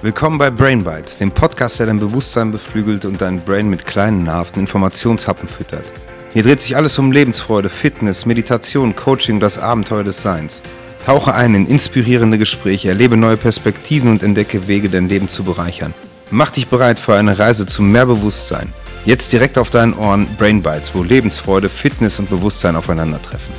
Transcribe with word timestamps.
Willkommen 0.00 0.38
bei 0.38 0.48
Brain 0.48 0.84
Bites, 0.84 1.16
dem 1.16 1.32
Podcast, 1.32 1.80
der 1.80 1.86
dein 1.86 1.98
Bewusstsein 1.98 2.52
beflügelt 2.52 3.04
und 3.04 3.20
dein 3.20 3.40
Brain 3.40 3.68
mit 3.68 3.84
kleinen 3.84 4.22
nahrhaften 4.22 4.60
Informationshappen 4.60 5.48
füttert. 5.48 5.84
Hier 6.32 6.44
dreht 6.44 6.60
sich 6.60 6.76
alles 6.76 6.96
um 7.00 7.10
Lebensfreude, 7.10 7.68
Fitness, 7.68 8.24
Meditation, 8.24 8.94
Coaching 8.94 9.40
das 9.40 9.58
Abenteuer 9.58 10.04
des 10.04 10.22
Seins. 10.22 10.62
Tauche 11.04 11.34
ein 11.34 11.56
in 11.56 11.66
inspirierende 11.66 12.38
Gespräche, 12.38 12.90
erlebe 12.90 13.16
neue 13.16 13.36
Perspektiven 13.36 14.08
und 14.08 14.22
entdecke 14.22 14.68
Wege, 14.68 14.88
dein 14.88 15.08
Leben 15.08 15.28
zu 15.28 15.42
bereichern. 15.42 15.92
Mach 16.30 16.52
dich 16.52 16.68
bereit 16.68 17.00
für 17.00 17.16
eine 17.16 17.40
Reise 17.40 17.66
zu 17.66 17.82
mehr 17.82 18.06
Bewusstsein. 18.06 18.72
Jetzt 19.04 19.32
direkt 19.32 19.58
auf 19.58 19.70
deinen 19.70 19.94
Ohren 19.94 20.28
Brain 20.38 20.62
Bites, 20.62 20.94
wo 20.94 21.02
Lebensfreude, 21.02 21.68
Fitness 21.68 22.20
und 22.20 22.30
Bewusstsein 22.30 22.76
aufeinandertreffen. 22.76 23.52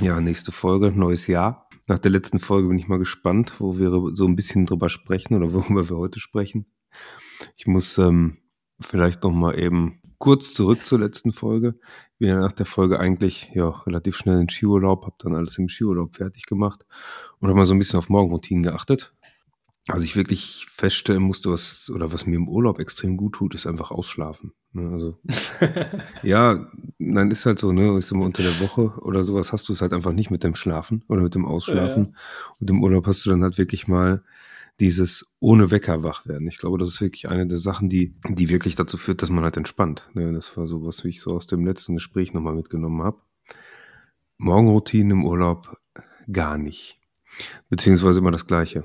Ja, 0.00 0.20
nächste 0.20 0.52
Folge, 0.52 0.92
neues 0.94 1.26
Jahr. 1.26 1.65
Nach 1.88 2.00
der 2.00 2.10
letzten 2.10 2.40
Folge 2.40 2.68
bin 2.68 2.78
ich 2.78 2.88
mal 2.88 2.98
gespannt, 2.98 3.60
wo 3.60 3.78
wir 3.78 3.90
so 4.12 4.26
ein 4.26 4.34
bisschen 4.34 4.66
drüber 4.66 4.88
sprechen 4.90 5.34
oder 5.34 5.52
worüber 5.52 5.88
wir 5.88 5.96
heute 5.96 6.18
sprechen. 6.18 6.66
Ich 7.56 7.68
muss 7.68 7.96
ähm, 7.98 8.38
vielleicht 8.80 9.22
noch 9.22 9.30
mal 9.30 9.56
eben 9.58 10.00
kurz 10.18 10.52
zurück 10.52 10.84
zur 10.84 10.98
letzten 10.98 11.30
Folge. 11.30 11.78
Ja 12.18 12.40
nach 12.40 12.52
der 12.52 12.66
Folge 12.66 12.98
eigentlich 12.98 13.50
ja 13.54 13.68
relativ 13.68 14.16
schnell 14.16 14.40
in 14.40 14.48
Skiurlaub, 14.48 15.04
habe 15.04 15.16
dann 15.20 15.36
alles 15.36 15.58
im 15.58 15.68
Skiurlaub 15.68 16.16
fertig 16.16 16.46
gemacht 16.46 16.84
und 17.38 17.48
habe 17.48 17.58
mal 17.58 17.66
so 17.66 17.74
ein 17.74 17.78
bisschen 17.78 17.98
auf 17.98 18.08
Morgenroutinen 18.08 18.64
geachtet. 18.64 19.14
Also 19.88 20.04
ich 20.04 20.16
wirklich 20.16 20.66
feststellen 20.68 21.22
musste, 21.22 21.50
was 21.50 21.90
oder 21.90 22.12
was 22.12 22.26
mir 22.26 22.34
im 22.36 22.48
Urlaub 22.48 22.80
extrem 22.80 23.16
gut 23.16 23.34
tut, 23.34 23.54
ist 23.54 23.68
einfach 23.68 23.92
ausschlafen. 23.92 24.52
Ne? 24.72 24.90
Also 24.90 25.18
ja, 26.24 26.66
nein, 26.98 27.30
ist 27.30 27.46
halt 27.46 27.60
so, 27.60 27.70
ne? 27.70 27.96
Ist 27.96 28.10
immer 28.10 28.24
unter 28.24 28.42
der 28.42 28.58
Woche 28.60 28.94
oder 29.00 29.22
sowas 29.22 29.52
hast 29.52 29.68
du 29.68 29.72
es 29.72 29.80
halt 29.80 29.92
einfach 29.92 30.12
nicht 30.12 30.30
mit 30.30 30.42
dem 30.42 30.56
Schlafen 30.56 31.04
oder 31.08 31.22
mit 31.22 31.36
dem 31.36 31.44
Ausschlafen. 31.44 32.04
Ja. 32.10 32.18
Und 32.58 32.70
im 32.70 32.82
Urlaub 32.82 33.06
hast 33.06 33.24
du 33.24 33.30
dann 33.30 33.44
halt 33.44 33.58
wirklich 33.58 33.86
mal 33.86 34.24
dieses 34.80 35.36
ohne 35.40 35.70
Wecker 35.70 36.02
wach 36.02 36.26
werden. 36.26 36.48
Ich 36.48 36.58
glaube, 36.58 36.78
das 36.78 36.88
ist 36.88 37.00
wirklich 37.00 37.28
eine 37.28 37.46
der 37.46 37.58
Sachen, 37.58 37.88
die, 37.88 38.16
die 38.28 38.48
wirklich 38.48 38.74
dazu 38.74 38.96
führt, 38.96 39.22
dass 39.22 39.30
man 39.30 39.44
halt 39.44 39.56
entspannt. 39.56 40.08
Ne? 40.14 40.32
Das 40.32 40.56
war 40.56 40.66
so 40.66 40.84
was, 40.84 41.04
wie 41.04 41.08
ich 41.08 41.20
so 41.20 41.30
aus 41.30 41.46
dem 41.46 41.64
letzten 41.64 41.94
Gespräch 41.94 42.34
nochmal 42.34 42.54
mitgenommen 42.54 43.02
habe. 43.02 43.20
Morgenroutinen 44.36 45.12
im 45.12 45.24
Urlaub 45.24 45.76
gar 46.30 46.58
nicht. 46.58 47.00
Beziehungsweise 47.70 48.18
immer 48.18 48.32
das 48.32 48.46
Gleiche. 48.46 48.84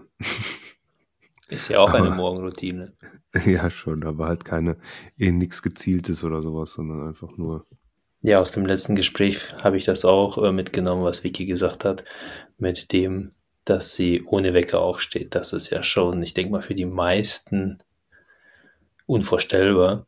Ist 1.52 1.68
ja 1.68 1.80
auch 1.80 1.90
aber, 1.90 2.00
eine 2.00 2.16
Morgenroutine. 2.16 2.94
Ja, 3.46 3.70
schon, 3.70 4.04
aber 4.04 4.28
halt 4.28 4.44
keine, 4.44 4.76
eh 5.18 5.32
nichts 5.32 5.62
Gezieltes 5.62 6.22
oder 6.26 6.42
sowas, 6.42 6.74
sondern 6.74 7.08
einfach 7.08 7.38
nur. 7.38 7.66
Ja, 8.22 8.40
aus 8.40 8.52
dem 8.52 8.66
letzten 8.66 8.96
Gespräch 8.96 9.54
habe 9.56 9.78
ich 9.78 9.86
das 9.86 10.04
auch 10.04 10.38
äh, 10.38 10.52
mitgenommen, 10.52 11.06
was 11.06 11.24
Vicky 11.24 11.46
gesagt 11.46 11.86
hat, 11.86 12.04
mit 12.58 12.92
dem, 12.92 13.32
dass 13.64 13.96
sie 13.96 14.24
ohne 14.26 14.54
Wecker 14.54 14.82
aufsteht. 14.82 15.34
Das 15.34 15.54
ist 15.54 15.70
ja 15.70 15.82
schon, 15.82 16.22
ich 16.22 16.34
denke 16.34 16.52
mal, 16.52 16.62
für 16.62 16.76
die 16.76 16.86
meisten 16.86 17.82
unvorstellbar. 19.06 20.08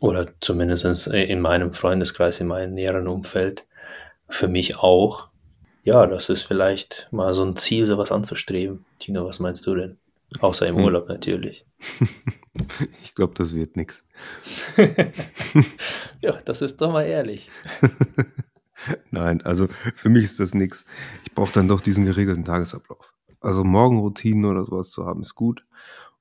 Oder 0.00 0.28
zumindest 0.40 1.08
in 1.08 1.40
meinem 1.40 1.72
Freundeskreis, 1.72 2.40
in 2.40 2.46
meinem 2.46 2.74
näheren 2.74 3.06
Umfeld. 3.06 3.66
Für 4.28 4.48
mich 4.48 4.78
auch. 4.78 5.28
Ja, 5.84 6.06
das 6.06 6.28
ist 6.28 6.42
vielleicht 6.42 7.08
mal 7.10 7.34
so 7.34 7.44
ein 7.44 7.56
Ziel, 7.56 7.86
sowas 7.86 8.12
anzustreben. 8.12 8.84
Tino, 8.98 9.26
was 9.26 9.40
meinst 9.40 9.66
du 9.66 9.74
denn? 9.74 9.98
Außer 10.40 10.66
im 10.66 10.76
hm. 10.76 10.84
Urlaub 10.84 11.08
natürlich. 11.08 11.66
Ich 13.02 13.14
glaube, 13.14 13.34
das 13.34 13.54
wird 13.54 13.76
nichts. 13.76 14.04
Ja, 16.22 16.38
das 16.44 16.62
ist 16.62 16.80
doch 16.80 16.92
mal 16.92 17.02
ehrlich. 17.02 17.50
Nein, 19.10 19.42
also 19.42 19.66
für 19.68 20.08
mich 20.08 20.24
ist 20.24 20.38
das 20.38 20.54
nichts. 20.54 20.84
Ich 21.24 21.34
brauche 21.34 21.52
dann 21.52 21.66
doch 21.66 21.80
diesen 21.80 22.04
geregelten 22.04 22.44
Tagesablauf. 22.44 23.12
Also 23.40 23.64
Morgenroutinen 23.64 24.44
oder 24.44 24.64
sowas 24.64 24.90
zu 24.90 25.04
haben, 25.04 25.22
ist 25.22 25.34
gut. 25.34 25.66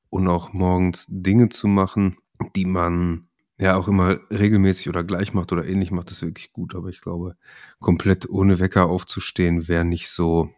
Und 0.10 0.28
auch 0.28 0.54
morgens 0.54 1.06
Dinge 1.08 1.50
zu 1.50 1.68
machen, 1.68 2.18
die 2.56 2.66
man 2.66 3.28
ja 3.60 3.76
auch 3.76 3.88
immer 3.88 4.18
regelmäßig 4.32 4.90
oder 4.90 5.04
gleich 5.04 5.34
macht 5.34 5.52
oder 5.52 5.66
ähnlich 5.66 5.92
macht, 5.92 6.10
ist 6.10 6.24
wirklich 6.24 6.52
gut. 6.52 6.74
Aber 6.74 6.90
ich 6.90 7.02
glaube, 7.02 7.36
komplett 7.80 8.28
ohne 8.28 8.60
Wecker 8.60 8.88
aufzustehen, 8.88 9.68
wäre 9.68 9.86
nicht 9.86 10.10
so 10.10 10.50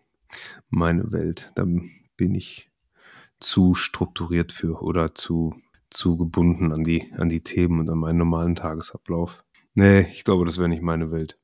meine 0.70 1.12
Welt. 1.12 1.52
Da 1.56 1.66
bin 1.66 2.36
ich 2.36 2.72
zu 3.44 3.76
strukturiert 3.76 4.52
für 4.52 4.82
oder 4.82 5.16
zu, 5.16 5.56
zu 5.90 6.18
gebunden 6.18 6.72
an 6.72 6.84
die, 6.84 7.12
an 7.18 7.30
die 7.30 7.42
Themen 7.42 7.80
und 7.80 7.90
an 7.90 8.00
meinen 8.00 8.18
normalen 8.18 8.56
Tagesablauf. 8.56 9.44
Nee, 9.74 10.08
ich 10.12 10.24
glaube, 10.24 10.46
das 10.46 10.58
wäre 10.58 10.70
nicht 10.70 10.82
meine 10.82 11.12
Welt. 11.12 11.38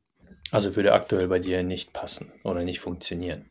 Also 0.51 0.75
würde 0.75 0.93
aktuell 0.93 1.27
bei 1.27 1.39
dir 1.39 1.63
nicht 1.63 1.93
passen 1.93 2.31
oder 2.43 2.63
nicht 2.63 2.79
funktionieren. 2.79 3.45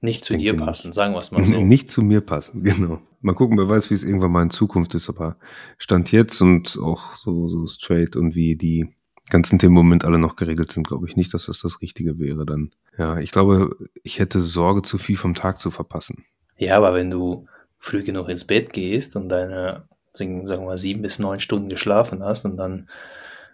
Nicht 0.00 0.24
zu 0.24 0.36
dir 0.36 0.54
passen, 0.54 0.88
nicht. 0.88 0.94
sagen 0.94 1.14
wir 1.14 1.18
es 1.18 1.30
mal 1.30 1.42
so. 1.42 1.60
Nicht 1.62 1.88
zu 1.88 2.02
mir 2.02 2.20
passen, 2.20 2.62
genau. 2.62 3.00
Mal 3.22 3.34
gucken, 3.34 3.56
wer 3.56 3.70
weiß, 3.70 3.88
wie 3.88 3.94
es 3.94 4.04
irgendwann 4.04 4.32
mal 4.32 4.42
in 4.42 4.50
Zukunft 4.50 4.94
ist, 4.94 5.08
aber 5.08 5.38
Stand 5.78 6.12
jetzt 6.12 6.42
und 6.42 6.78
auch 6.78 7.14
so, 7.14 7.48
so 7.48 7.66
straight 7.66 8.14
und 8.14 8.34
wie 8.34 8.54
die 8.54 8.94
ganzen 9.30 9.58
Themen 9.58 9.70
im 9.70 9.84
Moment 9.86 10.04
alle 10.04 10.18
noch 10.18 10.36
geregelt 10.36 10.70
sind, 10.72 10.86
glaube 10.86 11.08
ich 11.08 11.16
nicht, 11.16 11.32
dass 11.32 11.46
das 11.46 11.60
das 11.60 11.80
Richtige 11.80 12.18
wäre 12.18 12.44
dann. 12.44 12.72
Ja, 12.98 13.18
ich 13.18 13.30
glaube, 13.30 13.76
ich 14.02 14.18
hätte 14.18 14.40
Sorge, 14.40 14.82
zu 14.82 14.98
viel 14.98 15.16
vom 15.16 15.34
Tag 15.34 15.58
zu 15.58 15.70
verpassen. 15.70 16.26
Ja, 16.56 16.76
aber 16.76 16.94
wenn 16.94 17.10
du 17.10 17.46
früh 17.78 18.02
genug 18.02 18.28
ins 18.28 18.44
Bett 18.46 18.72
gehst 18.72 19.16
und 19.16 19.28
deine, 19.28 19.84
sagen 20.12 20.48
wir 20.48 20.60
mal, 20.60 20.78
sieben 20.78 21.02
bis 21.02 21.18
neun 21.18 21.40
Stunden 21.40 21.68
geschlafen 21.68 22.22
hast 22.22 22.44
und 22.44 22.56
dann 22.56 22.88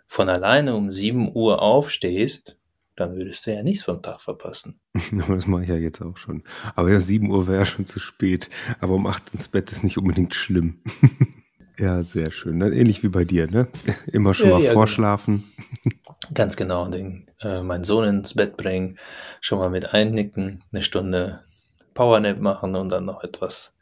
von 0.07 0.29
alleine 0.29 0.75
um 0.75 0.91
sieben 0.91 1.35
Uhr 1.35 1.63
aufstehst, 1.63 2.57
dann 2.97 3.17
würdest 3.17 3.47
du 3.47 3.55
ja 3.55 3.63
nichts 3.63 3.85
vom 3.85 4.03
Tag 4.03 4.21
verpassen. 4.21 4.79
das 5.29 5.47
mache 5.47 5.63
ich 5.63 5.69
ja 5.69 5.77
jetzt 5.77 6.03
auch 6.03 6.17
schon. 6.17 6.43
Aber 6.75 6.91
ja, 6.91 7.01
sieben 7.01 7.31
Uhr 7.31 7.47
wäre 7.47 7.61
ja 7.61 7.67
schon 7.67 7.87
zu 7.87 7.99
spät. 7.99 8.51
Aber 8.81 8.95
um 8.95 9.07
acht 9.07 9.23
ins 9.33 9.49
Bett 9.49 9.71
ist 9.73 9.83
nicht 9.83 9.99
unbedingt 9.99 10.35
schlimm. 10.35 10.81
ja, 11.79 12.03
sehr 12.03 12.31
schön. 12.31 12.61
Dann 12.61 12.73
ähnlich 12.73 13.03
wie 13.03 13.09
bei 13.09 13.25
dir, 13.25 13.51
ne? 13.51 13.69
Immer 14.13 14.35
schon 14.35 14.49
ja, 14.49 14.55
mal 14.55 14.63
ja, 14.63 14.71
genau. 14.71 14.81
vorschlafen. 14.81 15.45
Ganz 16.35 16.57
genau. 16.57 16.89
Den, 16.89 17.27
äh, 17.41 17.63
meinen 17.63 17.85
Sohn 17.85 18.05
ins 18.05 18.35
Bett 18.35 18.57
bringen, 18.57 18.99
schon 19.41 19.59
mal 19.59 19.71
mit 19.71 19.95
einnicken, 19.95 20.63
eine 20.73 20.83
Stunde 20.83 21.41
Powernap 22.01 22.41
machen 22.41 22.77
und 22.77 22.89
dann 22.89 23.05
noch 23.05 23.23
etwas, 23.23 23.77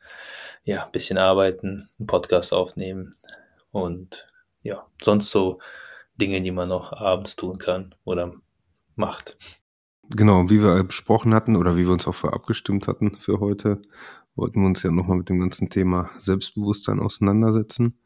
ja, 0.64 0.84
ein 0.84 0.90
bisschen 0.90 1.18
arbeiten, 1.18 1.88
einen 2.00 2.06
Podcast 2.08 2.52
aufnehmen 2.52 3.12
und 3.70 4.26
ja, 4.62 4.84
sonst 5.00 5.30
so 5.30 5.60
Dinge, 6.16 6.42
die 6.42 6.50
man 6.50 6.68
noch 6.68 6.92
abends 6.92 7.36
tun 7.36 7.58
kann 7.58 7.94
oder 8.02 8.34
macht. 8.96 9.36
Genau, 10.10 10.50
wie 10.50 10.60
wir 10.60 10.82
besprochen 10.82 11.32
hatten 11.32 11.54
oder 11.54 11.76
wie 11.76 11.84
wir 11.84 11.92
uns 11.92 12.08
auch 12.08 12.14
für 12.14 12.32
abgestimmt 12.32 12.88
hatten 12.88 13.14
für 13.14 13.38
heute, 13.38 13.80
wollten 14.34 14.62
wir 14.62 14.66
uns 14.66 14.82
ja 14.82 14.90
nochmal 14.90 15.18
mit 15.18 15.28
dem 15.28 15.38
ganzen 15.38 15.70
Thema 15.70 16.10
Selbstbewusstsein 16.18 16.98
auseinandersetzen. 16.98 18.00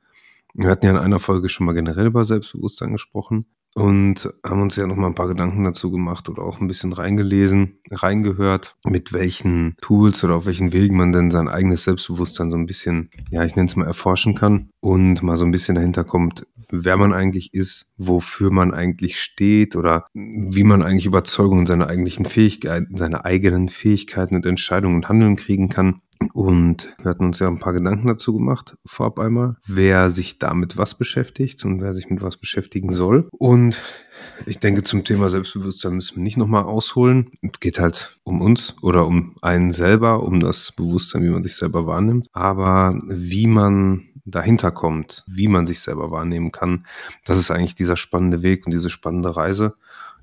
Wir 0.52 0.68
hatten 0.68 0.84
ja 0.84 0.90
in 0.90 0.98
einer 0.98 1.20
Folge 1.20 1.48
schon 1.48 1.64
mal 1.64 1.72
generell 1.72 2.08
über 2.08 2.26
Selbstbewusstsein 2.26 2.92
gesprochen 2.92 3.46
und 3.74 4.28
haben 4.44 4.62
uns 4.62 4.76
ja 4.76 4.86
noch 4.86 4.96
mal 4.96 5.06
ein 5.06 5.14
paar 5.14 5.28
Gedanken 5.28 5.64
dazu 5.64 5.90
gemacht 5.90 6.28
oder 6.28 6.42
auch 6.42 6.60
ein 6.60 6.68
bisschen 6.68 6.92
reingelesen, 6.92 7.78
reingehört, 7.90 8.76
mit 8.84 9.12
welchen 9.12 9.74
Tools 9.80 10.22
oder 10.24 10.36
auf 10.36 10.46
welchen 10.46 10.72
Wegen 10.72 10.96
man 10.96 11.12
denn 11.12 11.30
sein 11.30 11.48
eigenes 11.48 11.84
Selbstbewusstsein 11.84 12.50
so 12.50 12.56
ein 12.56 12.66
bisschen, 12.66 13.10
ja, 13.30 13.44
ich 13.44 13.56
nenne 13.56 13.66
es 13.66 13.76
mal 13.76 13.86
erforschen 13.86 14.34
kann 14.34 14.70
und 14.80 15.22
mal 15.22 15.36
so 15.36 15.44
ein 15.44 15.50
bisschen 15.50 15.74
dahinter 15.74 16.04
kommt, 16.04 16.46
wer 16.70 16.96
man 16.96 17.12
eigentlich 17.12 17.54
ist, 17.54 17.92
wofür 17.96 18.50
man 18.50 18.72
eigentlich 18.74 19.20
steht 19.20 19.76
oder 19.76 20.06
wie 20.14 20.64
man 20.64 20.82
eigentlich 20.82 21.06
Überzeugungen 21.06 21.66
seine 21.66 21.86
eigentlichen 21.86 22.24
Fähigkeiten, 22.24 22.96
seine 22.96 23.24
eigenen 23.24 23.68
Fähigkeiten 23.68 24.34
und 24.36 24.46
Entscheidungen 24.46 24.96
und 24.96 25.08
Handeln 25.08 25.36
kriegen 25.36 25.68
kann. 25.68 26.00
Und 26.32 26.94
wir 27.02 27.10
hatten 27.10 27.26
uns 27.26 27.38
ja 27.38 27.48
ein 27.48 27.58
paar 27.58 27.72
Gedanken 27.72 28.06
dazu 28.06 28.34
gemacht, 28.34 28.76
vorab 28.86 29.18
einmal, 29.18 29.56
wer 29.66 30.10
sich 30.10 30.38
damit 30.38 30.76
was 30.76 30.94
beschäftigt 30.94 31.64
und 31.64 31.80
wer 31.80 31.94
sich 31.94 32.10
mit 32.10 32.22
was 32.22 32.36
beschäftigen 32.36 32.92
soll. 32.92 33.28
Und 33.32 33.80
ich 34.46 34.58
denke, 34.58 34.82
zum 34.84 35.04
Thema 35.04 35.30
Selbstbewusstsein 35.30 35.94
müssen 35.94 36.16
wir 36.16 36.22
nicht 36.22 36.36
nochmal 36.36 36.64
ausholen. 36.64 37.30
Es 37.42 37.60
geht 37.60 37.78
halt 37.78 38.18
um 38.24 38.40
uns 38.40 38.76
oder 38.82 39.06
um 39.06 39.36
einen 39.42 39.72
selber, 39.72 40.22
um 40.22 40.40
das 40.40 40.72
Bewusstsein, 40.72 41.24
wie 41.24 41.30
man 41.30 41.42
sich 41.42 41.56
selber 41.56 41.86
wahrnimmt. 41.86 42.28
Aber 42.32 42.98
wie 43.04 43.46
man 43.46 44.08
dahinter 44.24 44.70
kommt, 44.70 45.24
wie 45.26 45.48
man 45.48 45.66
sich 45.66 45.80
selber 45.80 46.10
wahrnehmen 46.10 46.52
kann, 46.52 46.86
das 47.24 47.38
ist 47.38 47.50
eigentlich 47.50 47.74
dieser 47.74 47.96
spannende 47.96 48.42
Weg 48.42 48.66
und 48.66 48.72
diese 48.72 48.90
spannende 48.90 49.36
Reise. 49.36 49.74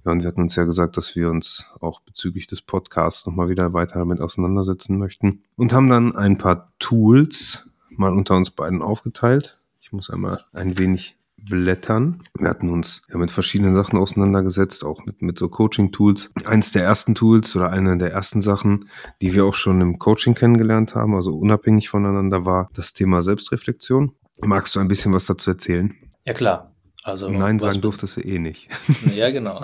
Ja, 0.06 0.12
und 0.12 0.22
wir 0.22 0.28
hatten 0.28 0.42
uns 0.42 0.56
ja 0.56 0.64
gesagt, 0.64 0.98
dass 0.98 1.16
wir 1.16 1.30
uns 1.30 1.66
auch 1.82 2.02
bezüglich 2.02 2.48
des 2.48 2.62
Podcasts 2.62 3.26
nochmal 3.26 3.50
wieder 3.50 3.74
weiter 3.74 4.00
damit 4.00 4.22
auseinandersetzen 4.22 4.98
möchten 4.98 5.44
und 5.56 5.74
haben 5.74 5.90
dann 5.90 6.16
ein 6.16 6.38
paar 6.38 6.72
Tools 6.80 7.70
mal 7.90 8.14
unter 8.14 8.36
uns 8.36 8.52
beiden 8.52 8.82
aufgeteilt. 8.82 9.58
Ich 9.82 9.92
muss 9.92 10.10
einmal 10.10 10.40
ein 10.54 10.78
wenig 10.78 11.18
blättern. 11.38 12.22
Wir 12.38 12.50
hatten 12.50 12.70
uns 12.70 13.04
ja 13.10 13.18
mit 13.18 13.32
verschiedenen 13.32 13.76
Sachen 13.76 13.98
auseinandergesetzt, 13.98 14.84
auch 14.84 15.06
mit, 15.06 15.22
mit 15.22 15.38
so 15.38 15.50
Coaching-Tools. 15.50 16.32
Eins 16.46 16.72
der 16.72 16.84
ersten 16.84 17.16
Tools 17.16 17.56
oder 17.56 17.72
eine 17.72 17.98
der 17.98 18.12
ersten 18.12 18.42
Sachen, 18.42 18.90
die 19.22 19.34
wir 19.34 19.46
auch 19.46 19.54
schon 19.54 19.82
im 19.82 20.00
Coaching 20.00 20.36
kennengelernt 20.36 20.96
haben, 20.96 21.16
also 21.16 21.36
unabhängig 21.36 21.90
voneinander, 21.90 22.46
war 22.46 22.70
das 22.74 22.94
Thema 22.94 23.22
Selbstreflexion. 23.22 24.12
Magst 24.42 24.76
du 24.76 24.80
ein 24.80 24.88
bisschen 24.88 25.14
was 25.14 25.26
dazu 25.26 25.52
erzählen? 25.52 25.96
Ja, 26.26 26.34
klar. 26.34 26.72
Also, 27.04 27.30
Nein 27.30 27.60
sagen 27.60 27.82
durftest 27.82 28.18
du 28.18 28.22
eh 28.22 28.40
nicht. 28.40 28.70
Ja, 29.16 29.30
genau. 29.32 29.64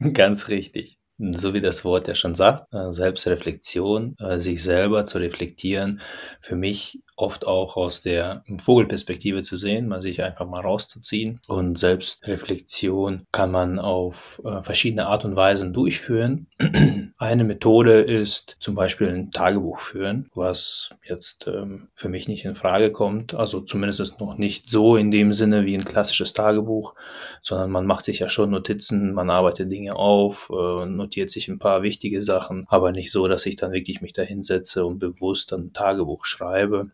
Ganz 0.12 0.48
richtig. 0.48 0.98
so 1.18 1.54
wie 1.54 1.60
das 1.60 1.84
Wort 1.84 2.08
ja 2.08 2.14
schon 2.14 2.34
sagt, 2.34 2.72
äh, 2.74 2.92
Selbstreflexion, 2.92 4.16
äh, 4.18 4.38
sich 4.38 4.62
selber 4.62 5.04
zu 5.04 5.18
reflektieren, 5.18 6.00
für 6.40 6.56
mich 6.56 7.00
oft 7.16 7.46
auch 7.46 7.76
aus 7.76 8.02
der 8.02 8.44
Vogelperspektive 8.58 9.42
zu 9.42 9.56
sehen, 9.56 9.88
mal 9.88 10.02
sich 10.02 10.22
einfach 10.22 10.46
mal 10.46 10.60
rauszuziehen. 10.60 11.40
Und 11.48 11.78
Selbstreflexion 11.78 13.26
kann 13.32 13.50
man 13.50 13.78
auf 13.78 14.40
äh, 14.44 14.62
verschiedene 14.62 15.06
Art 15.06 15.24
und 15.24 15.34
Weisen 15.34 15.72
durchführen. 15.72 16.46
Eine 17.18 17.44
Methode 17.44 18.00
ist 18.00 18.56
zum 18.60 18.74
Beispiel 18.74 19.08
ein 19.08 19.30
Tagebuch 19.30 19.80
führen, 19.80 20.30
was 20.34 20.90
jetzt 21.02 21.46
ähm, 21.46 21.88
für 21.94 22.10
mich 22.10 22.28
nicht 22.28 22.44
in 22.44 22.54
Frage 22.54 22.92
kommt. 22.92 23.32
Also 23.32 23.60
zumindest 23.60 24.00
ist 24.00 24.20
noch 24.20 24.36
nicht 24.36 24.68
so 24.68 24.96
in 24.96 25.10
dem 25.10 25.32
Sinne 25.32 25.64
wie 25.64 25.74
ein 25.74 25.84
klassisches 25.84 26.34
Tagebuch, 26.34 26.94
sondern 27.40 27.70
man 27.70 27.86
macht 27.86 28.04
sich 28.04 28.18
ja 28.18 28.28
schon 28.28 28.50
Notizen, 28.50 29.14
man 29.14 29.30
arbeitet 29.30 29.72
Dinge 29.72 29.96
auf, 29.96 30.50
äh, 30.52 30.86
notiert 30.86 31.30
sich 31.30 31.48
ein 31.48 31.58
paar 31.58 31.82
wichtige 31.82 32.22
Sachen, 32.22 32.66
aber 32.68 32.92
nicht 32.92 33.10
so, 33.10 33.26
dass 33.26 33.46
ich 33.46 33.56
dann 33.56 33.72
wirklich 33.72 34.02
mich 34.02 34.12
da 34.12 34.22
hinsetze 34.22 34.84
und 34.84 34.98
bewusst 34.98 35.54
ein 35.54 35.72
Tagebuch 35.72 36.26
schreibe. 36.26 36.90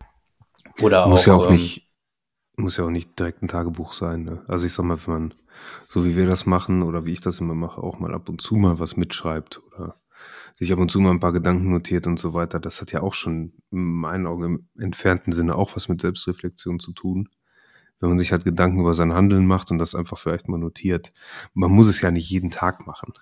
Oder 0.81 1.07
muss 1.07 1.21
auch, 1.21 1.27
ja 1.27 1.33
auch 1.35 1.47
ähm, 1.47 1.53
nicht, 1.53 1.91
muss 2.57 2.77
ja 2.77 2.85
auch 2.85 2.89
nicht 2.89 3.17
direkt 3.19 3.41
ein 3.41 3.47
Tagebuch 3.47 3.93
sein. 3.93 4.23
Ne? 4.23 4.43
Also 4.47 4.65
ich 4.65 4.73
sag 4.73 4.85
mal, 4.85 4.97
wenn 5.05 5.13
man, 5.13 5.33
so 5.87 6.05
wie 6.05 6.15
wir 6.15 6.25
das 6.25 6.45
machen 6.45 6.83
oder 6.83 7.05
wie 7.05 7.13
ich 7.13 7.21
das 7.21 7.39
immer 7.39 7.55
mache, 7.55 7.81
auch 7.81 7.99
mal 7.99 8.13
ab 8.13 8.29
und 8.29 8.41
zu 8.41 8.55
mal 8.55 8.79
was 8.79 8.97
mitschreibt 8.97 9.61
oder 9.67 10.01
sich 10.55 10.71
ab 10.71 10.79
und 10.79 10.89
zu 10.89 10.99
mal 10.99 11.11
ein 11.11 11.19
paar 11.19 11.33
Gedanken 11.33 11.71
notiert 11.71 12.07
und 12.07 12.19
so 12.19 12.33
weiter, 12.33 12.59
das 12.59 12.81
hat 12.81 12.91
ja 12.91 13.01
auch 13.01 13.13
schon 13.13 13.53
in 13.71 13.79
meinen 13.79 14.27
Augen 14.27 14.43
im 14.43 14.67
entfernten 14.79 15.33
Sinne 15.33 15.55
auch 15.55 15.75
was 15.75 15.89
mit 15.89 16.01
Selbstreflexion 16.01 16.79
zu 16.79 16.93
tun. 16.93 17.29
Wenn 17.99 18.09
man 18.09 18.17
sich 18.17 18.31
halt 18.31 18.43
Gedanken 18.43 18.81
über 18.81 18.93
sein 18.93 19.13
Handeln 19.13 19.47
macht 19.47 19.71
und 19.71 19.77
das 19.77 19.95
einfach 19.95 20.17
vielleicht 20.17 20.49
mal 20.49 20.57
notiert. 20.57 21.11
Man 21.53 21.71
muss 21.71 21.87
es 21.87 22.01
ja 22.01 22.11
nicht 22.11 22.29
jeden 22.29 22.51
Tag 22.51 22.85
machen. 22.85 23.13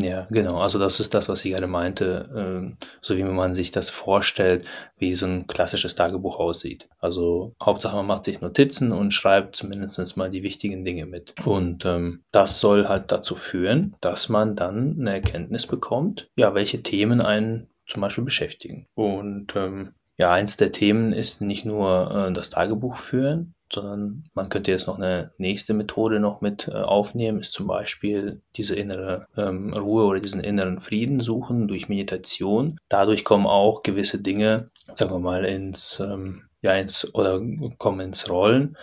Ja, 0.00 0.26
genau. 0.30 0.60
Also 0.60 0.78
das 0.78 1.00
ist 1.00 1.14
das, 1.14 1.28
was 1.28 1.44
ich 1.44 1.52
gerade 1.52 1.66
meinte, 1.66 2.74
äh, 2.78 2.84
so 3.00 3.16
wie 3.16 3.22
man 3.22 3.54
sich 3.54 3.70
das 3.70 3.90
vorstellt, 3.90 4.66
wie 4.98 5.14
so 5.14 5.26
ein 5.26 5.46
klassisches 5.46 5.94
Tagebuch 5.94 6.38
aussieht. 6.38 6.88
Also 6.98 7.54
Hauptsache 7.62 7.96
man 7.96 8.06
macht 8.06 8.24
sich 8.24 8.40
Notizen 8.40 8.92
und 8.92 9.12
schreibt 9.12 9.56
zumindest 9.56 10.16
mal 10.16 10.30
die 10.30 10.42
wichtigen 10.42 10.84
Dinge 10.84 11.06
mit. 11.06 11.34
Und 11.44 11.84
ähm, 11.84 12.22
das 12.32 12.60
soll 12.60 12.88
halt 12.88 13.12
dazu 13.12 13.36
führen, 13.36 13.94
dass 14.00 14.28
man 14.28 14.56
dann 14.56 14.96
eine 14.98 15.14
Erkenntnis 15.14 15.66
bekommt, 15.66 16.28
ja, 16.36 16.54
welche 16.54 16.82
Themen 16.82 17.20
einen 17.20 17.68
zum 17.86 18.00
Beispiel 18.00 18.24
beschäftigen. 18.24 18.86
Und 18.94 19.54
ähm, 19.56 19.94
ja, 20.16 20.32
eins 20.32 20.56
der 20.56 20.72
Themen 20.72 21.12
ist 21.12 21.40
nicht 21.40 21.64
nur 21.64 22.28
äh, 22.28 22.32
das 22.32 22.50
Tagebuch 22.50 22.96
führen, 22.96 23.54
sondern 23.74 24.24
man 24.34 24.48
könnte 24.48 24.70
jetzt 24.70 24.86
noch 24.86 24.98
eine 24.98 25.32
nächste 25.38 25.74
Methode 25.74 26.20
noch 26.20 26.40
mit 26.40 26.68
äh, 26.68 26.72
aufnehmen, 26.72 27.40
ist 27.40 27.52
zum 27.52 27.66
Beispiel 27.66 28.42
diese 28.56 28.76
innere 28.76 29.26
ähm, 29.36 29.74
Ruhe 29.74 30.04
oder 30.04 30.20
diesen 30.20 30.42
inneren 30.42 30.80
Frieden 30.80 31.20
suchen 31.20 31.68
durch 31.68 31.88
Meditation. 31.88 32.78
Dadurch 32.88 33.24
kommen 33.24 33.46
auch 33.46 33.82
gewisse 33.82 34.22
Dinge, 34.22 34.70
sagen 34.94 35.10
wir 35.10 35.18
mal, 35.18 35.44
ins, 35.44 36.00
ähm, 36.00 36.44
ja, 36.62 36.74
ins 36.74 37.14
oder 37.14 37.40
kommen 37.78 38.00
ins 38.00 38.30
Rollen. 38.30 38.76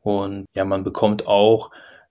Und 0.00 0.46
ja, 0.54 0.64
man 0.64 0.84
bekommt 0.84 1.26
auch 1.26 1.70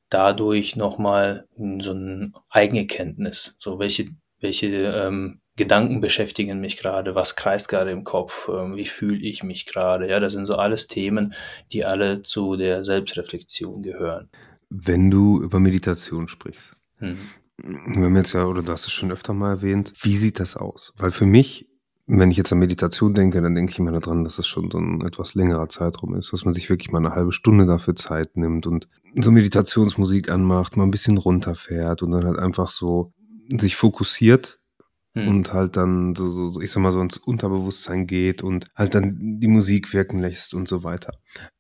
dadurch 0.10 0.76
nochmal 0.76 1.48
so 1.80 1.92
eine 1.92 2.32
Eigenerkenntnis, 2.50 3.56
so 3.58 3.80
welche, 3.80 4.10
welche 4.40 4.68
ähm, 4.68 5.42
Gedanken 5.58 6.02
beschäftigen 6.02 6.60
mich 6.60 6.78
gerade, 6.78 7.16
was 7.16 7.38
kreist 7.38 7.70
gerade 7.70 7.92
im 7.92 8.04
Kopf, 8.04 8.50
ähm, 8.50 8.76
wie 8.76 8.86
fühle 8.86 9.22
ich 9.22 9.42
mich 9.42 9.66
gerade. 9.66 10.10
Ja, 10.10 10.20
das 10.20 10.34
sind 10.34 10.48
so 10.48 10.56
alles 10.56 10.88
Themen, 10.88 11.34
die 11.72 11.86
alle 11.86 12.24
zu 12.24 12.58
der 12.58 12.84
Selbstreflexion 12.84 13.82
gehören. 13.82 14.30
Wenn 14.70 15.10
du 15.10 15.42
über 15.42 15.60
Meditation 15.60 16.28
sprichst, 16.28 16.76
hm. 16.98 17.18
wir 17.58 18.06
haben 18.06 18.16
jetzt 18.18 18.34
ja, 18.34 18.46
oder 18.46 18.64
du 18.64 18.72
hast 18.72 18.86
es 18.86 18.92
schon 18.92 19.14
öfter 19.14 19.34
mal 19.34 19.52
erwähnt, 19.52 19.94
wie 20.02 20.18
sieht 20.18 20.42
das 20.42 20.58
aus? 20.58 20.94
Weil 20.98 21.12
für 21.12 21.26
mich, 21.26 21.70
wenn 22.06 22.32
ich 22.32 22.38
jetzt 22.38 22.52
an 22.52 22.60
Meditation 22.60 23.14
denke, 23.14 23.42
dann 23.42 23.56
denke 23.56 23.72
ich 23.72 23.80
immer 23.80 23.94
daran, 23.94 24.26
dass 24.26 24.40
es 24.40 24.48
schon 24.48 24.70
so 24.70 24.78
ein 24.78 25.06
etwas 25.06 25.36
längerer 25.36 25.70
Zeitraum 25.70 26.16
ist, 26.16 26.34
dass 26.34 26.44
man 26.44 26.54
sich 26.54 26.70
wirklich 26.70 26.92
mal 26.92 27.00
eine 27.00 27.16
halbe 27.16 27.32
Stunde 27.32 27.66
dafür 27.66 27.96
Zeit 27.96 28.36
nimmt 28.36 28.68
und 28.68 28.90
so 29.22 29.32
Meditationsmusik 29.32 30.30
anmacht, 30.30 30.76
mal 30.76 30.84
ein 30.84 30.92
bisschen 30.92 31.18
runterfährt 31.18 32.04
und 32.04 32.12
dann 32.12 32.26
halt 32.26 32.40
einfach 32.40 32.70
so 32.70 33.14
sich 33.58 33.78
fokussiert 33.78 34.60
hm. 35.16 35.28
und 35.28 35.54
halt 35.54 35.78
dann 35.78 36.16
so, 36.16 36.50
so, 36.50 36.62
ich 36.62 36.72
sag 36.72 36.82
mal, 36.82 36.92
so 36.92 37.02
ins 37.02 37.18
Unterbewusstsein 37.18 38.08
geht 38.08 38.44
und 38.44 38.68
halt 38.76 38.96
dann 38.96 39.40
die 39.40 39.48
Musik 39.48 39.94
wirken 39.94 40.20
lässt 40.20 40.54
und 40.54 40.68
so 40.68 40.84
weiter. 40.84 41.14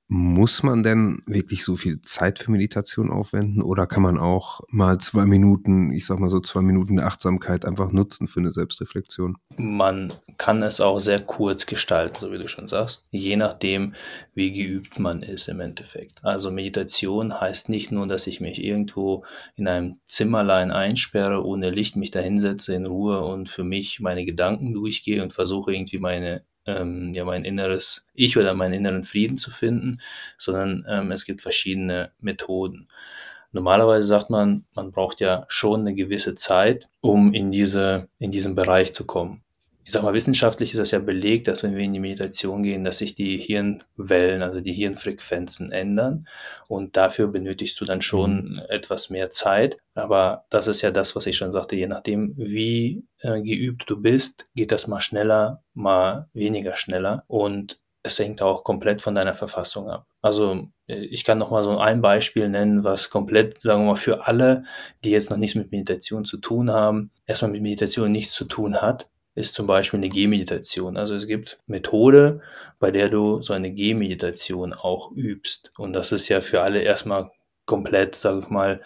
Muss 0.07 0.61
man 0.61 0.83
denn 0.83 1.23
wirklich 1.25 1.63
so 1.63 1.75
viel 1.75 1.99
Zeit 2.01 2.37
für 2.37 2.51
Meditation 2.51 3.09
aufwenden 3.09 3.63
oder 3.63 3.87
kann 3.87 4.03
man 4.03 4.19
auch 4.19 4.61
mal 4.69 4.99
zwei 4.99 5.25
Minuten, 5.25 5.91
ich 5.91 6.05
sag 6.05 6.19
mal 6.19 6.29
so 6.29 6.39
zwei 6.39 6.61
Minuten 6.61 6.99
Achtsamkeit 6.99 7.65
einfach 7.65 7.91
nutzen 7.91 8.27
für 8.27 8.39
eine 8.39 8.51
Selbstreflexion? 8.51 9.37
Man 9.57 10.13
kann 10.37 10.61
es 10.61 10.79
auch 10.79 10.99
sehr 10.99 11.19
kurz 11.19 11.65
gestalten, 11.65 12.17
so 12.19 12.31
wie 12.31 12.37
du 12.37 12.47
schon 12.47 12.67
sagst, 12.67 13.07
je 13.09 13.35
nachdem, 13.35 13.95
wie 14.35 14.53
geübt 14.53 14.99
man 14.99 15.23
ist 15.23 15.47
im 15.47 15.59
Endeffekt. 15.59 16.23
Also 16.23 16.51
Meditation 16.51 17.41
heißt 17.41 17.69
nicht 17.69 17.91
nur, 17.91 18.05
dass 18.05 18.27
ich 18.27 18.39
mich 18.39 18.63
irgendwo 18.63 19.25
in 19.55 19.67
einem 19.67 19.99
Zimmerlein 20.05 20.71
einsperre, 20.71 21.43
ohne 21.43 21.71
Licht 21.71 21.95
mich 21.95 22.11
da 22.11 22.19
hinsetze 22.19 22.75
in 22.75 22.85
Ruhe 22.85 23.21
und 23.21 23.49
für 23.49 23.63
mich 23.63 23.99
meine 24.01 24.23
Gedanken 24.23 24.71
durchgehe 24.73 25.23
und 25.23 25.33
versuche 25.33 25.73
irgendwie 25.73 25.97
meine 25.97 26.43
ähm, 26.65 27.13
ja 27.13 27.25
mein 27.25 27.45
inneres 27.45 28.07
Ich 28.13 28.37
oder 28.37 28.53
meinen 28.53 28.73
inneren 28.73 29.03
Frieden 29.03 29.37
zu 29.37 29.51
finden, 29.51 29.99
sondern 30.37 30.85
ähm, 30.89 31.11
es 31.11 31.25
gibt 31.25 31.41
verschiedene 31.41 32.11
Methoden. 32.19 32.87
Normalerweise 33.51 34.05
sagt 34.05 34.29
man, 34.29 34.65
man 34.73 34.91
braucht 34.91 35.21
ja 35.21 35.45
schon 35.47 35.81
eine 35.81 35.95
gewisse 35.95 36.35
Zeit, 36.35 36.89
um 36.99 37.33
in 37.33 37.51
diese, 37.51 38.09
in 38.19 38.31
diesen 38.31 38.55
Bereich 38.55 38.93
zu 38.93 39.05
kommen 39.05 39.44
ich 39.85 39.93
sag 39.93 40.01
mal, 40.01 40.15
wissenschaftlich 40.15 40.71
ist 40.71 40.79
das 40.79 40.89
ja 40.89 40.97
belegt, 40.97 41.47
dass 41.47 41.61
wenn 41.61 41.75
wir 41.75 41.83
in 41.83 41.93
die 41.93 41.99
Meditation 41.99 42.63
gehen, 42.63 42.83
dass 42.83 42.97
sich 42.97 43.13
die 43.13 43.37
Hirnwellen, 43.37 44.41
also 44.41 44.59
die 44.59 44.73
Hirnfrequenzen 44.73 45.71
ändern. 45.71 46.27
Und 46.67 46.97
dafür 46.97 47.27
benötigst 47.27 47.79
du 47.79 47.85
dann 47.85 48.01
schon 48.01 48.53
mhm. 48.53 48.61
etwas 48.69 49.11
mehr 49.11 49.29
Zeit. 49.29 49.77
Aber 49.93 50.45
das 50.49 50.65
ist 50.65 50.81
ja 50.81 50.89
das, 50.89 51.15
was 51.15 51.27
ich 51.27 51.37
schon 51.37 51.51
sagte, 51.51 51.75
je 51.75 51.85
nachdem, 51.85 52.33
wie 52.35 53.05
äh, 53.19 53.39
geübt 53.43 53.87
du 53.87 54.01
bist, 54.01 54.47
geht 54.55 54.71
das 54.71 54.87
mal 54.87 55.01
schneller, 55.01 55.61
mal 55.75 56.29
weniger 56.33 56.75
schneller. 56.75 57.23
Und 57.27 57.79
es 58.01 58.17
hängt 58.17 58.41
auch 58.41 58.63
komplett 58.63 59.03
von 59.03 59.13
deiner 59.13 59.35
Verfassung 59.35 59.87
ab. 59.87 60.07
Also 60.23 60.67
äh, 60.87 60.95
ich 60.95 61.25
kann 61.25 61.37
noch 61.37 61.51
mal 61.51 61.63
so 61.63 61.77
ein 61.77 62.01
Beispiel 62.01 62.49
nennen, 62.49 62.83
was 62.83 63.11
komplett, 63.11 63.61
sagen 63.61 63.83
wir 63.83 63.91
mal, 63.91 63.95
für 63.95 64.25
alle, 64.25 64.63
die 65.03 65.11
jetzt 65.11 65.29
noch 65.29 65.37
nichts 65.37 65.55
mit 65.55 65.71
Meditation 65.71 66.25
zu 66.25 66.37
tun 66.37 66.71
haben, 66.71 67.11
erstmal 67.27 67.51
mit 67.51 67.61
Meditation 67.61 68.11
nichts 68.11 68.33
zu 68.33 68.45
tun 68.45 68.81
hat, 68.81 69.09
ist 69.35 69.53
zum 69.53 69.67
Beispiel 69.67 69.99
eine 69.99 70.09
Gehmeditation. 70.09 70.97
Also 70.97 71.13
es 71.15 71.27
gibt 71.27 71.59
Methode, 71.67 72.41
bei 72.79 72.89
der 72.89 73.09
du 73.09 73.41
so 73.41 73.53
eine 73.53 73.71
Gehmeditation 73.71 74.73
auch 74.73 75.11
übst. 75.11 75.73
Und 75.77 75.93
das 75.93 76.11
ist 76.11 76.29
ja 76.29 76.41
für 76.41 76.61
alle 76.61 76.81
erstmal 76.81 77.31
komplett, 77.65 78.15
sag 78.15 78.43
ich 78.43 78.49
mal, 78.49 78.81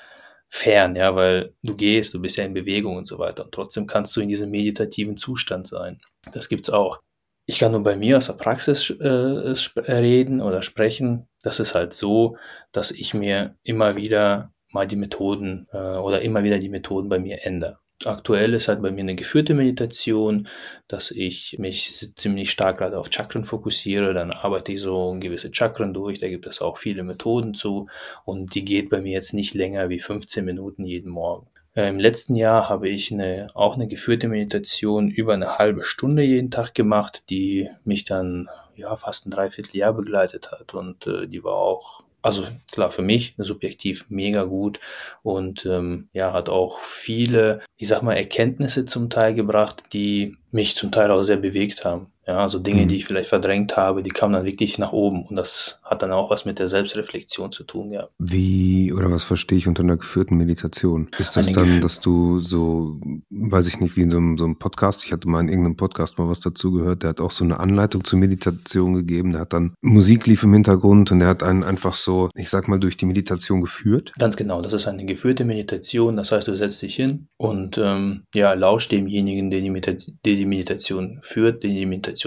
fern, 0.50 0.96
ja, 0.96 1.16
weil 1.16 1.54
du 1.62 1.76
gehst, 1.76 2.16
du 2.16 2.20
bist 2.20 2.38
ja 2.38 2.44
in 2.44 2.56
Bewegung 2.56 2.98
und 2.98 3.06
so 3.06 3.20
weiter. 3.20 3.46
Und 3.46 3.54
trotzdem 3.54 3.86
kannst 3.86 4.16
du 4.16 4.22
in 4.22 4.30
diesem 4.30 4.50
meditativen 4.50 5.16
Zustand 5.16 5.68
sein. 5.68 6.02
Das 6.34 6.50
gibt's 6.50 6.72
auch. 6.72 7.00
Ich 7.46 7.60
kann 7.60 7.72
nur 7.72 7.84
bei 7.84 7.96
mir 7.96 8.18
aus 8.18 8.28
der 8.28 8.34
Praxis 8.34 8.90
äh, 8.90 9.82
reden 9.92 10.42
oder 10.42 10.64
sprechen. 10.64 11.28
Das 11.44 11.60
ist 11.60 11.76
halt 11.76 11.94
so, 11.94 12.38
dass 12.72 12.92
ich 12.92 13.14
mir 13.14 13.56
immer 13.64 13.96
wieder 13.96 14.52
mal 14.72 14.88
die 14.88 14.96
Methoden 14.96 15.68
äh, 15.72 15.98
oder 15.98 16.22
immer 16.22 16.44
wieder 16.44 16.60
die 16.60 16.70
Methoden 16.70 17.10
bei 17.10 17.20
mir 17.20 17.46
ändere. 17.46 17.80
Aktuell 18.06 18.54
ist 18.54 18.70
halt 18.70 18.82
bei 18.82 18.92
mir 18.92 19.02
eine 19.02 19.16
geführte 19.16 19.54
Meditation, 19.54 20.48
dass 20.88 21.12
ich 21.12 21.60
mich 21.60 22.14
ziemlich 22.16 22.50
stark 22.50 22.78
gerade 22.78 22.98
auf 22.98 23.12
Chakren 23.12 23.44
fokussiere. 23.44 24.14
Dann 24.14 24.32
arbeite 24.32 24.72
ich 24.72 24.82
so 24.82 25.18
gewisse 25.20 25.54
Chakren 25.54 25.94
durch. 25.94 26.18
Da 26.20 26.30
gibt 26.30 26.48
es 26.48 26.62
auch 26.62 26.78
viele 26.78 27.04
Methoden 27.04 27.54
zu. 27.54 27.88
Und 28.24 28.56
die 28.56 28.64
geht 28.64 28.90
bei 28.90 29.02
mir 29.02 29.12
jetzt 29.12 29.34
nicht 29.34 29.54
länger 29.54 29.90
wie 29.90 30.00
15 30.00 30.46
Minuten 30.46 30.86
jeden 30.86 31.12
Morgen. 31.12 31.48
Äh, 31.76 31.90
Im 31.90 32.00
letzten 32.00 32.36
Jahr 32.36 32.70
habe 32.70 32.88
ich 32.88 33.12
eine, 33.12 33.48
auch 33.54 33.76
eine 33.76 33.88
geführte 33.88 34.30
Meditation 34.30 35.10
über 35.10 35.34
eine 35.34 35.58
halbe 35.58 35.84
Stunde 35.84 36.24
jeden 36.24 36.52
Tag 36.52 36.74
gemacht, 36.74 37.30
die 37.30 37.70
mich 37.84 38.06
dann 38.06 38.48
ja 38.76 38.96
fast 38.96 39.28
ein 39.28 39.32
Dreivierteljahr 39.32 39.94
begleitet 39.94 40.52
hat. 40.52 40.74
Und 40.74 41.06
äh, 41.06 41.28
die 41.28 41.44
war 41.44 41.56
auch 41.56 42.04
also 42.22 42.46
klar, 42.72 42.92
für 42.92 43.02
mich 43.02 43.36
subjektiv 43.38 44.06
mega 44.10 44.44
gut 44.44 44.80
und 45.24 45.66
ähm, 45.66 46.10
ja, 46.14 46.34
hat 46.34 46.50
auch 46.50 46.80
viele, 46.80 47.62
ich 47.78 47.88
sag 47.88 48.02
mal, 48.02 48.16
Erkenntnisse 48.16 48.86
zum 48.86 49.10
Teil 49.10 49.34
gebracht, 49.34 49.84
die 49.94 50.38
mich 50.52 50.76
zum 50.76 50.92
Teil 50.92 51.12
auch 51.12 51.22
sehr 51.22 51.38
bewegt 51.38 51.86
haben. 51.86 52.08
Ja, 52.30 52.38
also 52.38 52.60
Dinge, 52.60 52.84
Mhm. 52.84 52.90
die 52.90 52.98
ich 52.98 53.06
vielleicht 53.06 53.30
verdrängt 53.30 53.76
habe, 53.76 54.04
die 54.04 54.12
kamen 54.12 54.34
dann 54.34 54.46
wirklich 54.46 54.78
nach 54.78 54.92
oben 54.94 55.24
und 55.26 55.36
das 55.36 55.80
hat 55.84 56.04
dann 56.04 56.12
auch 56.12 56.30
was 56.30 56.46
mit 56.46 56.60
der 56.60 56.68
Selbstreflexion 56.68 57.52
zu 57.52 57.64
tun, 57.64 57.92
ja. 57.92 58.08
Wie 58.20 58.94
oder 58.94 59.10
was 59.10 59.24
verstehe 59.24 59.58
ich 59.58 59.68
unter 59.68 59.82
einer 59.82 59.98
geführten 59.98 60.38
Meditation? 60.38 61.10
Ist 61.18 61.36
das 61.36 61.48
Eine 61.48 61.56
dann, 61.56 61.82
dass 61.82 62.02
du 62.02 62.40
so, 62.40 63.02
weiß 63.32 63.68
ich 63.68 63.80
nicht, 63.80 63.98
wie 63.98 64.02
in 64.04 64.12
so 64.12 64.18
einem, 64.18 64.38
so 64.38 64.46
einem 64.46 64.60
Podcast, 64.60 65.04
ich 65.06 65.12
hatte 65.12 65.28
mal 65.28 65.42
in 65.42 65.50
irgendeinem 65.50 65.76
Podcast 65.76 66.20
mal 66.20 66.30
was 66.30 66.40
dazu 66.40 66.72
gehört, 66.72 67.02
der 67.02 67.10
hat 67.10 67.20
auch 67.20 67.32
so 67.32 67.44
eine 67.44 67.60
Anleitung 67.60 68.04
zur 68.04 68.20
Meditation 68.20 68.94
gegeben, 68.94 69.32
der 69.32 69.42
hat 69.42 69.54
dann 69.54 69.74
Musik 69.82 70.28
lief 70.28 70.44
im 70.44 70.54
Hintergrund 70.54 71.12
und 71.12 71.18
der 71.18 71.30
hat 71.30 71.42
einen 71.42 71.64
einfach 71.64 71.96
so, 71.96 72.30
ich 72.36 72.52
sag 72.52 72.68
mal, 72.68 72.80
durch 72.80 72.96
die 72.96 73.08
Meditation 73.08 73.62
geführt. 73.62 74.14
Ganz 74.20 74.38
genau, 74.38 74.62
das 74.62 74.74
ist 74.74 74.88
eine 74.88 75.04
geführte 75.04 75.46
Meditation. 75.46 76.16
Das 76.16 76.32
heißt, 76.32 76.48
du 76.48 76.56
setzt 76.56 76.80
dich 76.84 76.94
hin 76.94 77.28
und 77.38 77.80
ähm, 77.80 78.22
ja, 78.36 78.54
lausch 78.54 78.88
demjenigen, 78.88 79.50
der 79.50 79.62
die, 79.62 79.72
Medita 79.72 79.94
der 80.26 80.36
die 80.36 80.46
Meditation 80.46 81.18
führt, 81.24 81.64
der 81.64 81.72
die 81.72 81.88
Meditation 81.88 82.19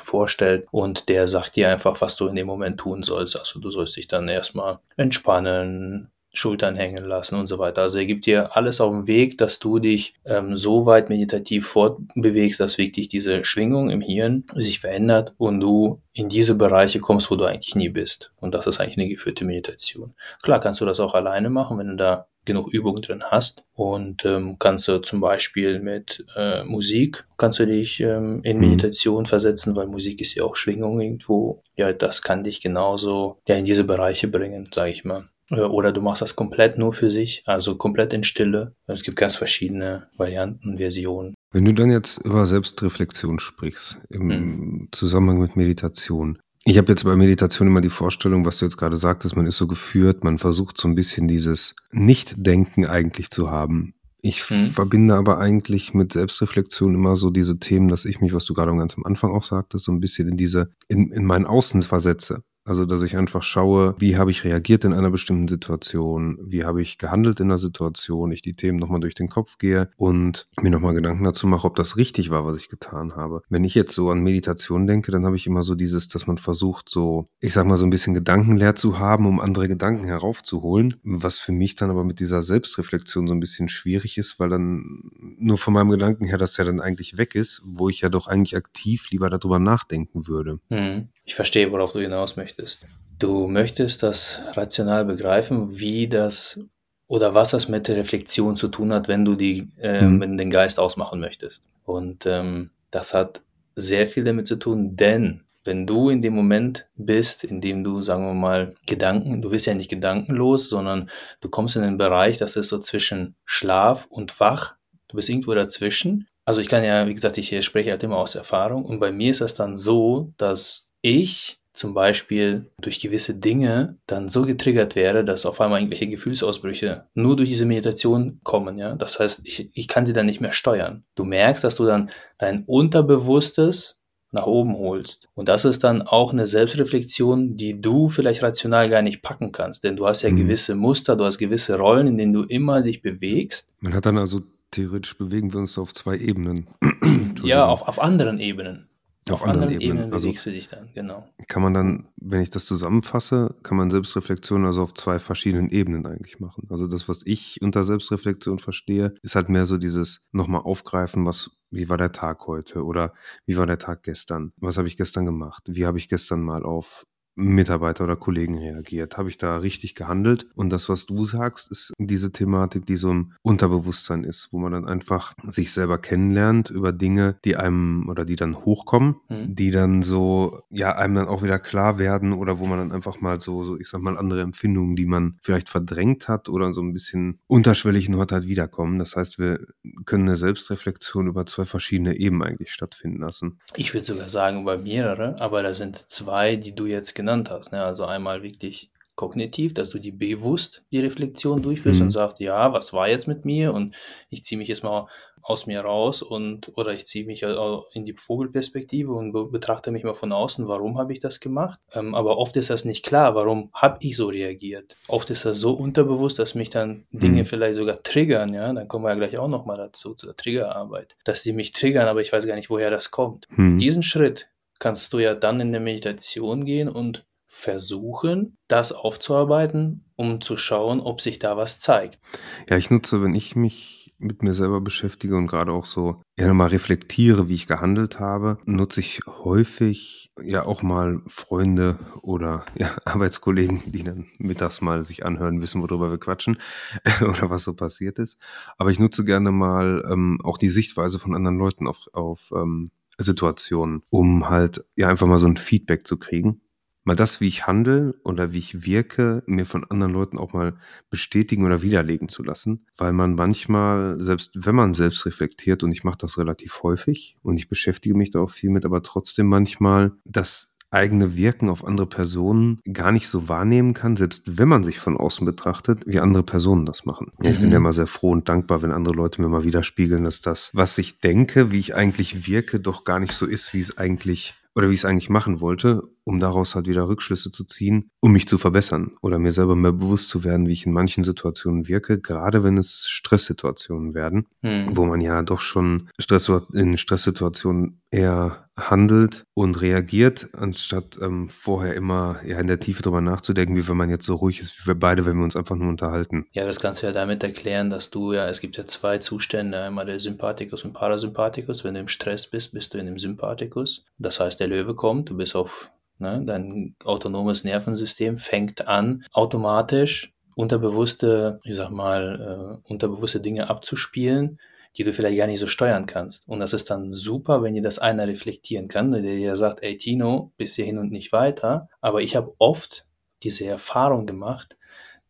vorstellt 0.00 0.66
und 0.70 1.08
der 1.08 1.26
sagt 1.26 1.56
dir 1.56 1.70
einfach, 1.70 2.00
was 2.00 2.16
du 2.16 2.26
in 2.28 2.36
dem 2.36 2.46
Moment 2.46 2.78
tun 2.80 3.02
sollst. 3.02 3.38
Also 3.38 3.60
du 3.60 3.70
sollst 3.70 3.96
dich 3.96 4.08
dann 4.08 4.28
erstmal 4.28 4.78
entspannen, 4.96 6.10
Schultern 6.32 6.76
hängen 6.76 7.04
lassen 7.04 7.36
und 7.36 7.46
so 7.46 7.58
weiter. 7.58 7.82
Also 7.82 7.98
er 7.98 8.06
gibt 8.06 8.26
dir 8.26 8.54
alles 8.56 8.80
auf 8.80 8.92
den 8.92 9.06
Weg, 9.06 9.38
dass 9.38 9.58
du 9.58 9.78
dich 9.78 10.14
ähm, 10.24 10.56
so 10.56 10.86
weit 10.86 11.08
meditativ 11.08 11.66
fortbewegst, 11.66 12.60
dass 12.60 12.78
wirklich 12.78 13.08
diese 13.08 13.44
Schwingung 13.44 13.90
im 13.90 14.00
Hirn 14.00 14.44
sich 14.54 14.80
verändert 14.80 15.34
und 15.38 15.60
du 15.60 16.00
in 16.12 16.28
diese 16.28 16.56
Bereiche 16.56 17.00
kommst, 17.00 17.30
wo 17.30 17.36
du 17.36 17.44
eigentlich 17.44 17.74
nie 17.74 17.88
bist. 17.88 18.32
Und 18.36 18.54
das 18.54 18.66
ist 18.66 18.80
eigentlich 18.80 18.98
eine 18.98 19.08
geführte 19.08 19.44
Meditation. 19.44 20.14
Klar 20.42 20.60
kannst 20.60 20.80
du 20.80 20.84
das 20.84 21.00
auch 21.00 21.14
alleine 21.14 21.50
machen, 21.50 21.78
wenn 21.78 21.88
du 21.88 21.96
da 21.96 22.26
genug 22.48 22.72
Übung 22.74 23.00
drin 23.00 23.22
hast 23.30 23.64
und 23.74 24.24
ähm, 24.24 24.56
kannst 24.58 24.88
du 24.88 24.98
zum 24.98 25.20
Beispiel 25.20 25.78
mit 25.78 26.26
äh, 26.36 26.64
Musik 26.64 27.24
kannst 27.36 27.60
du 27.60 27.66
dich 27.66 28.00
ähm, 28.00 28.40
in 28.42 28.56
Mhm. 28.56 28.60
Meditation 28.62 29.26
versetzen, 29.26 29.76
weil 29.76 29.86
Musik 29.86 30.20
ist 30.20 30.34
ja 30.34 30.42
auch 30.42 30.56
Schwingung 30.56 31.00
irgendwo. 31.00 31.62
Ja, 31.76 31.92
das 31.92 32.22
kann 32.22 32.42
dich 32.42 32.60
genauso 32.60 33.38
ja 33.46 33.54
in 33.54 33.64
diese 33.64 33.84
Bereiche 33.84 34.26
bringen, 34.26 34.68
sage 34.74 34.90
ich 34.90 35.04
mal. 35.04 35.28
Äh, 35.50 35.60
Oder 35.60 35.92
du 35.92 36.00
machst 36.02 36.22
das 36.22 36.34
komplett 36.34 36.76
nur 36.78 36.92
für 36.92 37.10
sich, 37.10 37.42
also 37.46 37.76
komplett 37.76 38.12
in 38.12 38.24
Stille. 38.24 38.74
Es 38.86 39.02
gibt 39.04 39.16
ganz 39.16 39.36
verschiedene 39.36 40.08
Varianten, 40.16 40.78
Versionen. 40.78 41.34
Wenn 41.52 41.64
du 41.64 41.72
dann 41.72 41.90
jetzt 41.90 42.18
über 42.24 42.44
Selbstreflexion 42.44 43.38
sprichst, 43.38 44.00
im 44.10 44.88
Zusammenhang 44.92 45.38
mit 45.38 45.56
Meditation. 45.56 46.38
Ich 46.70 46.76
habe 46.76 46.92
jetzt 46.92 47.04
bei 47.04 47.16
Meditation 47.16 47.66
immer 47.66 47.80
die 47.80 47.88
Vorstellung, 47.88 48.44
was 48.44 48.58
du 48.58 48.66
jetzt 48.66 48.76
gerade 48.76 48.98
sagtest, 48.98 49.36
man 49.36 49.46
ist 49.46 49.56
so 49.56 49.66
geführt, 49.66 50.22
man 50.22 50.36
versucht 50.36 50.76
so 50.76 50.86
ein 50.86 50.94
bisschen 50.94 51.26
dieses 51.26 51.74
Nicht-Denken 51.92 52.84
eigentlich 52.84 53.30
zu 53.30 53.50
haben. 53.50 53.94
Ich 54.20 54.50
Mhm. 54.50 54.66
verbinde 54.72 55.14
aber 55.14 55.38
eigentlich 55.38 55.94
mit 55.94 56.12
Selbstreflexion 56.12 56.94
immer 56.94 57.16
so 57.16 57.30
diese 57.30 57.58
Themen, 57.58 57.88
dass 57.88 58.04
ich 58.04 58.20
mich, 58.20 58.34
was 58.34 58.44
du 58.44 58.52
gerade 58.52 58.76
ganz 58.76 58.98
am 58.98 59.04
Anfang 59.06 59.30
auch 59.30 59.44
sagtest, 59.44 59.86
so 59.86 59.92
ein 59.92 60.00
bisschen 60.00 60.28
in 60.28 60.36
diese, 60.36 60.68
in, 60.88 61.10
in 61.10 61.24
mein 61.24 61.46
Außen 61.46 61.80
versetze. 61.80 62.42
Also, 62.68 62.84
dass 62.84 63.00
ich 63.00 63.16
einfach 63.16 63.42
schaue, 63.42 63.94
wie 63.98 64.18
habe 64.18 64.30
ich 64.30 64.44
reagiert 64.44 64.84
in 64.84 64.92
einer 64.92 65.10
bestimmten 65.10 65.48
Situation, 65.48 66.38
wie 66.42 66.66
habe 66.66 66.82
ich 66.82 66.98
gehandelt 66.98 67.40
in 67.40 67.48
der 67.48 67.56
Situation, 67.56 68.30
ich 68.30 68.42
die 68.42 68.56
Themen 68.56 68.78
nochmal 68.78 69.00
durch 69.00 69.14
den 69.14 69.30
Kopf 69.30 69.56
gehe 69.56 69.88
und 69.96 70.46
mir 70.60 70.68
nochmal 70.68 70.92
Gedanken 70.92 71.24
dazu 71.24 71.46
mache, 71.46 71.66
ob 71.66 71.76
das 71.76 71.96
richtig 71.96 72.28
war, 72.28 72.44
was 72.44 72.58
ich 72.58 72.68
getan 72.68 73.16
habe. 73.16 73.40
Wenn 73.48 73.64
ich 73.64 73.74
jetzt 73.74 73.94
so 73.94 74.10
an 74.10 74.22
Meditation 74.22 74.86
denke, 74.86 75.10
dann 75.10 75.24
habe 75.24 75.36
ich 75.36 75.46
immer 75.46 75.62
so 75.62 75.74
dieses, 75.74 76.08
dass 76.08 76.26
man 76.26 76.36
versucht, 76.36 76.90
so, 76.90 77.30
ich 77.40 77.54
sag 77.54 77.64
mal, 77.64 77.78
so 77.78 77.86
ein 77.86 77.90
bisschen 77.90 78.12
gedankenleer 78.12 78.74
zu 78.74 78.98
haben, 78.98 79.24
um 79.24 79.40
andere 79.40 79.66
Gedanken 79.66 80.04
heraufzuholen, 80.04 80.96
was 81.02 81.38
für 81.38 81.52
mich 81.52 81.74
dann 81.74 81.90
aber 81.90 82.04
mit 82.04 82.20
dieser 82.20 82.42
Selbstreflexion 82.42 83.26
so 83.28 83.32
ein 83.32 83.40
bisschen 83.40 83.70
schwierig 83.70 84.18
ist, 84.18 84.38
weil 84.38 84.50
dann 84.50 85.10
nur 85.38 85.56
von 85.56 85.72
meinem 85.72 85.88
Gedanken 85.88 86.26
her 86.26 86.36
das 86.36 86.58
ja 86.58 86.64
dann 86.64 86.80
eigentlich 86.80 87.16
weg 87.16 87.34
ist, 87.34 87.62
wo 87.64 87.88
ich 87.88 88.02
ja 88.02 88.10
doch 88.10 88.26
eigentlich 88.26 88.56
aktiv 88.56 89.08
lieber 89.10 89.30
darüber 89.30 89.58
nachdenken 89.58 90.28
würde. 90.28 90.60
Mhm. 90.68 91.08
Ich 91.28 91.34
verstehe, 91.34 91.70
worauf 91.70 91.92
du 91.92 92.00
hinaus 92.00 92.36
möchtest. 92.36 92.86
Du 93.18 93.48
möchtest 93.48 94.02
das 94.02 94.40
rational 94.54 95.04
begreifen, 95.04 95.78
wie 95.78 96.08
das 96.08 96.58
oder 97.06 97.34
was 97.34 97.50
das 97.50 97.68
mit 97.68 97.86
der 97.86 97.96
Reflexion 97.96 98.56
zu 98.56 98.68
tun 98.68 98.94
hat, 98.94 99.08
wenn 99.08 99.26
du 99.26 99.34
die, 99.34 99.68
äh, 99.78 100.00
Mhm. 100.06 100.20
wenn 100.22 100.38
den 100.38 100.48
Geist 100.50 100.80
ausmachen 100.80 101.20
möchtest. 101.20 101.68
Und 101.84 102.24
ähm, 102.24 102.70
das 102.90 103.12
hat 103.12 103.42
sehr 103.76 104.06
viel 104.06 104.24
damit 104.24 104.46
zu 104.46 104.56
tun, 104.56 104.96
denn 104.96 105.42
wenn 105.64 105.86
du 105.86 106.08
in 106.08 106.22
dem 106.22 106.34
Moment 106.34 106.88
bist, 106.96 107.44
in 107.44 107.60
dem 107.60 107.84
du, 107.84 108.00
sagen 108.00 108.24
wir 108.24 108.32
mal, 108.32 108.72
Gedanken, 108.86 109.42
du 109.42 109.50
bist 109.50 109.66
ja 109.66 109.74
nicht 109.74 109.90
gedankenlos, 109.90 110.70
sondern 110.70 111.10
du 111.42 111.50
kommst 111.50 111.76
in 111.76 111.82
den 111.82 111.98
Bereich, 111.98 112.38
das 112.38 112.56
ist 112.56 112.68
so 112.70 112.78
zwischen 112.78 113.34
Schlaf 113.44 114.06
und 114.08 114.40
Wach. 114.40 114.76
Du 115.08 115.16
bist 115.16 115.28
irgendwo 115.28 115.52
dazwischen. 115.52 116.26
Also 116.46 116.62
ich 116.62 116.68
kann 116.70 116.84
ja, 116.84 117.06
wie 117.06 117.14
gesagt, 117.14 117.36
ich 117.36 117.62
spreche 117.66 117.90
halt 117.90 118.02
immer 118.02 118.16
aus 118.16 118.34
Erfahrung. 118.34 118.86
Und 118.86 118.98
bei 118.98 119.12
mir 119.12 119.30
ist 119.30 119.42
das 119.42 119.54
dann 119.54 119.76
so, 119.76 120.32
dass 120.38 120.87
ich 121.02 121.58
zum 121.72 121.94
Beispiel 121.94 122.70
durch 122.80 122.98
gewisse 122.98 123.34
Dinge 123.34 123.98
dann 124.06 124.28
so 124.28 124.42
getriggert 124.42 124.96
werde, 124.96 125.24
dass 125.24 125.46
auf 125.46 125.60
einmal 125.60 125.78
irgendwelche 125.78 126.08
Gefühlsausbrüche 126.08 127.04
nur 127.14 127.36
durch 127.36 127.48
diese 127.48 127.66
Meditation 127.66 128.40
kommen. 128.42 128.78
Ja? 128.78 128.96
Das 128.96 129.20
heißt, 129.20 129.42
ich, 129.44 129.70
ich 129.74 129.86
kann 129.86 130.04
sie 130.04 130.12
dann 130.12 130.26
nicht 130.26 130.40
mehr 130.40 130.50
steuern. 130.50 131.04
Du 131.14 131.24
merkst, 131.24 131.62
dass 131.62 131.76
du 131.76 131.84
dann 131.86 132.10
dein 132.36 132.64
Unterbewusstes 132.64 134.00
nach 134.32 134.46
oben 134.46 134.76
holst. 134.76 135.28
Und 135.34 135.48
das 135.48 135.64
ist 135.64 135.84
dann 135.84 136.02
auch 136.02 136.32
eine 136.32 136.46
Selbstreflexion, 136.46 137.56
die 137.56 137.80
du 137.80 138.08
vielleicht 138.08 138.42
rational 138.42 138.90
gar 138.90 139.00
nicht 139.02 139.22
packen 139.22 139.52
kannst. 139.52 139.84
Denn 139.84 139.96
du 139.96 140.06
hast 140.06 140.22
ja 140.22 140.30
Mhm. 140.30 140.36
gewisse 140.36 140.74
Muster, 140.74 141.16
du 141.16 141.24
hast 141.24 141.38
gewisse 141.38 141.78
Rollen, 141.78 142.08
in 142.08 142.18
denen 142.18 142.32
du 142.34 142.42
immer 142.42 142.82
dich 142.82 143.00
bewegst. 143.02 143.74
Man 143.80 143.94
hat 143.94 144.04
dann 144.04 144.18
also 144.18 144.40
theoretisch 144.70 145.16
bewegen 145.16 145.52
wir 145.52 145.60
uns 145.60 145.78
auf 145.78 145.94
zwei 145.94 146.16
Ebenen. 146.18 146.66
Ja, 147.44 147.66
auf, 147.66 147.82
auf 147.86 148.02
anderen 148.02 148.40
Ebenen. 148.40 148.87
Auf 149.30 149.42
Auf, 149.42 149.48
anderen 149.48 149.64
anderen, 149.64 149.80
Ebenen, 149.80 149.96
Ebenen 149.98 150.12
also- 150.12 150.28
bewegst 150.28 150.46
du 150.46 150.50
dich 150.50 150.68
dann, 150.68 150.88
genau. 150.94 151.28
Kann 151.48 151.62
man 151.62 151.74
dann, 151.74 152.08
wenn 152.16 152.40
ich 152.40 152.50
das 152.50 152.64
zusammenfasse, 152.66 153.54
kann 153.62 153.76
man 153.76 153.90
Selbstreflexion 153.90 154.64
also 154.64 154.82
auf 154.82 154.94
zwei 154.94 155.18
verschiedenen 155.18 155.70
Ebenen 155.70 156.06
eigentlich 156.06 156.40
machen. 156.40 156.66
Also 156.70 156.86
das, 156.86 157.08
was 157.08 157.22
ich 157.26 157.58
unter 157.62 157.84
Selbstreflexion 157.84 158.58
verstehe, 158.58 159.14
ist 159.22 159.34
halt 159.34 159.48
mehr 159.48 159.66
so 159.66 159.78
dieses 159.78 160.28
nochmal 160.32 160.62
aufgreifen, 160.62 161.26
was, 161.26 161.64
wie 161.70 161.88
war 161.88 161.96
der 161.98 162.12
Tag 162.12 162.46
heute 162.46 162.84
oder 162.84 163.12
wie 163.46 163.56
war 163.56 163.66
der 163.66 163.78
Tag 163.78 164.02
gestern? 164.02 164.52
Was 164.56 164.78
habe 164.78 164.88
ich 164.88 164.96
gestern 164.96 165.26
gemacht? 165.26 165.64
Wie 165.66 165.86
habe 165.86 165.98
ich 165.98 166.08
gestern 166.08 166.42
mal 166.42 166.62
auf 166.62 167.06
Mitarbeiter 167.38 168.04
oder 168.04 168.16
Kollegen 168.16 168.58
reagiert? 168.58 169.16
Habe 169.16 169.28
ich 169.28 169.38
da 169.38 169.58
richtig 169.58 169.94
gehandelt? 169.94 170.46
Und 170.54 170.70
das, 170.70 170.88
was 170.88 171.06
du 171.06 171.24
sagst, 171.24 171.70
ist 171.70 171.92
diese 171.98 172.32
Thematik, 172.32 172.86
die 172.86 172.96
so 172.96 173.10
im 173.10 173.32
Unterbewusstsein 173.42 174.24
ist, 174.24 174.48
wo 174.52 174.58
man 174.58 174.72
dann 174.72 174.86
einfach 174.86 175.34
sich 175.44 175.72
selber 175.72 175.98
kennenlernt 175.98 176.70
über 176.70 176.92
Dinge, 176.92 177.36
die 177.44 177.56
einem 177.56 178.08
oder 178.08 178.24
die 178.24 178.36
dann 178.36 178.56
hochkommen, 178.64 179.16
Mhm. 179.28 179.54
die 179.54 179.70
dann 179.70 180.02
so, 180.02 180.60
ja, 180.70 180.96
einem 180.96 181.14
dann 181.14 181.28
auch 181.28 181.42
wieder 181.42 181.58
klar 181.58 181.98
werden 181.98 182.32
oder 182.32 182.58
wo 182.58 182.66
man 182.66 182.78
dann 182.78 182.92
einfach 182.92 183.20
mal 183.20 183.40
so, 183.40 183.64
so, 183.64 183.78
ich 183.78 183.88
sag 183.88 184.00
mal, 184.00 184.18
andere 184.18 184.42
Empfindungen, 184.42 184.96
die 184.96 185.06
man 185.06 185.38
vielleicht 185.42 185.68
verdrängt 185.68 186.28
hat 186.28 186.48
oder 186.48 186.72
so 186.72 186.80
ein 186.80 186.92
bisschen 186.92 187.38
unterschwellig 187.46 188.08
nur 188.08 188.20
hat 188.22 188.32
halt 188.32 188.46
wiederkommen. 188.46 188.98
Das 188.98 189.16
heißt, 189.16 189.38
wir 189.38 189.60
können 190.04 190.28
eine 190.28 190.36
Selbstreflexion 190.36 191.26
über 191.28 191.46
zwei 191.46 191.64
verschiedene 191.64 192.16
Ebenen 192.16 192.42
eigentlich 192.42 192.72
stattfinden 192.72 193.20
lassen. 193.20 193.58
Ich 193.76 193.94
würde 193.94 194.04
sogar 194.04 194.28
sagen, 194.28 194.62
über 194.62 194.78
mehrere, 194.78 195.40
aber 195.40 195.62
da 195.62 195.74
sind 195.74 195.96
zwei, 195.96 196.56
die 196.56 196.74
du 196.74 196.86
jetzt 196.86 197.14
genannt 197.28 197.50
hast. 197.50 197.72
Ne? 197.72 197.82
Also 197.84 198.04
einmal 198.06 198.42
wirklich 198.42 198.90
kognitiv, 199.14 199.74
dass 199.74 199.90
du 199.90 199.98
die 199.98 200.12
bewusst 200.12 200.84
die 200.92 201.00
Reflexion 201.00 201.60
durchführst 201.60 201.98
Mhm. 202.00 202.06
und 202.06 202.10
sagst, 202.12 202.38
ja, 202.40 202.72
was 202.72 202.92
war 202.92 203.08
jetzt 203.08 203.26
mit 203.26 203.44
mir 203.44 203.74
und 203.74 203.94
ich 204.30 204.44
ziehe 204.44 204.56
mich 204.58 204.68
jetzt 204.68 204.84
mal 204.84 205.08
aus 205.42 205.66
mir 205.66 205.80
raus 205.80 206.22
und 206.22 206.70
oder 206.76 206.92
ich 206.92 207.06
ziehe 207.06 207.24
mich 207.24 207.42
in 207.42 208.04
die 208.04 208.12
Vogelperspektive 208.12 209.12
und 209.12 209.32
be 209.32 209.46
betrachte 209.46 209.90
mich 209.90 210.04
mal 210.04 210.14
von 210.14 210.32
außen, 210.32 210.68
warum 210.68 210.98
habe 210.98 211.12
ich 211.12 211.18
das 211.20 211.40
gemacht? 211.40 211.80
Ähm, 211.94 212.14
aber 212.14 212.38
oft 212.38 212.54
ist 212.56 212.70
das 212.70 212.84
nicht 212.84 213.04
klar, 213.04 213.34
warum 213.34 213.70
habe 213.72 213.96
ich 214.00 214.16
so 214.16 214.26
reagiert? 214.28 214.94
Oft 215.08 215.30
ist 215.30 215.44
das 215.44 215.58
so 215.58 215.72
unterbewusst, 215.72 216.38
dass 216.38 216.54
mich 216.54 216.70
dann 216.70 217.06
Dinge 217.10 217.40
Mhm. 217.40 217.44
vielleicht 217.46 217.76
sogar 217.76 218.02
triggern, 218.02 218.52
ja, 218.54 218.72
dann 218.72 218.86
kommen 218.88 219.04
wir 219.04 219.10
ja 219.12 219.16
gleich 219.18 219.36
auch 219.38 219.48
nochmal 219.48 219.76
dazu, 219.78 220.14
zur 220.14 220.36
Triggerarbeit, 220.36 221.16
dass 221.24 221.42
sie 221.42 221.52
mich 221.52 221.72
triggern, 221.72 222.06
aber 222.08 222.20
ich 222.20 222.32
weiß 222.32 222.46
gar 222.46 222.54
nicht, 222.56 222.70
woher 222.70 222.90
das 222.90 223.10
kommt. 223.10 223.48
Hm. 223.54 223.78
Diesen 223.78 224.02
Schritt 224.02 224.48
kannst 224.78 225.12
du 225.12 225.18
ja 225.18 225.34
dann 225.34 225.60
in 225.60 225.72
der 225.72 225.80
Meditation 225.80 226.64
gehen 226.64 226.88
und 226.88 227.26
versuchen, 227.46 228.56
das 228.68 228.92
aufzuarbeiten, 228.92 230.04
um 230.16 230.40
zu 230.40 230.56
schauen, 230.56 231.00
ob 231.00 231.20
sich 231.20 231.38
da 231.38 231.56
was 231.56 231.80
zeigt. 231.80 232.20
Ja, 232.68 232.76
ich 232.76 232.90
nutze, 232.90 233.22
wenn 233.22 233.34
ich 233.34 233.56
mich 233.56 234.14
mit 234.18 234.42
mir 234.42 234.52
selber 234.52 234.80
beschäftige 234.80 235.36
und 235.36 235.46
gerade 235.46 235.72
auch 235.72 235.86
so 235.86 236.22
ja 236.36 236.52
mal 236.52 236.68
reflektiere, 236.68 237.48
wie 237.48 237.54
ich 237.54 237.66
gehandelt 237.66 238.18
habe, 238.18 238.58
nutze 238.64 239.00
ich 239.00 239.20
häufig 239.26 240.30
ja 240.42 240.66
auch 240.66 240.82
mal 240.82 241.22
Freunde 241.26 241.98
oder 242.22 242.66
ja, 242.76 242.90
Arbeitskollegen, 243.04 243.82
die 243.86 244.04
dann 244.04 244.26
mittags 244.38 244.80
mal 244.80 245.04
sich 245.04 245.24
anhören, 245.24 245.60
wissen, 245.60 245.82
worüber 245.82 246.10
wir 246.10 246.18
quatschen 246.18 246.58
oder 247.22 247.48
was 247.48 247.64
so 247.64 247.74
passiert 247.74 248.18
ist. 248.18 248.38
Aber 248.76 248.90
ich 248.90 248.98
nutze 248.98 249.24
gerne 249.24 249.52
mal 249.52 250.04
ähm, 250.10 250.40
auch 250.42 250.58
die 250.58 250.68
Sichtweise 250.68 251.18
von 251.18 251.34
anderen 251.34 251.58
Leuten 251.58 251.86
auf, 251.86 252.08
auf 252.12 252.52
ähm, 252.54 252.90
Situationen, 253.18 254.02
um 254.10 254.48
halt 254.48 254.84
ja 254.96 255.08
einfach 255.08 255.26
mal 255.26 255.38
so 255.38 255.46
ein 255.46 255.56
Feedback 255.56 256.06
zu 256.06 256.18
kriegen. 256.18 256.60
mal 257.04 257.16
das, 257.16 257.40
wie 257.40 257.48
ich 257.48 257.66
handle 257.66 258.14
oder 258.22 258.52
wie 258.52 258.58
ich 258.58 258.84
wirke, 258.84 259.42
mir 259.46 259.64
von 259.64 259.84
anderen 259.84 260.12
Leuten 260.12 260.38
auch 260.38 260.52
mal 260.52 260.76
bestätigen 261.10 261.64
oder 261.64 261.80
widerlegen 261.82 262.28
zu 262.28 262.42
lassen, 262.42 262.86
weil 262.98 263.14
man 263.14 263.34
manchmal, 263.34 264.20
selbst 264.20 264.52
wenn 264.54 264.74
man 264.74 264.92
selbst 264.94 265.24
reflektiert, 265.24 265.82
und 265.82 265.92
ich 265.92 266.04
mache 266.04 266.18
das 266.18 266.36
relativ 266.36 266.82
häufig 266.82 267.38
und 267.42 267.56
ich 267.56 267.68
beschäftige 267.68 268.14
mich 268.16 268.30
da 268.30 268.40
auch 268.40 268.50
viel 268.50 268.70
mit, 268.70 268.84
aber 268.84 269.02
trotzdem 269.02 269.46
manchmal 269.46 270.12
das 270.24 270.76
eigene 270.90 271.36
Wirken 271.36 271.68
auf 271.68 271.84
andere 271.84 272.06
Personen 272.06 272.80
gar 272.92 273.12
nicht 273.12 273.28
so 273.28 273.48
wahrnehmen 273.48 273.94
kann, 273.94 274.16
selbst 274.16 274.58
wenn 274.58 274.68
man 274.68 274.84
sich 274.84 274.98
von 274.98 275.16
außen 275.16 275.44
betrachtet, 275.44 276.04
wie 276.06 276.20
andere 276.20 276.42
Personen 276.42 276.86
das 276.86 277.04
machen. 277.04 277.30
Ja, 277.42 277.50
ich 277.50 277.60
bin 277.60 277.70
ja 277.70 277.78
Mhm. 277.78 277.84
immer 277.84 277.92
sehr 277.92 278.06
froh 278.06 278.30
und 278.30 278.48
dankbar, 278.48 278.82
wenn 278.82 278.90
andere 278.92 279.14
Leute 279.14 279.40
mir 279.42 279.48
mal 279.48 279.64
widerspiegeln, 279.64 280.24
dass 280.24 280.40
das, 280.40 280.70
was 280.74 280.96
ich 280.98 281.20
denke, 281.20 281.70
wie 281.72 281.78
ich 281.78 281.94
eigentlich 281.94 282.46
wirke, 282.48 282.80
doch 282.80 283.04
gar 283.04 283.20
nicht 283.20 283.32
so 283.32 283.46
ist, 283.46 283.72
wie 283.74 283.80
es 283.80 283.98
eigentlich 283.98 284.54
oder 284.74 284.88
wie 284.90 284.94
ich 284.94 285.00
es 285.00 285.04
eigentlich 285.04 285.30
machen 285.30 285.60
wollte, 285.60 286.04
um 286.28 286.40
daraus 286.40 286.74
halt 286.74 286.86
wieder 286.86 287.08
Rückschlüsse 287.08 287.50
zu 287.50 287.64
ziehen, 287.64 288.10
um 288.20 288.32
mich 288.32 288.46
zu 288.46 288.58
verbessern 288.58 289.16
oder 289.22 289.38
mir 289.38 289.50
selber 289.52 289.74
mehr 289.74 289.92
bewusst 289.92 290.28
zu 290.28 290.44
werden, 290.44 290.68
wie 290.68 290.72
ich 290.72 290.84
in 290.84 290.92
manchen 290.92 291.24
Situationen 291.24 291.88
wirke, 291.88 292.20
gerade 292.20 292.62
wenn 292.62 292.76
es 292.76 293.06
Stresssituationen 293.08 294.12
werden, 294.12 294.46
Mhm. 294.62 294.94
wo 294.94 295.06
man 295.06 295.22
ja 295.22 295.42
doch 295.42 295.60
schon 295.60 296.10
Stress 296.18 296.50
in 296.74 296.98
Stresssituationen 296.98 298.02
eher 298.10 298.68
handelt 298.76 299.44
und 299.54 299.80
reagiert, 299.80 300.48
anstatt 300.52 301.18
ähm, 301.20 301.48
vorher 301.48 301.94
immer 301.94 302.36
ja 302.46 302.58
in 302.60 302.66
der 302.66 302.78
Tiefe 302.78 303.02
drüber 303.02 303.20
nachzudenken, 303.20 303.76
wie 303.76 303.88
wenn 303.88 303.96
man 303.96 304.10
jetzt 304.10 304.26
so 304.26 304.34
ruhig 304.34 304.60
ist, 304.60 304.82
wie 304.82 304.88
wir 304.88 304.94
beide, 304.94 305.26
wenn 305.26 305.36
wir 305.36 305.44
uns 305.44 305.56
einfach 305.56 305.76
nur 305.76 305.88
unterhalten. 305.88 306.46
Ja, 306.52 306.64
das 306.64 306.80
kannst 306.80 307.02
du 307.02 307.06
ja 307.06 307.12
damit 307.12 307.42
erklären, 307.42 307.90
dass 307.90 308.10
du 308.10 308.32
ja, 308.32 308.48
es 308.48 308.60
gibt 308.60 308.76
ja 308.76 308.86
zwei 308.86 309.18
Zustände, 309.18 309.80
einmal 309.80 310.06
der 310.06 310.20
Sympathikus 310.20 310.84
und 310.84 310.92
Parasympathikus. 310.92 311.84
Wenn 311.84 311.94
du 311.94 312.00
im 312.00 312.08
Stress 312.08 312.46
bist, 312.46 312.72
bist 312.72 312.94
du 312.94 312.98
in 312.98 313.06
dem 313.06 313.18
Sympathikus. 313.18 314.04
Das 314.18 314.40
heißt, 314.40 314.60
der 314.60 314.68
Löwe 314.68 314.94
kommt, 314.94 315.30
du 315.30 315.36
bist 315.36 315.56
auf, 315.56 315.90
ne, 316.18 316.42
dein 316.44 316.94
autonomes 317.04 317.64
Nervensystem 317.64 318.38
fängt 318.38 318.88
an, 318.88 319.24
automatisch 319.32 320.32
unterbewusste, 320.54 321.60
ich 321.62 321.76
sag 321.76 321.90
mal, 321.90 322.80
äh, 322.84 322.90
unterbewusste 322.90 323.40
Dinge 323.40 323.70
abzuspielen, 323.70 324.58
die 324.96 325.04
du 325.04 325.12
vielleicht 325.12 325.38
gar 325.38 325.46
nicht 325.46 325.60
so 325.60 325.68
steuern 325.68 326.06
kannst. 326.06 326.48
Und 326.48 326.58
das 326.58 326.72
ist 326.72 326.90
dann 326.90 327.12
super, 327.12 327.62
wenn 327.62 327.74
dir 327.74 327.82
das 327.82 328.00
einer 328.00 328.26
reflektieren 328.26 328.88
kann, 328.88 329.12
der 329.12 329.22
dir 329.22 329.54
sagt, 329.54 329.82
ey 329.82 329.96
Tino, 329.96 330.52
bis 330.56 330.74
hierhin 330.74 330.98
und 330.98 331.12
nicht 331.12 331.32
weiter. 331.32 331.88
Aber 332.00 332.22
ich 332.22 332.34
habe 332.34 332.54
oft 332.58 333.06
diese 333.44 333.66
Erfahrung 333.66 334.26
gemacht, 334.26 334.76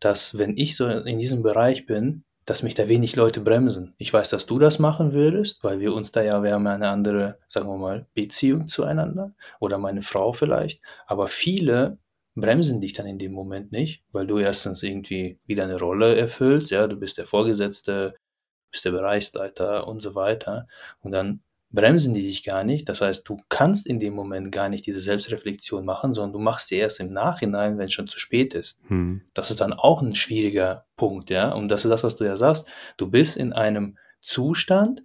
dass 0.01 0.39
wenn 0.39 0.57
ich 0.57 0.77
so 0.77 0.89
in 0.89 1.19
diesem 1.19 1.43
Bereich 1.43 1.85
bin, 1.85 2.25
dass 2.49 2.63
mich 2.63 2.75
da 2.75 2.89
wenig 2.89 3.15
Leute 3.15 3.41
bremsen. 3.41 3.95
Ich 3.99 4.13
weiß, 4.13 4.31
dass 4.31 4.47
du 4.47 4.59
das 4.59 4.79
machen 4.79 5.13
würdest, 5.13 5.63
weil 5.65 5.81
wir 5.81 5.93
uns 5.93 6.13
da 6.13 6.23
ja, 6.23 6.43
wir 6.43 6.55
haben 6.55 6.65
ja 6.65 6.75
eine 6.75 6.89
andere, 6.89 7.39
sagen 7.47 7.69
wir 7.69 7.77
mal, 7.77 8.07
Beziehung 8.15 8.67
zueinander 8.67 9.35
oder 9.61 9.77
meine 9.77 10.01
Frau 10.01 10.33
vielleicht. 10.33 10.81
Aber 11.07 11.29
viele 11.29 11.99
bremsen 12.35 12.81
dich 12.81 12.95
dann 12.95 13.07
in 13.07 13.19
dem 13.19 13.33
Moment 13.33 13.71
nicht, 13.71 14.03
weil 14.13 14.27
du 14.27 14.39
erstens 14.39 14.83
irgendwie 14.83 15.39
wieder 15.45 15.65
eine 15.65 15.79
Rolle 15.79 16.17
erfüllst, 16.17 16.71
ja, 16.71 16.87
du 16.87 16.97
bist 16.97 17.19
der 17.19 17.27
Vorgesetzte, 17.27 18.15
bist 18.71 18.85
der 18.87 18.93
Bereichsleiter 18.93 19.87
und 19.87 20.01
so 20.01 20.15
weiter. 20.15 20.69
Und 21.01 21.13
dann 21.13 21.43
bremsen 21.71 22.15
die 22.15 22.23
dich 22.23 22.45
gar 22.45 22.65
nicht. 22.65 22.89
Das 22.89 23.01
heißt, 23.01 23.29
du 23.29 23.39
kannst 23.49 23.87
in 23.87 24.01
dem 24.01 24.15
Moment 24.15 24.51
gar 24.53 24.69
nicht 24.69 24.87
diese 24.87 25.01
Selbstreflexion 25.01 25.85
machen, 25.85 26.13
sondern 26.13 26.33
du 26.33 26.39
machst 26.39 26.69
sie 26.69 26.77
erst 26.77 27.01
im 27.01 27.13
Nachhinein, 27.13 27.79
wenn 27.79 27.87
es 27.87 27.93
schon 27.93 28.09
zu 28.09 28.19
spät 28.19 28.55
ist. 28.55 28.81
Hm. 28.89 29.23
Das 29.35 29.51
ist 29.51 29.61
dann 29.61 29.73
auch 29.73 30.01
ein 30.03 30.15
schwieriger 30.15 30.87
Punkt, 30.97 31.31
ja. 31.31 31.53
Und 31.53 31.69
das 31.69 31.85
ist 31.85 31.91
das, 31.91 32.05
was 32.05 32.17
du 32.17 32.25
ja 32.25 32.37
sagst. 32.37 32.67
Du 32.97 33.11
bist 33.11 33.37
in 33.37 33.53
einem 33.53 33.99
Zustand, 34.23 35.03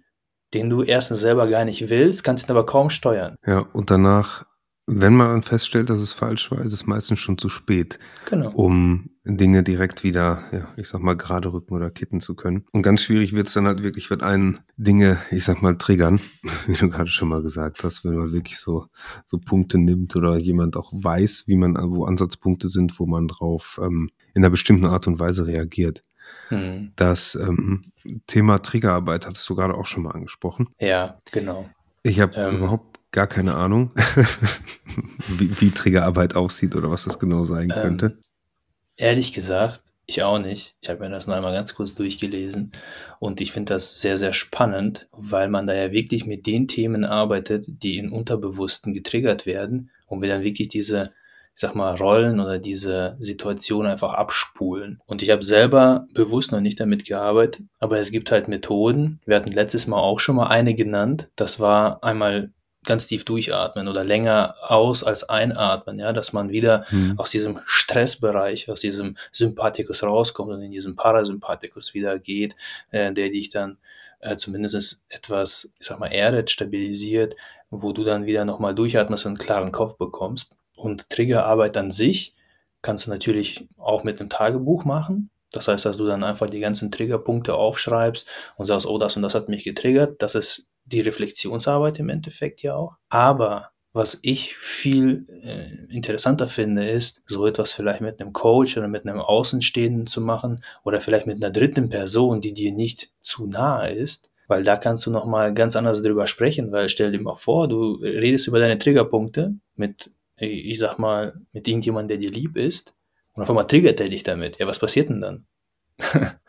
den 0.54 0.70
du 0.70 0.82
erstens 0.82 1.20
selber 1.20 1.48
gar 1.48 1.64
nicht 1.64 1.90
willst, 1.90 2.24
kannst 2.24 2.48
ihn 2.48 2.52
aber 2.52 2.64
kaum 2.66 2.88
steuern. 2.90 3.36
Ja, 3.46 3.58
und 3.72 3.90
danach, 3.90 4.44
wenn 4.86 5.14
man 5.14 5.28
dann 5.28 5.42
feststellt, 5.42 5.90
dass 5.90 6.00
es 6.00 6.12
falsch 6.12 6.50
war, 6.50 6.60
ist 6.60 6.72
es 6.72 6.86
meistens 6.86 7.18
schon 7.18 7.38
zu 7.38 7.48
spät, 7.48 7.98
Genau. 8.26 8.50
um 8.52 9.10
Dinge 9.26 9.62
direkt 9.62 10.04
wieder, 10.04 10.44
ja, 10.52 10.68
ich 10.76 10.88
sag 10.88 11.00
mal, 11.00 11.16
gerade 11.16 11.52
rücken 11.52 11.74
oder 11.74 11.90
kitten 11.90 12.20
zu 12.20 12.34
können. 12.34 12.66
Und 12.72 12.82
ganz 12.82 13.02
schwierig 13.02 13.32
wird's 13.34 13.54
dann 13.54 13.66
halt 13.66 13.82
wirklich, 13.82 14.10
wenn 14.10 14.20
einen 14.20 14.60
Dinge, 14.76 15.18
ich 15.30 15.44
sag 15.44 15.62
mal, 15.62 15.76
triggern, 15.78 16.20
wie 16.66 16.74
du 16.74 16.90
gerade 16.90 17.08
schon 17.08 17.28
mal 17.28 17.42
gesagt 17.42 17.84
hast, 17.84 18.04
wenn 18.04 18.14
man 18.16 18.32
wirklich 18.32 18.58
so, 18.58 18.86
so 19.24 19.38
Punkte 19.38 19.78
nimmt 19.78 20.14
oder 20.14 20.36
jemand 20.36 20.76
auch 20.76 20.92
weiß, 20.92 21.44
wie 21.46 21.56
man, 21.56 21.74
wo 21.96 22.04
Ansatzpunkte 22.04 22.68
sind, 22.68 22.98
wo 23.00 23.06
man 23.06 23.28
drauf 23.28 23.80
ähm, 23.82 24.10
in 24.34 24.42
einer 24.42 24.50
bestimmten 24.50 24.86
Art 24.86 25.06
und 25.06 25.18
Weise 25.18 25.46
reagiert. 25.46 26.02
Hm. 26.48 26.92
Das 26.96 27.34
ähm, 27.34 27.92
Thema 28.26 28.58
Triggerarbeit 28.58 29.26
hattest 29.26 29.48
du 29.48 29.54
gerade 29.54 29.74
auch 29.74 29.86
schon 29.86 30.02
mal 30.02 30.10
angesprochen. 30.10 30.68
Ja, 30.78 31.18
genau. 31.32 31.68
Ich 32.02 32.20
habe 32.20 32.34
Ähm. 32.36 32.56
überhaupt 32.56 33.00
gar 33.10 33.26
keine 33.26 33.54
Ahnung, 33.54 33.92
wie, 35.28 35.60
wie 35.60 35.70
Triggerarbeit 35.70 36.34
aussieht 36.36 36.74
oder 36.76 36.90
was 36.90 37.04
das 37.04 37.18
genau 37.18 37.44
sein 37.44 37.70
Ähm, 37.74 37.80
könnte. 37.80 38.18
Ehrlich 38.96 39.32
gesagt, 39.32 39.82
ich 40.06 40.22
auch 40.22 40.38
nicht. 40.38 40.76
Ich 40.82 40.88
habe 40.88 41.00
mir 41.00 41.10
das 41.10 41.26
noch 41.26 41.34
einmal 41.34 41.52
ganz 41.52 41.74
kurz 41.74 41.94
durchgelesen 41.94 42.72
und 43.18 43.40
ich 43.40 43.52
finde 43.52 43.74
das 43.74 44.00
sehr, 44.00 44.18
sehr 44.18 44.32
spannend, 44.32 45.08
weil 45.12 45.48
man 45.48 45.66
da 45.66 45.74
ja 45.74 45.92
wirklich 45.92 46.26
mit 46.26 46.46
den 46.46 46.68
Themen 46.68 47.04
arbeitet, 47.04 47.64
die 47.66 47.98
im 47.98 48.12
Unterbewussten 48.12 48.92
getriggert 48.92 49.46
werden 49.46 49.90
und 50.06 50.20
wir 50.20 50.28
dann 50.28 50.42
wirklich 50.42 50.68
diese, 50.68 51.12
ich 51.54 51.60
sag 51.60 51.74
mal, 51.74 51.96
Rollen 51.96 52.38
oder 52.38 52.58
diese 52.58 53.16
Situation 53.18 53.86
einfach 53.86 54.12
abspulen. 54.12 55.00
Und 55.06 55.22
ich 55.22 55.30
habe 55.30 55.42
selber 55.42 56.06
bewusst 56.12 56.52
noch 56.52 56.60
nicht 56.60 56.80
damit 56.80 57.06
gearbeitet, 57.06 57.64
aber 57.78 57.98
es 57.98 58.10
gibt 58.10 58.30
halt 58.30 58.46
Methoden. 58.46 59.20
Wir 59.24 59.36
hatten 59.36 59.52
letztes 59.52 59.86
Mal 59.86 59.98
auch 59.98 60.20
schon 60.20 60.36
mal 60.36 60.48
eine 60.48 60.74
genannt. 60.74 61.30
Das 61.34 61.60
war 61.60 62.04
einmal 62.04 62.52
ganz 62.84 63.06
tief 63.06 63.24
durchatmen 63.24 63.88
oder 63.88 64.04
länger 64.04 64.54
aus 64.60 65.04
als 65.04 65.28
einatmen, 65.28 65.98
ja, 65.98 66.12
dass 66.12 66.32
man 66.32 66.50
wieder 66.50 66.84
Hm. 66.88 67.18
aus 67.18 67.30
diesem 67.30 67.60
Stressbereich, 67.66 68.70
aus 68.70 68.80
diesem 68.80 69.16
Sympathikus 69.32 70.02
rauskommt 70.02 70.52
und 70.52 70.62
in 70.62 70.70
diesen 70.70 70.96
Parasympathikus 70.96 71.94
wieder 71.94 72.18
geht, 72.18 72.56
äh, 72.90 73.12
der 73.12 73.28
dich 73.28 73.50
dann 73.50 73.78
äh, 74.20 74.36
zumindest 74.36 75.02
etwas, 75.08 75.72
ich 75.78 75.86
sag 75.86 75.98
mal, 75.98 76.08
erdet, 76.08 76.50
stabilisiert, 76.50 77.36
wo 77.70 77.92
du 77.92 78.04
dann 78.04 78.26
wieder 78.26 78.44
nochmal 78.44 78.74
durchatmest 78.74 79.26
und 79.26 79.32
einen 79.32 79.38
klaren 79.38 79.72
Kopf 79.72 79.96
bekommst. 79.96 80.54
Und 80.76 81.10
Triggerarbeit 81.10 81.76
an 81.76 81.90
sich 81.90 82.34
kannst 82.82 83.06
du 83.06 83.10
natürlich 83.10 83.68
auch 83.78 84.04
mit 84.04 84.20
einem 84.20 84.30
Tagebuch 84.30 84.84
machen. 84.84 85.30
Das 85.52 85.68
heißt, 85.68 85.84
dass 85.86 85.96
du 85.96 86.06
dann 86.06 86.24
einfach 86.24 86.50
die 86.50 86.60
ganzen 86.60 86.90
Triggerpunkte 86.90 87.54
aufschreibst 87.54 88.28
und 88.56 88.66
sagst, 88.66 88.86
oh, 88.86 88.98
das 88.98 89.16
und 89.16 89.22
das 89.22 89.34
hat 89.34 89.48
mich 89.48 89.64
getriggert. 89.64 90.20
Das 90.20 90.34
ist 90.34 90.68
die 90.84 91.00
Reflexionsarbeit 91.00 91.98
im 91.98 92.08
Endeffekt 92.08 92.62
ja 92.62 92.74
auch. 92.74 92.96
Aber 93.08 93.70
was 93.94 94.18
ich 94.22 94.56
viel 94.56 95.24
äh, 95.44 95.94
interessanter 95.94 96.48
finde, 96.48 96.88
ist, 96.88 97.22
so 97.26 97.46
etwas 97.46 97.72
vielleicht 97.72 98.00
mit 98.00 98.20
einem 98.20 98.32
Coach 98.32 98.76
oder 98.76 98.88
mit 98.88 99.06
einem 99.06 99.20
Außenstehenden 99.20 100.08
zu 100.08 100.20
machen 100.20 100.64
oder 100.82 101.00
vielleicht 101.00 101.26
mit 101.26 101.36
einer 101.36 101.52
dritten 101.52 101.88
Person, 101.88 102.40
die 102.40 102.52
dir 102.52 102.72
nicht 102.72 103.12
zu 103.20 103.46
nahe 103.46 103.92
ist, 103.92 104.32
weil 104.48 104.64
da 104.64 104.76
kannst 104.76 105.06
du 105.06 105.12
nochmal 105.12 105.54
ganz 105.54 105.76
anders 105.76 106.02
drüber 106.02 106.26
sprechen, 106.26 106.72
weil 106.72 106.88
stell 106.88 107.12
dir 107.12 107.20
mal 107.20 107.36
vor, 107.36 107.68
du 107.68 107.94
redest 107.94 108.48
über 108.48 108.58
deine 108.58 108.78
Triggerpunkte 108.78 109.54
mit, 109.76 110.10
ich 110.38 110.78
sag 110.80 110.98
mal, 110.98 111.40
mit 111.52 111.68
irgendjemandem, 111.68 112.20
der 112.20 112.30
dir 112.30 112.34
lieb 112.34 112.56
ist 112.56 112.94
und 113.34 113.44
auf 113.44 113.48
einmal 113.48 113.68
triggert 113.68 114.00
er 114.00 114.08
dich 114.08 114.24
damit. 114.24 114.58
Ja, 114.58 114.66
was 114.66 114.80
passiert 114.80 115.08
denn 115.08 115.20
dann? 115.20 115.46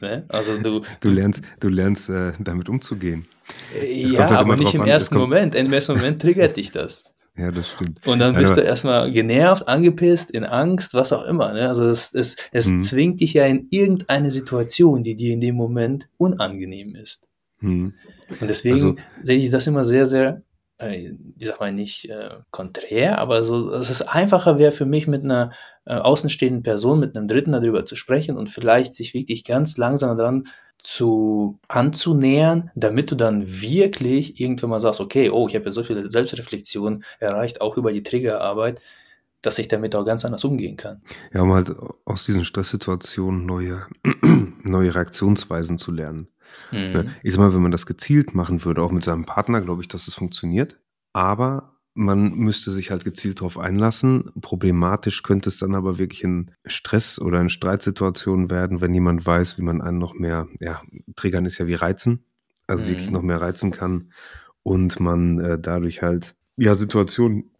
ne? 0.00 0.24
Also 0.28 0.58
du, 0.58 0.82
Du 1.00 1.10
lernst, 1.10 1.42
du 1.60 1.68
lernst 1.68 2.08
äh, 2.08 2.32
damit 2.40 2.68
umzugehen. 2.68 3.26
Es 3.74 4.10
ja, 4.12 4.20
halt 4.28 4.32
aber 4.32 4.56
nicht 4.56 4.74
im 4.74 4.82
an, 4.82 4.88
ersten 4.88 5.16
Moment. 5.16 5.54
Im 5.54 5.72
ersten 5.72 5.94
Moment 5.94 6.20
triggert 6.22 6.56
dich 6.56 6.70
das. 6.72 7.04
Ja, 7.38 7.50
das 7.52 7.68
stimmt. 7.68 8.06
Und 8.06 8.18
dann 8.20 8.34
bist 8.34 8.54
aber- 8.54 8.62
du 8.62 8.66
erstmal 8.66 9.12
genervt, 9.12 9.68
angepisst, 9.68 10.30
in 10.30 10.42
Angst, 10.44 10.94
was 10.94 11.12
auch 11.12 11.26
immer. 11.26 11.52
Ne? 11.52 11.68
Also 11.68 11.86
es, 11.86 12.14
es, 12.14 12.36
es 12.50 12.66
Mhm. 12.68 12.80
zwingt 12.80 13.20
dich 13.20 13.34
ja 13.34 13.44
in 13.44 13.66
irgendeine 13.68 14.30
Situation, 14.30 15.02
die 15.02 15.16
dir 15.16 15.34
in 15.34 15.42
dem 15.42 15.54
Moment 15.54 16.08
unangenehm 16.16 16.94
ist. 16.96 17.28
Hm. 17.58 17.92
Und 18.40 18.48
deswegen 18.48 18.74
Also- 18.76 18.96
sehe 19.20 19.36
ich 19.36 19.50
das 19.50 19.66
immer 19.66 19.84
sehr, 19.84 20.06
sehr, 20.06 20.40
ich 20.78 21.46
sag 21.46 21.60
mal 21.60 21.72
nicht 21.72 22.10
äh, 22.10 22.30
konträr, 22.50 23.18
aber 23.18 23.42
so, 23.42 23.70
dass 23.70 23.88
es 23.88 24.02
einfacher 24.02 24.58
wäre 24.58 24.72
für 24.72 24.84
mich 24.84 25.06
mit 25.06 25.24
einer 25.24 25.52
äh, 25.86 25.94
außenstehenden 25.94 26.62
Person, 26.62 27.00
mit 27.00 27.16
einem 27.16 27.28
Dritten 27.28 27.52
darüber 27.52 27.84
zu 27.84 27.96
sprechen 27.96 28.36
und 28.36 28.48
vielleicht 28.48 28.94
sich 28.94 29.14
wirklich 29.14 29.44
ganz 29.44 29.78
langsam 29.78 30.16
dran 30.18 30.44
zu 30.82 31.58
anzunähern, 31.68 32.70
damit 32.74 33.10
du 33.10 33.16
dann 33.16 33.60
wirklich 33.60 34.38
irgendwann 34.40 34.70
mal 34.70 34.80
sagst, 34.80 35.00
okay, 35.00 35.30
oh, 35.30 35.48
ich 35.48 35.54
habe 35.54 35.64
ja 35.64 35.70
so 35.70 35.82
viele 35.82 36.10
Selbstreflexion 36.10 37.04
erreicht, 37.18 37.60
auch 37.60 37.76
über 37.76 37.92
die 37.92 38.02
Triggerarbeit, 38.02 38.80
dass 39.42 39.58
ich 39.58 39.68
damit 39.68 39.96
auch 39.96 40.04
ganz 40.04 40.24
anders 40.24 40.44
umgehen 40.44 40.76
kann. 40.76 41.02
Ja, 41.32 41.42
um 41.42 41.52
halt 41.52 41.72
aus 42.04 42.24
diesen 42.24 42.44
Stresssituationen 42.44 43.46
neue, 43.46 43.86
neue 44.62 44.94
Reaktionsweisen 44.94 45.78
zu 45.78 45.90
lernen. 45.90 46.28
Ne? 46.72 47.02
Mhm. 47.04 47.10
Ich 47.22 47.32
sag 47.32 47.40
mal, 47.40 47.54
wenn 47.54 47.62
man 47.62 47.70
das 47.72 47.86
gezielt 47.86 48.34
machen 48.34 48.64
würde, 48.64 48.82
auch 48.82 48.92
mit 48.92 49.02
seinem 49.04 49.24
Partner, 49.24 49.60
glaube 49.60 49.82
ich, 49.82 49.88
dass 49.88 50.08
es 50.08 50.14
funktioniert. 50.14 50.78
Aber 51.12 51.76
man 51.94 52.34
müsste 52.34 52.70
sich 52.72 52.90
halt 52.90 53.04
gezielt 53.04 53.40
darauf 53.40 53.58
einlassen. 53.58 54.30
Problematisch 54.42 55.22
könnte 55.22 55.48
es 55.48 55.58
dann 55.58 55.74
aber 55.74 55.96
wirklich 55.96 56.22
in 56.24 56.50
Stress- 56.66 57.18
oder 57.18 57.40
in 57.40 57.48
Streitsituationen 57.48 58.50
werden, 58.50 58.82
wenn 58.82 58.92
jemand 58.92 59.24
weiß, 59.24 59.56
wie 59.58 59.62
man 59.62 59.80
einen 59.80 59.98
noch 59.98 60.12
mehr, 60.14 60.46
ja, 60.60 60.82
triggern 61.16 61.46
ist 61.46 61.56
ja 61.56 61.66
wie 61.66 61.74
reizen, 61.74 62.24
also 62.66 62.84
Mhm. 62.84 62.88
wirklich 62.88 63.10
noch 63.10 63.22
mehr 63.22 63.40
reizen 63.40 63.70
kann 63.70 64.12
und 64.62 65.00
man 65.00 65.40
äh, 65.40 65.58
dadurch 65.58 66.02
halt, 66.02 66.34
ja, 66.56 66.74
Situationen 66.74 67.50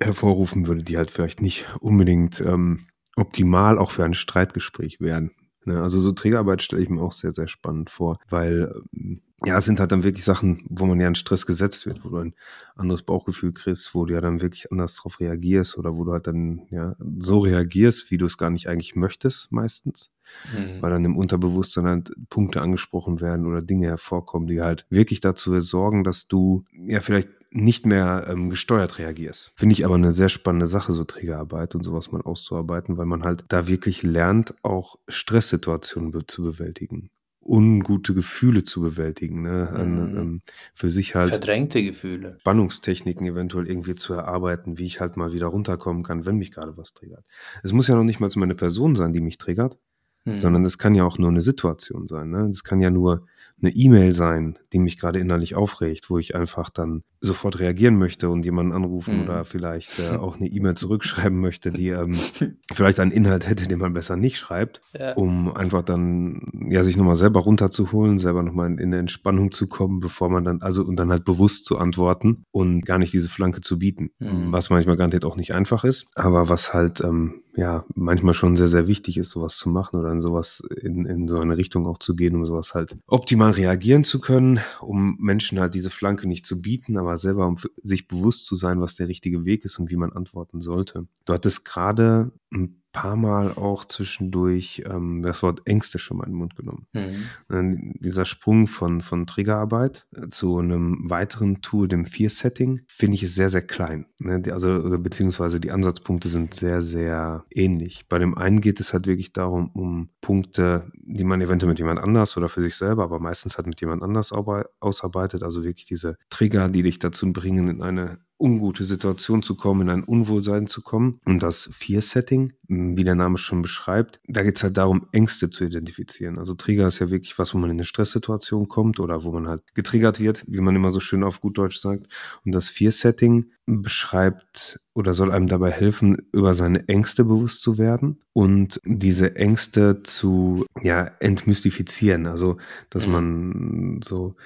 hervorrufen 0.00 0.66
würde, 0.66 0.82
die 0.84 0.96
halt 0.98 1.10
vielleicht 1.10 1.40
nicht 1.40 1.66
unbedingt 1.80 2.40
ähm, 2.40 2.86
optimal 3.16 3.78
auch 3.78 3.90
für 3.90 4.04
ein 4.04 4.14
Streitgespräch 4.14 5.00
wären. 5.00 5.30
Ne? 5.68 5.80
Also 5.80 6.00
so 6.00 6.12
Trägerarbeit 6.12 6.62
stelle 6.62 6.82
ich 6.82 6.88
mir 6.88 7.00
auch 7.00 7.12
sehr, 7.12 7.32
sehr 7.32 7.48
spannend 7.48 7.90
vor, 7.90 8.18
weil 8.28 8.74
ähm, 8.94 9.20
ja, 9.44 9.56
es 9.56 9.66
sind 9.66 9.78
halt 9.78 9.92
dann 9.92 10.02
wirklich 10.02 10.24
Sachen, 10.24 10.64
wo 10.68 10.84
man 10.84 10.98
ja 10.98 11.06
in 11.06 11.14
Stress 11.14 11.46
gesetzt 11.46 11.86
wird, 11.86 12.04
wo 12.04 12.08
du 12.08 12.16
ein 12.16 12.34
anderes 12.74 13.04
Bauchgefühl 13.04 13.52
kriegst, 13.52 13.94
wo 13.94 14.04
du 14.04 14.14
ja 14.14 14.20
dann 14.20 14.40
wirklich 14.40 14.72
anders 14.72 14.96
drauf 14.96 15.20
reagierst 15.20 15.78
oder 15.78 15.96
wo 15.96 16.04
du 16.04 16.12
halt 16.12 16.26
dann 16.26 16.62
ja 16.70 16.96
so 17.18 17.38
reagierst, 17.38 18.10
wie 18.10 18.18
du 18.18 18.26
es 18.26 18.36
gar 18.36 18.50
nicht 18.50 18.68
eigentlich 18.68 18.96
möchtest, 18.96 19.52
meistens. 19.52 20.12
Mhm. 20.52 20.82
Weil 20.82 20.90
dann 20.90 21.04
im 21.04 21.16
Unterbewusstsein 21.16 21.86
halt 21.86 22.10
Punkte 22.28 22.60
angesprochen 22.60 23.20
werden 23.20 23.46
oder 23.46 23.62
Dinge 23.62 23.86
hervorkommen, 23.86 24.48
die 24.48 24.60
halt 24.60 24.86
wirklich 24.90 25.20
dazu 25.20 25.58
sorgen, 25.60 26.02
dass 26.02 26.26
du 26.26 26.64
ja 26.72 27.00
vielleicht 27.00 27.28
nicht 27.50 27.86
mehr 27.86 28.26
ähm, 28.28 28.50
gesteuert 28.50 28.98
reagierst. 28.98 29.52
Finde 29.56 29.72
ich 29.72 29.84
aber 29.84 29.94
eine 29.94 30.12
sehr 30.12 30.28
spannende 30.28 30.66
Sache, 30.66 30.92
so 30.92 31.04
Trägerarbeit 31.04 31.74
und 31.74 31.82
sowas 31.82 32.12
mal 32.12 32.22
auszuarbeiten, 32.22 32.98
weil 32.98 33.06
man 33.06 33.22
halt 33.22 33.44
da 33.48 33.68
wirklich 33.68 34.02
lernt, 34.02 34.54
auch 34.62 34.96
Stresssituationen 35.08 36.10
be 36.10 36.26
zu 36.26 36.42
bewältigen 36.42 37.10
ungute 37.48 38.14
Gefühle 38.14 38.62
zu 38.62 38.82
bewältigen, 38.82 39.42
ne? 39.42 39.70
Mhm. 39.72 40.18
Ähm, 40.18 40.42
für 40.74 40.90
sich 40.90 41.14
halt 41.14 41.30
verdrängte 41.30 41.82
Gefühle, 41.82 42.36
Spannungstechniken 42.40 43.26
eventuell 43.26 43.66
irgendwie 43.66 43.94
zu 43.94 44.12
erarbeiten, 44.12 44.78
wie 44.78 44.84
ich 44.84 45.00
halt 45.00 45.16
mal 45.16 45.32
wieder 45.32 45.46
runterkommen 45.46 46.02
kann, 46.02 46.26
wenn 46.26 46.36
mich 46.36 46.52
gerade 46.52 46.76
was 46.76 46.92
triggert. 46.92 47.24
Es 47.62 47.72
muss 47.72 47.88
ja 47.88 47.96
noch 47.96 48.04
nicht 48.04 48.20
mal 48.20 48.28
meine 48.36 48.54
Person 48.54 48.94
sein, 48.94 49.12
die 49.12 49.20
mich 49.20 49.38
triggert, 49.38 49.78
mhm. 50.26 50.38
sondern 50.38 50.64
es 50.66 50.76
kann 50.76 50.94
ja 50.94 51.04
auch 51.04 51.18
nur 51.18 51.30
eine 51.30 51.40
Situation 51.40 52.06
sein. 52.06 52.30
Ne? 52.30 52.48
Es 52.50 52.64
kann 52.64 52.80
ja 52.80 52.90
nur 52.90 53.26
eine 53.60 53.72
E-Mail 53.74 54.12
sein, 54.12 54.58
die 54.72 54.78
mich 54.78 54.98
gerade 54.98 55.18
innerlich 55.18 55.56
aufregt, 55.56 56.10
wo 56.10 56.18
ich 56.18 56.34
einfach 56.34 56.70
dann 56.70 57.02
sofort 57.20 57.58
reagieren 57.58 57.96
möchte 57.96 58.28
und 58.30 58.44
jemanden 58.44 58.72
anrufen 58.72 59.18
mm. 59.18 59.22
oder 59.22 59.44
vielleicht 59.44 59.98
äh, 59.98 60.16
auch 60.16 60.36
eine 60.36 60.46
E-Mail 60.46 60.76
zurückschreiben 60.76 61.40
möchte, 61.40 61.72
die 61.72 61.88
ähm, 61.88 62.14
vielleicht 62.72 63.00
einen 63.00 63.10
Inhalt 63.10 63.48
hätte, 63.48 63.66
den 63.66 63.80
man 63.80 63.92
besser 63.92 64.16
nicht 64.16 64.38
schreibt, 64.38 64.80
ja. 64.96 65.14
um 65.14 65.54
einfach 65.54 65.82
dann 65.82 66.68
ja 66.70 66.84
sich 66.84 66.96
nochmal 66.96 67.16
selber 67.16 67.40
runterzuholen, 67.40 68.18
selber 68.18 68.44
nochmal 68.44 68.68
in, 68.68 68.78
in 68.78 68.88
eine 68.88 68.98
Entspannung 68.98 69.50
zu 69.50 69.66
kommen, 69.66 69.98
bevor 69.98 70.28
man 70.28 70.44
dann, 70.44 70.62
also 70.62 70.84
und 70.84 70.96
dann 70.96 71.10
halt 71.10 71.24
bewusst 71.24 71.64
zu 71.64 71.78
antworten 71.78 72.44
und 72.52 72.84
gar 72.84 72.98
nicht 72.98 73.12
diese 73.12 73.28
Flanke 73.28 73.60
zu 73.60 73.78
bieten. 73.78 74.10
Mm. 74.20 74.52
Was 74.52 74.70
manchmal 74.70 74.96
garantiert 74.96 75.24
auch 75.24 75.36
nicht 75.36 75.54
einfach 75.54 75.82
ist, 75.82 76.10
aber 76.14 76.48
was 76.48 76.72
halt 76.72 77.00
ähm, 77.00 77.42
ja 77.58 77.84
manchmal 77.94 78.34
schon 78.34 78.56
sehr, 78.56 78.68
sehr 78.68 78.86
wichtig 78.86 79.18
ist, 79.18 79.30
sowas 79.30 79.56
zu 79.56 79.68
machen 79.68 79.98
oder 79.98 80.12
in 80.12 80.22
sowas 80.22 80.62
in, 80.80 81.04
in 81.06 81.26
so 81.26 81.40
eine 81.40 81.56
Richtung 81.56 81.86
auch 81.86 81.98
zu 81.98 82.14
gehen, 82.14 82.36
um 82.36 82.46
sowas 82.46 82.72
halt 82.72 82.94
optimal 83.08 83.50
reagieren 83.50 84.04
zu 84.04 84.20
können, 84.20 84.60
um 84.80 85.16
Menschen 85.18 85.58
halt 85.58 85.74
diese 85.74 85.90
Flanke 85.90 86.28
nicht 86.28 86.46
zu 86.46 86.62
bieten, 86.62 86.96
aber 86.96 87.16
selber 87.16 87.46
um 87.48 87.56
sich 87.82 88.06
bewusst 88.06 88.46
zu 88.46 88.54
sein, 88.54 88.80
was 88.80 88.94
der 88.94 89.08
richtige 89.08 89.44
Weg 89.44 89.64
ist 89.64 89.78
und 89.80 89.90
wie 89.90 89.96
man 89.96 90.12
antworten 90.12 90.60
sollte. 90.60 91.08
Du 91.24 91.32
hattest 91.32 91.64
gerade 91.64 92.30
ein 92.52 92.80
paar 93.02 93.16
Mal 93.16 93.52
auch 93.52 93.84
zwischendurch 93.84 94.82
ähm, 94.86 95.22
das 95.22 95.42
Wort 95.42 95.66
Ängste 95.66 95.98
schon 95.98 96.16
mal 96.16 96.24
in 96.24 96.32
den 96.32 96.38
Mund 96.38 96.56
genommen. 96.56 96.86
Mhm. 96.92 97.94
Dieser 98.00 98.24
Sprung 98.24 98.66
von, 98.66 99.00
von 99.02 99.26
Triggerarbeit 99.26 100.06
äh, 100.14 100.28
zu 100.28 100.58
einem 100.58 101.08
weiteren 101.08 101.62
Tool, 101.62 101.86
dem 101.86 102.04
Fear-Setting, 102.04 102.80
finde 102.88 103.14
ich 103.14 103.22
ist 103.22 103.34
sehr, 103.34 103.48
sehr 103.48 103.62
klein. 103.62 104.06
Ne? 104.18 104.42
Also, 104.52 104.98
beziehungsweise 104.98 105.60
die 105.60 105.70
Ansatzpunkte 105.70 106.28
sind 106.28 106.54
sehr, 106.54 106.82
sehr 106.82 107.44
ähnlich. 107.50 108.08
Bei 108.08 108.18
dem 108.18 108.36
einen 108.36 108.60
geht 108.60 108.80
es 108.80 108.92
halt 108.92 109.06
wirklich 109.06 109.32
darum, 109.32 109.70
um 109.74 110.08
Punkte, 110.20 110.90
die 110.94 111.24
man 111.24 111.40
eventuell 111.40 111.70
mit 111.70 111.78
jemand 111.78 112.00
anders 112.00 112.36
oder 112.36 112.48
für 112.48 112.62
sich 112.62 112.74
selber, 112.74 113.04
aber 113.04 113.20
meistens 113.20 113.56
halt 113.56 113.66
mit 113.66 113.80
jemand 113.80 114.02
anders 114.02 114.32
ausarbeitet. 114.32 115.42
Also 115.42 115.62
wirklich 115.62 115.86
diese 115.86 116.16
Trigger, 116.30 116.68
die 116.68 116.82
dich 116.82 116.98
dazu 116.98 117.32
bringen, 117.32 117.68
in 117.68 117.82
eine 117.82 118.18
ungute 118.38 118.84
Situation 118.84 119.42
zu 119.42 119.56
kommen, 119.56 119.82
in 119.82 119.90
ein 119.90 120.04
Unwohlsein 120.04 120.66
zu 120.66 120.82
kommen. 120.82 121.20
Und 121.24 121.42
das 121.42 121.68
Fear-Setting, 121.72 122.52
wie 122.68 123.04
der 123.04 123.14
Name 123.14 123.38
schon 123.38 123.62
beschreibt, 123.62 124.20
da 124.26 124.42
geht 124.42 124.56
es 124.56 124.62
halt 124.62 124.76
darum, 124.76 125.06
Ängste 125.12 125.50
zu 125.50 125.64
identifizieren. 125.64 126.38
Also 126.38 126.54
Trigger 126.54 126.86
ist 126.86 127.00
ja 127.00 127.10
wirklich 127.10 127.38
was, 127.38 127.54
wo 127.54 127.58
man 127.58 127.70
in 127.70 127.76
eine 127.76 127.84
Stresssituation 127.84 128.68
kommt 128.68 129.00
oder 129.00 129.24
wo 129.24 129.32
man 129.32 129.48
halt 129.48 129.62
getriggert 129.74 130.20
wird, 130.20 130.44
wie 130.46 130.60
man 130.60 130.76
immer 130.76 130.90
so 130.90 131.00
schön 131.00 131.24
auf 131.24 131.40
gut 131.40 131.58
Deutsch 131.58 131.78
sagt. 131.78 132.06
Und 132.44 132.52
das 132.52 132.68
Fear-Setting 132.68 133.50
beschreibt 133.66 134.80
oder 134.94 135.14
soll 135.14 135.30
einem 135.30 135.46
dabei 135.46 135.70
helfen, 135.70 136.16
über 136.32 136.54
seine 136.54 136.88
Ängste 136.88 137.24
bewusst 137.24 137.62
zu 137.62 137.78
werden 137.78 138.20
und 138.32 138.80
diese 138.84 139.36
Ängste 139.36 140.02
zu 140.02 140.64
ja, 140.82 141.10
entmystifizieren. 141.20 142.26
Also, 142.26 142.56
dass 142.90 143.06
mhm. 143.06 143.12
man 143.12 144.00
so 144.02 144.36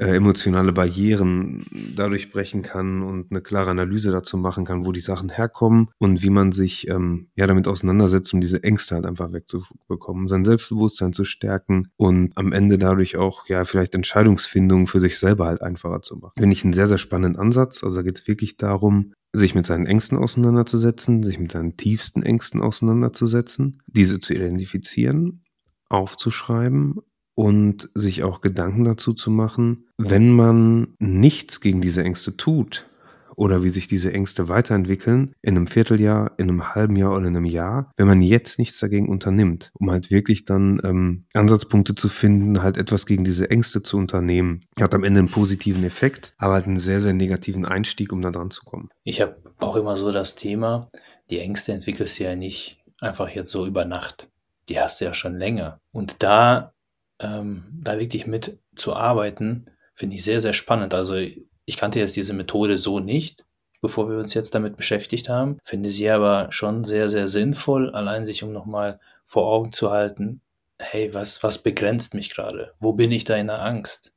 äh, 0.00 0.16
emotionale 0.16 0.72
Barrieren 0.72 1.66
dadurch 1.94 2.32
brechen 2.32 2.62
kann 2.62 3.02
und 3.02 3.30
eine 3.30 3.42
klare 3.42 3.70
Analyse 3.70 4.10
dazu 4.10 4.38
machen 4.38 4.64
kann, 4.64 4.86
wo 4.86 4.92
die 4.92 5.00
Sachen 5.00 5.28
herkommen 5.28 5.90
und 5.98 6.22
wie 6.22 6.30
man 6.30 6.52
sich 6.52 6.88
ähm, 6.88 7.28
ja 7.36 7.46
damit 7.46 7.68
auseinandersetzt, 7.68 8.32
um 8.32 8.40
diese 8.40 8.62
Ängste 8.62 8.94
halt 8.94 9.04
einfach 9.04 9.32
wegzubekommen, 9.32 10.26
sein 10.26 10.44
Selbstbewusstsein 10.44 11.12
zu 11.12 11.24
stärken 11.24 11.88
und 11.98 12.32
am 12.36 12.52
Ende 12.52 12.78
dadurch 12.78 13.18
auch 13.18 13.46
ja 13.48 13.64
vielleicht 13.64 13.94
Entscheidungsfindungen 13.94 14.86
für 14.86 15.00
sich 15.00 15.18
selber 15.18 15.44
halt 15.44 15.60
einfacher 15.60 16.00
zu 16.00 16.16
machen. 16.16 16.32
Finde 16.38 16.54
ich 16.54 16.64
einen 16.64 16.72
sehr, 16.72 16.88
sehr 16.88 16.98
spannenden 16.98 17.38
Ansatz. 17.38 17.84
Also 17.84 17.96
da 17.96 18.02
geht 18.02 18.18
es 18.18 18.26
wirklich 18.26 18.56
darum, 18.56 19.12
sich 19.34 19.54
mit 19.54 19.66
seinen 19.66 19.84
Ängsten 19.84 20.16
auseinanderzusetzen, 20.16 21.22
sich 21.22 21.38
mit 21.38 21.52
seinen 21.52 21.76
tiefsten 21.76 22.22
Ängsten 22.22 22.62
auseinanderzusetzen, 22.62 23.82
diese 23.86 24.18
zu 24.18 24.32
identifizieren, 24.32 25.44
aufzuschreiben 25.90 27.00
und 27.40 27.88
sich 27.94 28.22
auch 28.22 28.42
Gedanken 28.42 28.84
dazu 28.84 29.14
zu 29.14 29.30
machen, 29.30 29.86
wenn 29.96 30.28
man 30.28 30.88
nichts 30.98 31.62
gegen 31.62 31.80
diese 31.80 32.04
Ängste 32.04 32.36
tut 32.36 32.86
oder 33.34 33.62
wie 33.62 33.70
sich 33.70 33.88
diese 33.88 34.12
Ängste 34.12 34.50
weiterentwickeln 34.50 35.32
in 35.40 35.56
einem 35.56 35.66
Vierteljahr, 35.66 36.32
in 36.36 36.50
einem 36.50 36.74
halben 36.74 36.96
Jahr 36.96 37.12
oder 37.12 37.28
in 37.28 37.36
einem 37.38 37.46
Jahr, 37.46 37.92
wenn 37.96 38.06
man 38.06 38.20
jetzt 38.20 38.58
nichts 38.58 38.78
dagegen 38.78 39.08
unternimmt, 39.08 39.70
um 39.72 39.90
halt 39.90 40.10
wirklich 40.10 40.44
dann 40.44 40.82
ähm, 40.84 41.24
Ansatzpunkte 41.32 41.94
zu 41.94 42.10
finden, 42.10 42.62
halt 42.62 42.76
etwas 42.76 43.06
gegen 43.06 43.24
diese 43.24 43.50
Ängste 43.50 43.80
zu 43.82 43.96
unternehmen. 43.96 44.60
Hat 44.78 44.92
am 44.92 45.02
Ende 45.02 45.20
einen 45.20 45.30
positiven 45.30 45.82
Effekt, 45.82 46.34
aber 46.36 46.52
halt 46.52 46.66
einen 46.66 46.76
sehr, 46.76 47.00
sehr 47.00 47.14
negativen 47.14 47.64
Einstieg, 47.64 48.12
um 48.12 48.20
da 48.20 48.30
dran 48.30 48.50
zu 48.50 48.66
kommen. 48.66 48.90
Ich 49.02 49.22
habe 49.22 49.38
auch 49.60 49.76
immer 49.76 49.96
so 49.96 50.12
das 50.12 50.34
Thema, 50.36 50.90
die 51.30 51.38
Ängste 51.38 51.72
entwickelst 51.72 52.18
du 52.18 52.24
ja 52.24 52.36
nicht 52.36 52.82
einfach 53.00 53.30
jetzt 53.30 53.50
so 53.50 53.64
über 53.64 53.86
Nacht. 53.86 54.28
Die 54.68 54.78
hast 54.78 55.00
du 55.00 55.06
ja 55.06 55.14
schon 55.14 55.38
länger. 55.38 55.80
Und 55.90 56.22
da 56.22 56.74
ähm, 57.20 57.64
da 57.72 57.98
wirklich 57.98 58.26
mit 58.26 58.58
zu 58.74 58.94
arbeiten, 58.94 59.66
finde 59.94 60.16
ich 60.16 60.24
sehr, 60.24 60.40
sehr 60.40 60.52
spannend. 60.52 60.94
Also 60.94 61.14
ich 61.14 61.76
kannte 61.76 62.00
jetzt 62.00 62.16
diese 62.16 62.32
Methode 62.32 62.78
so 62.78 63.00
nicht, 63.00 63.44
bevor 63.80 64.08
wir 64.10 64.18
uns 64.18 64.34
jetzt 64.34 64.54
damit 64.54 64.76
beschäftigt 64.76 65.28
haben, 65.28 65.58
finde 65.64 65.90
sie 65.90 66.10
aber 66.10 66.48
schon 66.50 66.84
sehr, 66.84 67.08
sehr 67.08 67.28
sinnvoll, 67.28 67.90
allein 67.90 68.26
sich 68.26 68.42
um 68.42 68.52
nochmal 68.52 69.00
vor 69.26 69.46
Augen 69.46 69.72
zu 69.72 69.90
halten, 69.90 70.40
hey, 70.78 71.12
was, 71.14 71.42
was 71.42 71.58
begrenzt 71.58 72.14
mich 72.14 72.30
gerade? 72.30 72.72
Wo 72.80 72.92
bin 72.92 73.12
ich 73.12 73.24
da 73.24 73.36
in 73.36 73.46
der 73.46 73.62
Angst? 73.62 74.12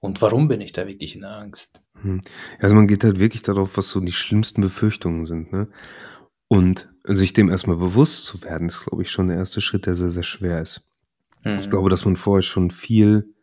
Und 0.00 0.20
warum 0.20 0.48
bin 0.48 0.60
ich 0.60 0.72
da 0.72 0.86
wirklich 0.86 1.14
in 1.14 1.22
der 1.22 1.30
Angst? 1.30 1.80
Hm. 2.02 2.20
Also 2.60 2.74
man 2.74 2.86
geht 2.86 3.04
halt 3.04 3.18
wirklich 3.18 3.42
darauf, 3.42 3.78
was 3.78 3.88
so 3.88 4.00
die 4.00 4.12
schlimmsten 4.12 4.60
Befürchtungen 4.60 5.24
sind, 5.24 5.50
ne? 5.50 5.68
Und 6.48 6.90
sich 7.04 7.32
dem 7.32 7.48
erstmal 7.48 7.78
bewusst 7.78 8.26
zu 8.26 8.42
werden, 8.42 8.68
ist, 8.68 8.84
glaube 8.84 9.02
ich, 9.02 9.10
schon 9.10 9.28
der 9.28 9.38
erste 9.38 9.62
Schritt, 9.62 9.86
der 9.86 9.94
sehr, 9.94 10.10
sehr 10.10 10.22
schwer 10.22 10.60
ist. 10.60 10.93
Mhm. 11.44 11.58
Ich 11.58 11.70
glaube, 11.70 11.90
dass 11.90 12.04
man 12.04 12.16
vorher 12.16 12.42
schon 12.42 12.70
viel 12.70 13.34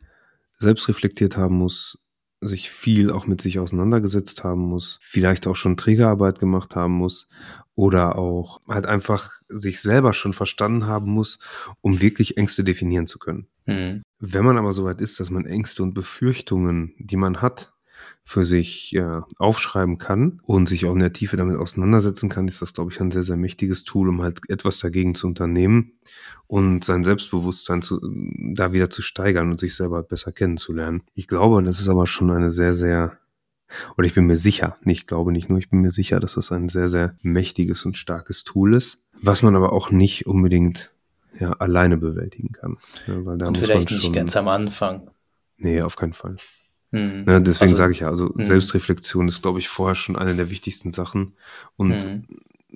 selbst 0.60 0.88
reflektiert 0.88 1.38
haben 1.38 1.58
muss, 1.58 2.00
sich 2.42 2.72
viel 2.72 3.12
auch 3.12 3.28
mit 3.28 3.42
sich 3.42 3.60
auseinandergesetzt 3.60 4.44
haben 4.44 4.62
muss, 4.62 5.00
vielleicht 5.02 5.48
auch 5.48 5.56
schon 5.56 5.78
Trägerarbeit 5.78 6.40
gemacht 6.40 6.76
haben 6.76 6.94
muss 6.94 7.28
oder 7.76 8.18
auch 8.18 8.60
halt 8.68 8.86
einfach 8.86 9.30
sich 9.48 9.82
selber 9.82 10.14
schon 10.14 10.34
verstanden 10.34 10.88
haben 10.88 11.12
muss, 11.12 11.40
um 11.82 12.02
wirklich 12.02 12.38
Ängste 12.38 12.64
definieren 12.64 13.08
zu 13.08 13.20
können. 13.20 13.48
Mhm. 13.66 14.02
Wenn 14.20 14.46
man 14.46 14.58
aber 14.58 14.74
soweit 14.74 15.02
ist, 15.02 15.20
dass 15.20 15.30
man 15.30 15.46
Ängste 15.46 15.84
und 15.84 15.94
Befürchtungen, 15.94 16.94
die 16.98 17.18
man 17.18 17.42
hat, 17.42 17.71
für 18.32 18.46
sich 18.46 18.92
ja, 18.92 19.28
aufschreiben 19.38 19.98
kann 19.98 20.40
und 20.44 20.70
sich 20.70 20.86
auch 20.86 20.94
in 20.94 21.00
der 21.00 21.12
Tiefe 21.12 21.36
damit 21.36 21.58
auseinandersetzen 21.58 22.30
kann, 22.30 22.48
ist 22.48 22.62
das, 22.62 22.74
glaube 22.74 22.90
ich, 22.92 23.02
ein 23.02 23.12
sehr, 23.12 23.24
sehr 23.24 23.36
mächtiges 23.36 23.84
Tool, 23.84 24.08
um 24.08 24.22
halt 24.22 24.40
etwas 24.48 24.80
dagegen 24.80 25.16
zu 25.16 25.28
unternehmen 25.28 25.92
und 26.48 26.86
sein 26.86 27.04
Selbstbewusstsein 27.04 27.82
zu, 27.82 28.00
da 28.54 28.72
wieder 28.72 28.90
zu 28.90 29.02
steigern 29.02 29.52
und 29.52 29.60
sich 29.60 29.76
selber 29.76 30.02
besser 30.02 30.32
kennenzulernen. 30.32 31.04
Ich 31.14 31.28
glaube, 31.28 31.62
das 31.62 31.82
ist 31.82 31.90
aber 31.90 32.08
schon 32.08 32.32
eine 32.32 32.52
sehr, 32.52 32.74
sehr 32.74 33.18
oder 33.98 34.08
ich 34.08 34.14
bin 34.14 34.28
mir 34.28 34.38
sicher, 34.38 34.78
nicht 34.82 35.08
glaube 35.08 35.34
nicht 35.34 35.50
nur, 35.50 35.60
ich 35.60 35.70
bin 35.70 35.82
mir 35.82 35.92
sicher, 35.92 36.22
dass 36.22 36.36
das 36.36 36.54
ein 36.54 36.70
sehr, 36.70 36.88
sehr 36.88 37.16
mächtiges 37.22 37.86
und 37.86 37.98
starkes 37.98 38.46
Tool 38.46 38.76
ist, 38.76 39.04
was 39.22 39.44
man 39.44 39.58
aber 39.58 39.74
auch 39.74 39.92
nicht 39.92 40.26
unbedingt 40.26 40.92
ja, 41.38 41.52
alleine 41.54 41.98
bewältigen 41.98 42.54
kann. 42.54 42.78
Ja, 43.08 43.26
weil 43.26 43.38
da 43.38 43.48
und 43.48 43.58
vielleicht 43.58 43.92
nicht 43.92 44.14
ganz 44.14 44.38
am 44.38 44.48
Anfang. 44.48 45.10
Nee, 45.58 45.82
auf 45.82 45.98
keinen 45.98 46.14
Fall. 46.14 46.38
Mhm. 46.92 47.24
Ne, 47.26 47.42
deswegen 47.42 47.72
also, 47.72 47.76
sage 47.76 47.94
ich 47.94 48.02
ja, 48.02 48.10
also 48.10 48.32
mhm. 48.36 48.44
Selbstreflexion 48.44 49.28
ist, 49.28 49.42
glaube 49.42 49.60
ich, 49.60 49.70
vorher 49.70 49.96
schon 49.96 50.16
eine 50.16 50.36
der 50.36 50.50
wichtigsten 50.50 50.92
Sachen. 50.92 51.34
Und 51.78 52.06
mhm. 52.06 52.28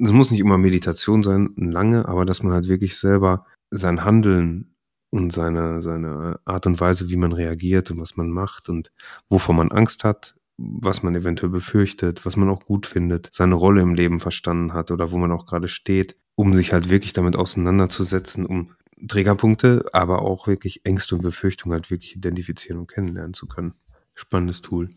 es 0.02 0.12
muss 0.12 0.32
nicht 0.32 0.40
immer 0.40 0.58
Meditation 0.58 1.24
sein, 1.24 1.54
lange, 1.58 2.08
aber 2.08 2.26
dass 2.26 2.42
man 2.42 2.54
halt 2.54 2.68
wirklich 2.68 2.98
selber 2.98 3.46
sein 3.72 4.04
Handeln 4.04 4.76
und 5.10 5.32
seine, 5.32 5.82
seine 5.82 6.40
Art 6.46 6.66
und 6.66 6.80
Weise, 6.80 7.10
wie 7.10 7.18
man 7.18 7.32
reagiert 7.32 7.92
und 7.92 8.00
was 8.00 8.16
man 8.16 8.30
macht 8.30 8.70
und 8.70 8.92
wovor 9.30 9.56
man 9.56 9.72
Angst 9.72 10.04
hat, 10.04 10.36
was 10.58 11.04
man 11.04 11.16
eventuell 11.16 11.52
befürchtet, 11.52 12.26
was 12.26 12.38
man 12.38 12.50
auch 12.50 12.66
gut 12.66 12.86
findet, 12.86 13.30
seine 13.34 13.56
Rolle 13.56 13.82
im 13.82 13.94
Leben 13.94 14.20
verstanden 14.20 14.74
hat 14.74 14.92
oder 14.92 15.12
wo 15.12 15.18
man 15.18 15.32
auch 15.32 15.46
gerade 15.46 15.68
steht, 15.68 16.16
um 16.36 16.56
sich 16.56 16.74
halt 16.74 16.90
wirklich 16.90 17.14
damit 17.14 17.36
auseinanderzusetzen, 17.36 18.46
um 18.46 18.72
Trägerpunkte, 19.08 19.86
aber 19.92 20.22
auch 20.22 20.48
wirklich 20.48 20.86
Ängste 20.86 21.16
und 21.16 21.22
Befürchtungen 21.22 21.74
halt 21.74 21.92
wirklich 21.92 22.16
identifizieren 22.16 22.80
und 22.80 22.88
kennenlernen 22.88 23.34
zu 23.34 23.48
können. 23.48 23.74
Spannendes 24.16 24.62
Tool. 24.62 24.90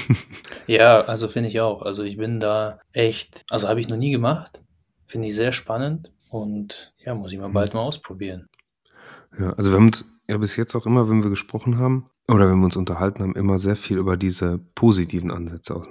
ja, 0.66 1.00
also 1.00 1.28
finde 1.28 1.48
ich 1.48 1.60
auch. 1.60 1.82
Also 1.82 2.02
ich 2.02 2.18
bin 2.18 2.40
da 2.40 2.78
echt, 2.92 3.44
also 3.50 3.68
habe 3.68 3.80
ich 3.80 3.88
noch 3.88 3.96
nie 3.96 4.10
gemacht. 4.10 4.60
Finde 5.06 5.28
ich 5.28 5.34
sehr 5.34 5.52
spannend 5.52 6.12
und 6.28 6.92
ja, 6.98 7.14
muss 7.14 7.32
ich 7.32 7.38
mal 7.38 7.48
bald 7.48 7.74
mal 7.74 7.80
ausprobieren. 7.80 8.48
Ja, 9.38 9.54
also 9.54 9.70
wir 9.70 9.76
haben 9.76 9.86
uns 9.86 10.04
ja 10.28 10.36
bis 10.38 10.56
jetzt 10.56 10.74
auch 10.74 10.86
immer, 10.86 11.08
wenn 11.08 11.22
wir 11.22 11.30
gesprochen 11.30 11.78
haben 11.78 12.10
oder 12.28 12.48
wenn 12.48 12.58
wir 12.58 12.66
uns 12.66 12.76
unterhalten 12.76 13.22
haben, 13.22 13.34
immer 13.34 13.58
sehr 13.58 13.76
viel 13.76 13.98
über 13.98 14.16
diese 14.16 14.58
positiven 14.74 15.30
Ansätze 15.30 15.74
aus, 15.74 15.88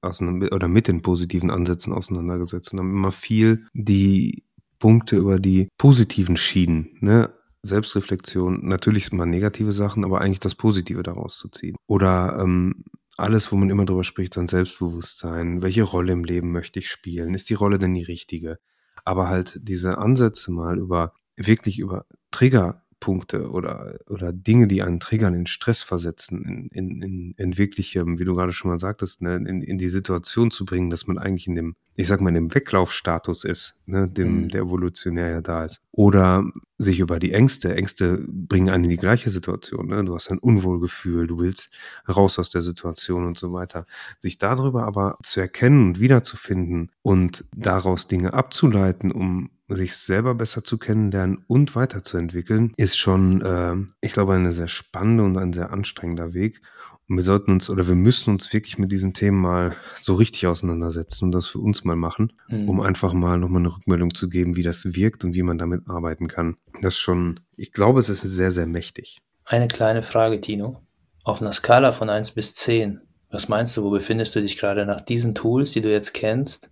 aus, 0.00 0.20
oder 0.20 0.68
mit 0.68 0.88
den 0.88 1.02
positiven 1.02 1.50
Ansätzen 1.50 1.92
auseinandergesetzt 1.92 2.72
und 2.72 2.78
haben 2.78 2.92
immer 2.92 3.12
viel 3.12 3.66
die 3.72 4.44
Punkte 4.78 5.16
über 5.16 5.38
die 5.38 5.68
positiven 5.78 6.36
Schienen, 6.36 6.96
ne? 7.00 7.30
Selbstreflexion, 7.62 8.66
natürlich 8.66 9.12
mal 9.12 9.26
negative 9.26 9.72
Sachen, 9.72 10.04
aber 10.04 10.20
eigentlich 10.20 10.40
das 10.40 10.54
Positive 10.54 11.02
daraus 11.02 11.38
zu 11.38 11.48
ziehen. 11.48 11.76
Oder 11.86 12.38
ähm, 12.40 12.84
alles, 13.16 13.52
wo 13.52 13.56
man 13.56 13.70
immer 13.70 13.84
drüber 13.84 14.04
spricht, 14.04 14.34
sein 14.34 14.48
Selbstbewusstsein, 14.48 15.62
welche 15.62 15.82
Rolle 15.82 16.12
im 16.12 16.24
Leben 16.24 16.52
möchte 16.52 16.80
ich 16.80 16.90
spielen, 16.90 17.34
ist 17.34 17.50
die 17.50 17.54
Rolle 17.54 17.78
denn 17.78 17.94
die 17.94 18.02
richtige? 18.02 18.58
Aber 19.04 19.28
halt 19.28 19.60
diese 19.62 19.98
Ansätze 19.98 20.50
mal 20.52 20.78
über, 20.78 21.12
wirklich 21.36 21.78
über 21.78 22.06
Trigger 22.30 22.81
Punkte 23.02 23.50
oder, 23.50 23.98
oder 24.08 24.32
Dinge, 24.32 24.68
die 24.68 24.80
einen 24.80 25.00
triggern, 25.00 25.34
in 25.34 25.46
Stress 25.46 25.82
versetzen, 25.82 26.44
in, 26.44 26.68
in, 26.68 27.02
in, 27.02 27.34
in 27.36 27.58
wirklichem, 27.58 28.20
wie 28.20 28.24
du 28.24 28.36
gerade 28.36 28.52
schon 28.52 28.70
mal 28.70 28.78
sagtest, 28.78 29.22
ne, 29.22 29.34
in, 29.34 29.60
in 29.60 29.76
die 29.76 29.88
Situation 29.88 30.52
zu 30.52 30.64
bringen, 30.64 30.88
dass 30.88 31.08
man 31.08 31.18
eigentlich 31.18 31.48
in 31.48 31.56
dem, 31.56 31.74
ich 31.96 32.06
sag 32.06 32.20
mal, 32.20 32.28
in 32.28 32.36
dem 32.36 32.54
Weglaufstatus 32.54 33.42
ist, 33.42 33.82
ne, 33.86 34.06
dem, 34.06 34.42
mhm. 34.42 34.48
der 34.50 34.60
evolutionär 34.60 35.30
ja 35.30 35.40
da 35.40 35.64
ist. 35.64 35.82
Oder 35.90 36.44
sich 36.78 37.00
über 37.00 37.18
die 37.18 37.32
Ängste, 37.32 37.74
Ängste 37.74 38.24
bringen 38.28 38.68
einen 38.68 38.84
in 38.84 38.90
die 38.90 38.96
gleiche 38.98 39.30
Situation, 39.30 39.88
ne? 39.88 40.04
du 40.04 40.14
hast 40.14 40.30
ein 40.30 40.38
Unwohlgefühl, 40.38 41.26
du 41.26 41.40
willst 41.40 41.72
raus 42.08 42.38
aus 42.38 42.50
der 42.50 42.62
Situation 42.62 43.26
und 43.26 43.36
so 43.36 43.52
weiter. 43.52 43.84
Sich 44.20 44.38
darüber 44.38 44.84
aber 44.84 45.18
zu 45.24 45.40
erkennen 45.40 45.88
und 45.88 46.00
wiederzufinden 46.00 46.92
und 47.02 47.44
daraus 47.54 48.06
Dinge 48.06 48.32
abzuleiten, 48.32 49.10
um 49.10 49.50
sich 49.76 49.96
selber 49.96 50.34
besser 50.34 50.64
zu 50.64 50.78
kennenlernen 50.78 51.44
und 51.46 51.74
weiterzuentwickeln, 51.74 52.72
ist 52.76 52.96
schon, 52.98 53.40
äh, 53.42 53.76
ich 54.00 54.12
glaube, 54.12 54.34
eine 54.34 54.52
sehr 54.52 54.68
spannende 54.68 55.24
und 55.24 55.36
ein 55.36 55.52
sehr 55.52 55.72
anstrengender 55.72 56.34
Weg. 56.34 56.60
Und 57.08 57.16
wir 57.16 57.24
sollten 57.24 57.52
uns 57.52 57.68
oder 57.68 57.88
wir 57.88 57.94
müssen 57.94 58.30
uns 58.30 58.52
wirklich 58.52 58.78
mit 58.78 58.92
diesen 58.92 59.12
Themen 59.12 59.40
mal 59.40 59.74
so 59.96 60.14
richtig 60.14 60.46
auseinandersetzen 60.46 61.26
und 61.26 61.32
das 61.32 61.46
für 61.46 61.58
uns 61.58 61.84
mal 61.84 61.96
machen, 61.96 62.32
mhm. 62.48 62.68
um 62.68 62.80
einfach 62.80 63.12
mal 63.12 63.38
nochmal 63.38 63.62
eine 63.62 63.74
Rückmeldung 63.74 64.14
zu 64.14 64.28
geben, 64.28 64.56
wie 64.56 64.62
das 64.62 64.94
wirkt 64.94 65.24
und 65.24 65.34
wie 65.34 65.42
man 65.42 65.58
damit 65.58 65.88
arbeiten 65.88 66.28
kann. 66.28 66.56
Das 66.80 66.96
schon, 66.96 67.40
ich 67.56 67.72
glaube, 67.72 68.00
es 68.00 68.08
ist 68.08 68.22
sehr, 68.22 68.50
sehr 68.50 68.66
mächtig. 68.66 69.18
Eine 69.44 69.68
kleine 69.68 70.02
Frage, 70.02 70.40
Tino. 70.40 70.80
Auf 71.24 71.40
einer 71.40 71.52
Skala 71.52 71.92
von 71.92 72.08
1 72.08 72.32
bis 72.32 72.54
10, 72.54 73.00
was 73.30 73.48
meinst 73.48 73.76
du, 73.76 73.82
wo 73.82 73.90
befindest 73.90 74.34
du 74.36 74.40
dich 74.40 74.58
gerade 74.58 74.86
nach 74.86 75.00
diesen 75.00 75.34
Tools, 75.34 75.72
die 75.72 75.80
du 75.80 75.90
jetzt 75.90 76.12
kennst? 76.12 76.70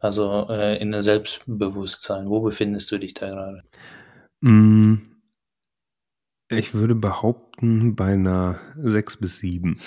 Also 0.00 0.48
äh, 0.48 0.80
in 0.80 0.92
der 0.92 1.02
Selbstbewusstsein. 1.02 2.28
Wo 2.28 2.40
befindest 2.40 2.90
du 2.90 2.98
dich 2.98 3.14
da 3.14 3.28
gerade? 3.28 3.62
Mm, 4.40 4.96
ich 6.48 6.74
würde 6.74 6.94
behaupten, 6.94 7.94
bei 7.94 8.14
einer 8.14 8.58
6 8.76 9.18
bis 9.18 9.38
7. 9.38 9.80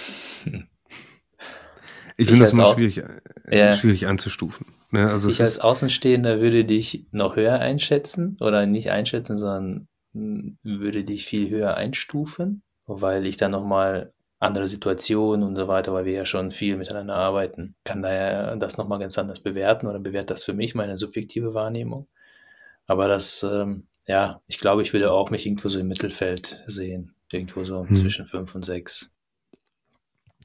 Ich, 2.16 2.28
finde 2.28 2.42
das 2.42 2.54
immer 2.54 2.74
schwierig, 2.74 3.04
ja. 3.50 3.74
schwierig 3.74 4.06
anzustufen. 4.06 4.68
Ne? 4.92 5.10
Also 5.10 5.30
ich 5.30 5.42
als 5.42 5.58
Außenstehender 5.58 6.42
würde 6.42 6.64
dich 6.64 7.08
noch 7.12 7.36
höher 7.36 7.58
einschätzen 7.58 8.38
oder 8.40 8.68
nicht 8.68 8.92
einschätzen, 8.92 9.40
sondern 9.40 9.88
hm, 10.14 10.60
würde 10.62 11.04
dich 11.04 11.26
viel 11.26 11.50
höher 11.50 11.76
einstufen, 11.76 12.62
weil 12.86 13.26
ich 13.26 13.38
dann 13.38 13.50
nochmal 13.50 14.14
andere 14.44 14.68
Situationen 14.68 15.44
und 15.44 15.56
so 15.56 15.68
weiter, 15.68 15.94
weil 15.94 16.06
wir 16.06 16.14
ja 16.14 16.26
schon 16.26 16.52
viel 16.52 16.76
miteinander 16.76 17.16
arbeiten, 17.16 17.76
kann 17.84 18.02
daher 18.02 18.56
das 18.58 18.78
nochmal 18.78 19.00
ganz 19.00 19.18
anders 19.18 19.40
bewerten 19.40 19.88
oder 19.88 20.00
bewertet 20.00 20.32
das 20.32 20.44
für 20.44 20.54
mich 20.54 20.76
meine 20.76 20.98
subjektive 20.98 21.54
Wahrnehmung. 21.54 22.08
Aber 22.86 23.08
das, 23.08 23.44
ähm, 23.44 23.88
ja, 24.08 24.42
ich 24.48 24.60
glaube, 24.60 24.84
ich 24.84 24.92
würde 24.92 25.12
auch 25.12 25.30
mich 25.30 25.46
irgendwo 25.46 25.70
so 25.70 25.80
im 25.80 25.88
Mittelfeld 25.88 26.62
sehen, 26.68 27.16
irgendwo 27.32 27.64
so 27.64 27.88
hm. 27.88 27.96
zwischen 27.96 28.28
fünf 28.28 28.54
und 28.54 28.66
sechs. 28.66 29.13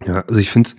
Ja, 0.04 0.20
also 0.22 0.40
ich 0.40 0.50
finde 0.50 0.70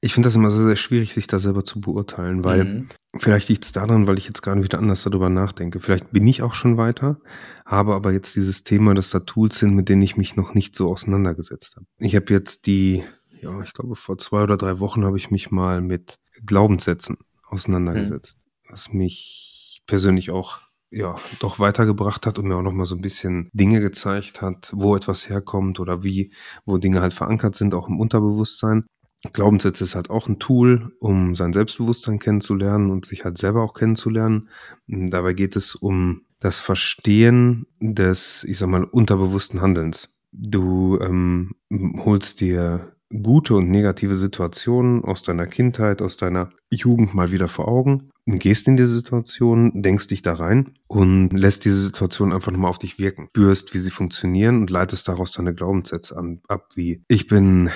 ich 0.00 0.12
finde 0.12 0.26
das 0.26 0.36
immer 0.36 0.50
sehr, 0.50 0.62
sehr 0.62 0.76
schwierig, 0.76 1.14
sich 1.14 1.26
da 1.26 1.38
selber 1.38 1.64
zu 1.64 1.80
beurteilen, 1.80 2.44
weil 2.44 2.64
mhm. 2.64 2.88
vielleicht 3.18 3.48
liegt 3.48 3.64
es 3.64 3.72
daran, 3.72 4.06
weil 4.06 4.18
ich 4.18 4.26
jetzt 4.26 4.42
gerade 4.42 4.62
wieder 4.62 4.78
anders 4.78 5.02
darüber 5.02 5.30
nachdenke. 5.30 5.80
Vielleicht 5.80 6.12
bin 6.12 6.26
ich 6.26 6.42
auch 6.42 6.54
schon 6.54 6.76
weiter, 6.76 7.18
habe 7.64 7.94
aber 7.94 8.12
jetzt 8.12 8.36
dieses 8.36 8.62
Thema, 8.62 8.94
dass 8.94 9.10
da 9.10 9.20
Tools 9.20 9.58
sind, 9.58 9.74
mit 9.74 9.88
denen 9.88 10.02
ich 10.02 10.16
mich 10.16 10.36
noch 10.36 10.54
nicht 10.54 10.76
so 10.76 10.90
auseinandergesetzt 10.90 11.76
habe. 11.76 11.86
Ich 11.98 12.14
habe 12.14 12.32
jetzt 12.32 12.66
die, 12.66 13.04
ja, 13.40 13.62
ich 13.62 13.72
glaube, 13.72 13.96
vor 13.96 14.18
zwei 14.18 14.42
oder 14.42 14.56
drei 14.56 14.80
Wochen 14.80 15.04
habe 15.04 15.16
ich 15.16 15.30
mich 15.30 15.50
mal 15.50 15.80
mit 15.80 16.18
Glaubenssätzen 16.44 17.16
auseinandergesetzt, 17.48 18.38
mhm. 18.38 18.70
was 18.70 18.92
mich 18.92 19.82
persönlich 19.86 20.30
auch 20.30 20.60
ja, 20.90 21.16
doch 21.40 21.58
weitergebracht 21.58 22.26
hat 22.26 22.38
und 22.38 22.46
mir 22.46 22.56
auch 22.56 22.62
nochmal 22.62 22.86
so 22.86 22.94
ein 22.94 23.00
bisschen 23.00 23.48
Dinge 23.52 23.80
gezeigt 23.80 24.42
hat, 24.42 24.70
wo 24.74 24.96
etwas 24.96 25.28
herkommt 25.28 25.80
oder 25.80 26.02
wie, 26.02 26.32
wo 26.64 26.78
Dinge 26.78 27.00
halt 27.00 27.12
verankert 27.12 27.56
sind, 27.56 27.74
auch 27.74 27.88
im 27.88 28.00
Unterbewusstsein. 28.00 28.86
Glaubenssätze 29.32 29.84
ist 29.84 29.94
halt 29.94 30.10
auch 30.10 30.28
ein 30.28 30.38
Tool, 30.38 30.94
um 31.00 31.34
sein 31.34 31.52
Selbstbewusstsein 31.52 32.18
kennenzulernen 32.18 32.90
und 32.90 33.06
sich 33.06 33.24
halt 33.24 33.38
selber 33.38 33.62
auch 33.62 33.74
kennenzulernen. 33.74 34.48
Dabei 34.86 35.32
geht 35.32 35.56
es 35.56 35.74
um 35.74 36.22
das 36.38 36.60
Verstehen 36.60 37.66
des, 37.80 38.44
ich 38.44 38.58
sag 38.58 38.68
mal, 38.68 38.84
unterbewussten 38.84 39.60
Handelns. 39.60 40.14
Du 40.32 40.98
ähm, 41.00 41.54
holst 42.04 42.40
dir 42.40 42.92
gute 43.22 43.54
und 43.54 43.70
negative 43.70 44.14
Situationen 44.14 45.04
aus 45.04 45.22
deiner 45.22 45.46
Kindheit, 45.46 46.02
aus 46.02 46.16
deiner 46.16 46.50
Jugend 46.70 47.14
mal 47.14 47.30
wieder 47.32 47.48
vor 47.48 47.68
Augen, 47.68 48.10
gehst 48.26 48.66
in 48.66 48.76
die 48.76 48.86
Situation, 48.86 49.82
denkst 49.82 50.08
dich 50.08 50.22
da 50.22 50.34
rein 50.34 50.74
und 50.88 51.30
lässt 51.30 51.64
diese 51.64 51.80
Situation 51.80 52.32
einfach 52.32 52.50
nochmal 52.50 52.70
auf 52.70 52.78
dich 52.78 52.98
wirken. 52.98 53.28
Spürst, 53.30 53.72
wie 53.72 53.78
sie 53.78 53.90
funktionieren 53.90 54.56
und 54.56 54.70
leitest 54.70 55.08
daraus 55.08 55.32
deine 55.32 55.54
Glaubenssätze 55.54 56.16
an, 56.16 56.40
ab, 56.48 56.68
wie 56.74 57.02
ich 57.08 57.28
bin 57.28 57.70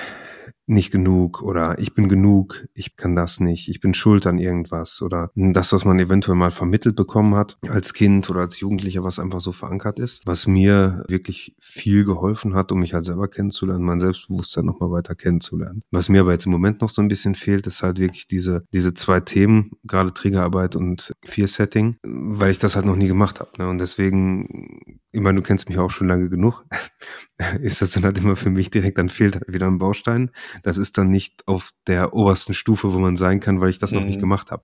nicht 0.67 0.91
genug 0.91 1.41
oder 1.41 1.77
ich 1.79 1.93
bin 1.93 2.07
genug, 2.07 2.67
ich 2.73 2.95
kann 2.95 3.15
das 3.15 3.39
nicht, 3.39 3.69
ich 3.69 3.81
bin 3.81 3.93
schuld 3.93 4.25
an 4.25 4.37
irgendwas 4.37 5.01
oder 5.01 5.31
das, 5.35 5.73
was 5.73 5.85
man 5.85 5.99
eventuell 5.99 6.37
mal 6.37 6.51
vermittelt 6.51 6.95
bekommen 6.95 7.35
hat 7.35 7.57
als 7.67 7.93
Kind 7.93 8.29
oder 8.29 8.41
als 8.41 8.59
Jugendlicher, 8.59 9.03
was 9.03 9.19
einfach 9.19 9.41
so 9.41 9.51
verankert 9.51 9.99
ist, 9.99 10.25
was 10.25 10.47
mir 10.47 11.03
wirklich 11.07 11.55
viel 11.59 12.05
geholfen 12.05 12.53
hat, 12.53 12.71
um 12.71 12.79
mich 12.79 12.93
halt 12.93 13.05
selber 13.05 13.27
kennenzulernen, 13.27 13.83
mein 13.83 13.99
Selbstbewusstsein 13.99 14.65
nochmal 14.65 14.91
weiter 14.91 15.15
kennenzulernen. 15.15 15.83
Was 15.91 16.09
mir 16.09 16.21
aber 16.21 16.31
jetzt 16.31 16.45
im 16.45 16.51
Moment 16.51 16.81
noch 16.81 16.89
so 16.89 17.01
ein 17.01 17.07
bisschen 17.07 17.35
fehlt, 17.35 17.67
ist 17.67 17.83
halt 17.83 17.99
wirklich 17.99 18.27
diese, 18.27 18.63
diese 18.73 18.93
zwei 18.93 19.19
Themen, 19.19 19.71
gerade 19.83 20.13
Triggerarbeit 20.13 20.75
und 20.75 21.13
Fear 21.25 21.47
Setting, 21.47 21.97
weil 22.03 22.51
ich 22.51 22.59
das 22.59 22.75
halt 22.75 22.85
noch 22.85 22.95
nie 22.95 23.07
gemacht 23.07 23.39
habe. 23.39 23.51
Ne? 23.57 23.67
Und 23.67 23.79
deswegen 23.79 24.99
ich 25.13 25.19
meine, 25.19 25.39
du 25.39 25.45
kennst 25.45 25.67
mich 25.67 25.77
auch 25.77 25.91
schon 25.91 26.07
lange 26.07 26.29
genug, 26.29 26.65
ist 27.61 27.81
das 27.81 27.91
dann 27.91 28.03
halt 28.03 28.17
immer 28.17 28.35
für 28.35 28.49
mich 28.49 28.71
direkt, 28.71 28.97
dann 28.97 29.09
fehlt 29.09 29.35
halt 29.35 29.51
wieder 29.51 29.67
ein 29.67 29.77
Baustein. 29.77 30.31
Das 30.63 30.77
ist 30.77 30.97
dann 30.97 31.09
nicht 31.09 31.47
auf 31.47 31.71
der 31.87 32.13
obersten 32.13 32.53
Stufe, 32.53 32.93
wo 32.93 32.99
man 32.99 33.15
sein 33.15 33.39
kann, 33.39 33.61
weil 33.61 33.69
ich 33.69 33.79
das 33.79 33.91
mhm. 33.91 33.99
noch 33.99 34.05
nicht 34.05 34.17
mhm. 34.17 34.21
gemacht 34.21 34.51
habe. 34.51 34.63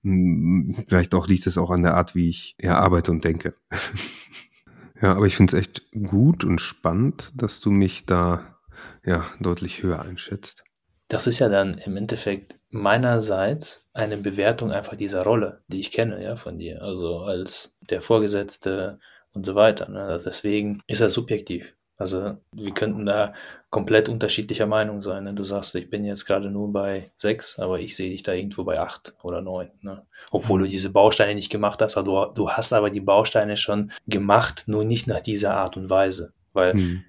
Vielleicht 0.86 1.14
auch 1.14 1.28
liegt 1.28 1.46
es 1.46 1.58
auch 1.58 1.70
an 1.70 1.82
der 1.82 1.94
Art, 1.94 2.14
wie 2.14 2.28
ich 2.28 2.56
ja, 2.60 2.78
arbeite 2.78 3.10
und 3.10 3.24
denke. 3.24 3.54
ja, 5.02 5.14
aber 5.14 5.26
ich 5.26 5.36
finde 5.36 5.56
es 5.56 5.62
echt 5.62 5.90
gut 5.92 6.44
und 6.44 6.60
spannend, 6.60 7.32
dass 7.34 7.60
du 7.60 7.70
mich 7.70 8.06
da 8.06 8.58
ja 9.04 9.24
deutlich 9.40 9.82
höher 9.82 10.02
einschätzt. 10.02 10.64
Das 11.08 11.26
ist 11.26 11.38
ja 11.38 11.48
dann 11.48 11.78
im 11.78 11.96
Endeffekt 11.96 12.54
meinerseits 12.70 13.88
eine 13.94 14.18
Bewertung 14.18 14.72
einfach 14.72 14.94
dieser 14.94 15.22
Rolle, 15.22 15.62
die 15.68 15.80
ich 15.80 15.90
kenne, 15.90 16.22
ja, 16.22 16.36
von 16.36 16.58
dir. 16.58 16.82
Also 16.82 17.20
als 17.20 17.78
der 17.88 18.02
Vorgesetzte, 18.02 18.98
und 19.38 19.44
so 19.44 19.54
weiter. 19.54 19.88
Ne? 19.88 20.02
Also 20.02 20.30
deswegen 20.30 20.82
ist 20.86 21.00
er 21.00 21.10
subjektiv. 21.10 21.74
Also 21.98 22.36
wir 22.52 22.72
könnten 22.72 23.04
da 23.06 23.34
komplett 23.70 24.08
unterschiedlicher 24.08 24.66
Meinung 24.66 25.02
sein. 25.02 25.24
Ne? 25.24 25.34
Du 25.34 25.42
sagst, 25.42 25.74
ich 25.74 25.90
bin 25.90 26.04
jetzt 26.04 26.24
gerade 26.24 26.48
nur 26.48 26.72
bei 26.72 27.10
sechs, 27.16 27.58
aber 27.58 27.80
ich 27.80 27.96
sehe 27.96 28.10
dich 28.10 28.22
da 28.22 28.32
irgendwo 28.32 28.62
bei 28.62 28.78
acht 28.78 29.14
oder 29.22 29.42
neun. 29.42 29.70
Ne? 29.82 30.06
Obwohl 30.30 30.60
du 30.60 30.64
mhm. 30.66 30.70
diese 30.70 30.90
Bausteine 30.90 31.34
nicht 31.34 31.50
gemacht 31.50 31.82
hast, 31.82 31.96
aber 31.96 32.28
du, 32.28 32.34
du, 32.34 32.50
hast 32.50 32.72
aber 32.72 32.90
die 32.90 33.00
Bausteine 33.00 33.56
schon 33.56 33.90
gemacht, 34.06 34.64
nur 34.66 34.84
nicht 34.84 35.08
nach 35.08 35.20
dieser 35.20 35.54
Art 35.54 35.76
und 35.76 35.90
Weise. 35.90 36.32
Weil 36.52 36.72
hm. 36.72 37.04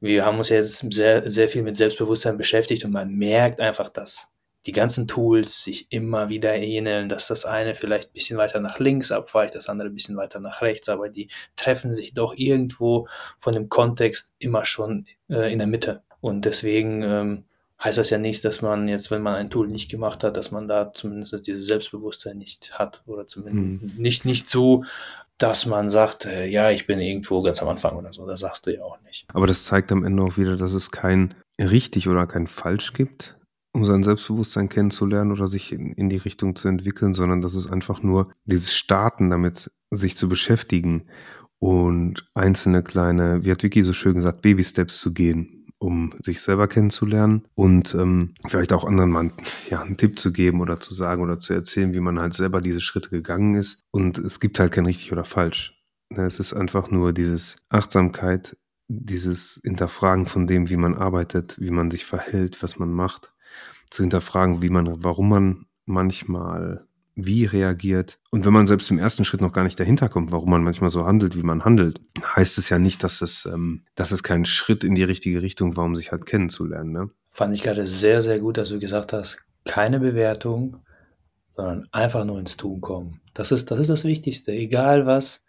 wir 0.00 0.26
haben 0.26 0.38
uns 0.38 0.50
jetzt 0.50 0.92
sehr, 0.92 1.28
sehr 1.30 1.48
viel 1.48 1.62
mit 1.62 1.76
Selbstbewusstsein 1.76 2.36
beschäftigt 2.36 2.84
und 2.84 2.90
man 2.92 3.14
merkt 3.14 3.60
einfach, 3.60 3.88
dass 3.88 4.33
die 4.66 4.72
ganzen 4.72 5.06
Tools 5.06 5.62
sich 5.62 5.86
immer 5.90 6.28
wieder 6.28 6.54
ähneln, 6.54 7.08
dass 7.08 7.28
das 7.28 7.44
eine 7.44 7.74
vielleicht 7.74 8.10
ein 8.10 8.12
bisschen 8.14 8.38
weiter 8.38 8.60
nach 8.60 8.78
links 8.78 9.12
abweicht, 9.12 9.54
das 9.54 9.68
andere 9.68 9.88
ein 9.88 9.94
bisschen 9.94 10.16
weiter 10.16 10.40
nach 10.40 10.62
rechts, 10.62 10.88
aber 10.88 11.08
die 11.08 11.28
treffen 11.56 11.94
sich 11.94 12.14
doch 12.14 12.34
irgendwo 12.36 13.06
von 13.38 13.54
dem 13.54 13.68
Kontext 13.68 14.32
immer 14.38 14.64
schon 14.64 15.06
äh, 15.28 15.52
in 15.52 15.58
der 15.58 15.68
Mitte. 15.68 16.02
Und 16.20 16.46
deswegen 16.46 17.02
ähm, 17.02 17.44
heißt 17.82 17.98
das 17.98 18.08
ja 18.08 18.18
nicht, 18.18 18.44
dass 18.44 18.62
man 18.62 18.88
jetzt, 18.88 19.10
wenn 19.10 19.22
man 19.22 19.34
ein 19.34 19.50
Tool 19.50 19.68
nicht 19.68 19.90
gemacht 19.90 20.24
hat, 20.24 20.36
dass 20.36 20.50
man 20.50 20.66
da 20.66 20.92
zumindest 20.92 21.46
dieses 21.46 21.66
Selbstbewusstsein 21.66 22.38
nicht 22.38 22.78
hat 22.78 23.02
oder 23.06 23.26
zumindest 23.26 23.92
hm. 23.92 24.02
nicht, 24.02 24.24
nicht 24.24 24.48
so, 24.48 24.84
dass 25.36 25.66
man 25.66 25.90
sagt, 25.90 26.24
äh, 26.24 26.46
ja, 26.46 26.70
ich 26.70 26.86
bin 26.86 27.00
irgendwo 27.00 27.42
ganz 27.42 27.60
am 27.60 27.68
Anfang 27.68 27.96
oder 27.96 28.12
so. 28.12 28.26
Das 28.26 28.40
sagst 28.40 28.66
du 28.66 28.74
ja 28.74 28.82
auch 28.82 29.00
nicht. 29.02 29.26
Aber 29.34 29.46
das 29.46 29.64
zeigt 29.64 29.92
am 29.92 30.04
Ende 30.04 30.22
auch 30.22 30.36
wieder, 30.38 30.56
dass 30.56 30.72
es 30.72 30.90
kein 30.90 31.34
richtig 31.58 32.08
oder 32.08 32.26
kein 32.26 32.46
falsch 32.46 32.92
gibt, 32.94 33.36
um 33.74 33.84
sein 33.84 34.02
Selbstbewusstsein 34.02 34.68
kennenzulernen 34.68 35.32
oder 35.32 35.48
sich 35.48 35.72
in, 35.72 35.92
in 35.92 36.08
die 36.08 36.16
Richtung 36.16 36.56
zu 36.56 36.68
entwickeln, 36.68 37.12
sondern 37.12 37.42
dass 37.42 37.54
es 37.54 37.70
einfach 37.70 38.02
nur 38.02 38.32
dieses 38.44 38.74
Starten 38.74 39.30
damit, 39.30 39.70
sich 39.90 40.16
zu 40.16 40.28
beschäftigen 40.28 41.08
und 41.58 42.28
einzelne 42.34 42.82
kleine, 42.82 43.44
wie 43.44 43.50
hat 43.50 43.62
Vicky 43.62 43.82
so 43.82 43.92
schön 43.92 44.14
gesagt, 44.14 44.42
Baby-Steps 44.42 45.00
zu 45.00 45.12
gehen 45.12 45.64
um 45.84 46.14
sich 46.18 46.40
selber 46.40 46.66
kennenzulernen 46.66 47.42
und 47.54 47.94
ähm, 47.94 48.32
vielleicht 48.46 48.72
auch 48.72 48.84
anderen 48.84 49.10
mal 49.10 49.30
ja, 49.68 49.82
einen 49.82 49.98
Tipp 49.98 50.18
zu 50.18 50.32
geben 50.32 50.62
oder 50.62 50.80
zu 50.80 50.94
sagen 50.94 51.22
oder 51.22 51.38
zu 51.38 51.52
erzählen, 51.52 51.92
wie 51.92 52.00
man 52.00 52.18
halt 52.18 52.32
selber 52.32 52.62
diese 52.62 52.80
Schritte 52.80 53.10
gegangen 53.10 53.54
ist. 53.54 53.82
Und 53.90 54.16
es 54.16 54.40
gibt 54.40 54.58
halt 54.58 54.72
kein 54.72 54.86
richtig 54.86 55.12
oder 55.12 55.26
falsch. 55.26 55.84
Ne, 56.08 56.24
es 56.24 56.40
ist 56.40 56.54
einfach 56.54 56.90
nur 56.90 57.12
dieses 57.12 57.56
Achtsamkeit, 57.68 58.56
dieses 58.88 59.60
Hinterfragen 59.62 60.24
von 60.24 60.46
dem, 60.46 60.70
wie 60.70 60.78
man 60.78 60.94
arbeitet, 60.94 61.60
wie 61.60 61.70
man 61.70 61.90
sich 61.90 62.06
verhält, 62.06 62.62
was 62.62 62.78
man 62.78 62.90
macht, 62.90 63.33
zu 63.90 64.02
hinterfragen, 64.02 64.62
wie 64.62 64.70
man, 64.70 65.02
warum 65.02 65.28
man 65.28 65.66
manchmal 65.84 66.86
wie 67.16 67.44
reagiert. 67.44 68.18
Und 68.30 68.44
wenn 68.44 68.52
man 68.52 68.66
selbst 68.66 68.90
im 68.90 68.98
ersten 68.98 69.24
Schritt 69.24 69.40
noch 69.40 69.52
gar 69.52 69.64
nicht 69.64 69.78
dahinter 69.78 70.08
kommt, 70.08 70.32
warum 70.32 70.50
man 70.50 70.64
manchmal 70.64 70.90
so 70.90 71.04
handelt, 71.04 71.36
wie 71.36 71.42
man 71.42 71.64
handelt, 71.64 72.00
heißt 72.24 72.58
es 72.58 72.68
ja 72.68 72.78
nicht, 72.78 73.04
dass 73.04 73.22
es, 73.22 73.46
ähm, 73.46 73.84
dass 73.94 74.10
es 74.10 74.22
kein 74.22 74.44
Schritt 74.46 74.84
in 74.84 74.94
die 74.94 75.04
richtige 75.04 75.42
Richtung 75.42 75.76
war, 75.76 75.84
um 75.84 75.96
sich 75.96 76.10
halt 76.10 76.26
kennenzulernen. 76.26 76.92
Ne? 76.92 77.10
Fand 77.30 77.54
ich 77.54 77.62
gerade 77.62 77.86
sehr, 77.86 78.20
sehr 78.20 78.40
gut, 78.40 78.58
dass 78.58 78.70
du 78.70 78.80
gesagt 78.80 79.12
hast, 79.12 79.38
keine 79.64 80.00
Bewertung, 80.00 80.78
sondern 81.52 81.86
einfach 81.92 82.24
nur 82.24 82.38
ins 82.38 82.56
Tun 82.56 82.80
kommen. 82.80 83.20
Das 83.32 83.52
ist, 83.52 83.70
das 83.70 83.78
ist 83.78 83.90
das 83.90 84.04
Wichtigste. 84.04 84.52
Egal 84.52 85.06
was. 85.06 85.44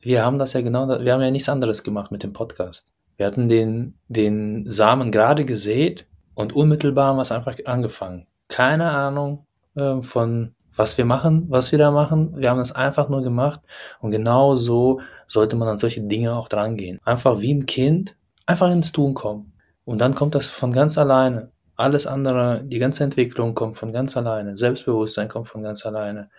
Wir 0.00 0.24
haben 0.24 0.38
das 0.38 0.52
ja 0.52 0.60
genau, 0.60 0.88
wir 0.88 1.12
haben 1.12 1.22
ja 1.22 1.30
nichts 1.30 1.48
anderes 1.48 1.82
gemacht 1.82 2.10
mit 2.10 2.22
dem 2.22 2.32
Podcast. 2.32 2.92
Wir 3.16 3.26
hatten 3.26 3.48
den, 3.48 3.98
den 4.08 4.66
Samen 4.66 5.12
gerade 5.12 5.44
gesät 5.44 6.06
und 6.34 6.52
unmittelbar 6.52 7.08
haben 7.08 7.16
wir 7.16 7.22
es 7.22 7.32
einfach 7.32 7.56
angefangen. 7.64 8.26
Keine 8.48 8.90
Ahnung 8.90 9.46
äh, 9.74 10.02
von 10.02 10.54
was 10.76 10.98
wir 10.98 11.04
machen, 11.04 11.46
was 11.48 11.72
wir 11.72 11.78
da 11.78 11.90
machen. 11.90 12.36
Wir 12.36 12.50
haben 12.50 12.60
es 12.60 12.72
einfach 12.72 13.08
nur 13.08 13.22
gemacht 13.22 13.60
und 14.00 14.10
genau 14.10 14.56
so 14.56 15.00
sollte 15.26 15.56
man 15.56 15.68
an 15.68 15.78
solche 15.78 16.02
Dinge 16.02 16.34
auch 16.34 16.48
drangehen. 16.48 17.00
Einfach 17.04 17.40
wie 17.40 17.54
ein 17.54 17.66
Kind, 17.66 18.16
einfach 18.46 18.70
ins 18.70 18.92
Tun 18.92 19.14
kommen. 19.14 19.52
Und 19.84 20.00
dann 20.00 20.14
kommt 20.14 20.34
das 20.34 20.48
von 20.48 20.72
ganz 20.72 20.98
alleine. 20.98 21.52
Alles 21.76 22.06
andere, 22.06 22.62
die 22.64 22.78
ganze 22.78 23.04
Entwicklung 23.04 23.54
kommt 23.54 23.76
von 23.76 23.92
ganz 23.92 24.16
alleine. 24.16 24.56
Selbstbewusstsein 24.56 25.28
kommt 25.28 25.48
von 25.48 25.62
ganz 25.62 25.84
alleine. 25.86 26.30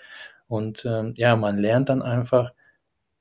Und 0.48 0.86
ähm, 0.86 1.14
ja, 1.16 1.36
man 1.36 1.58
lernt 1.58 1.90
dann 1.90 2.02
einfach, 2.02 2.52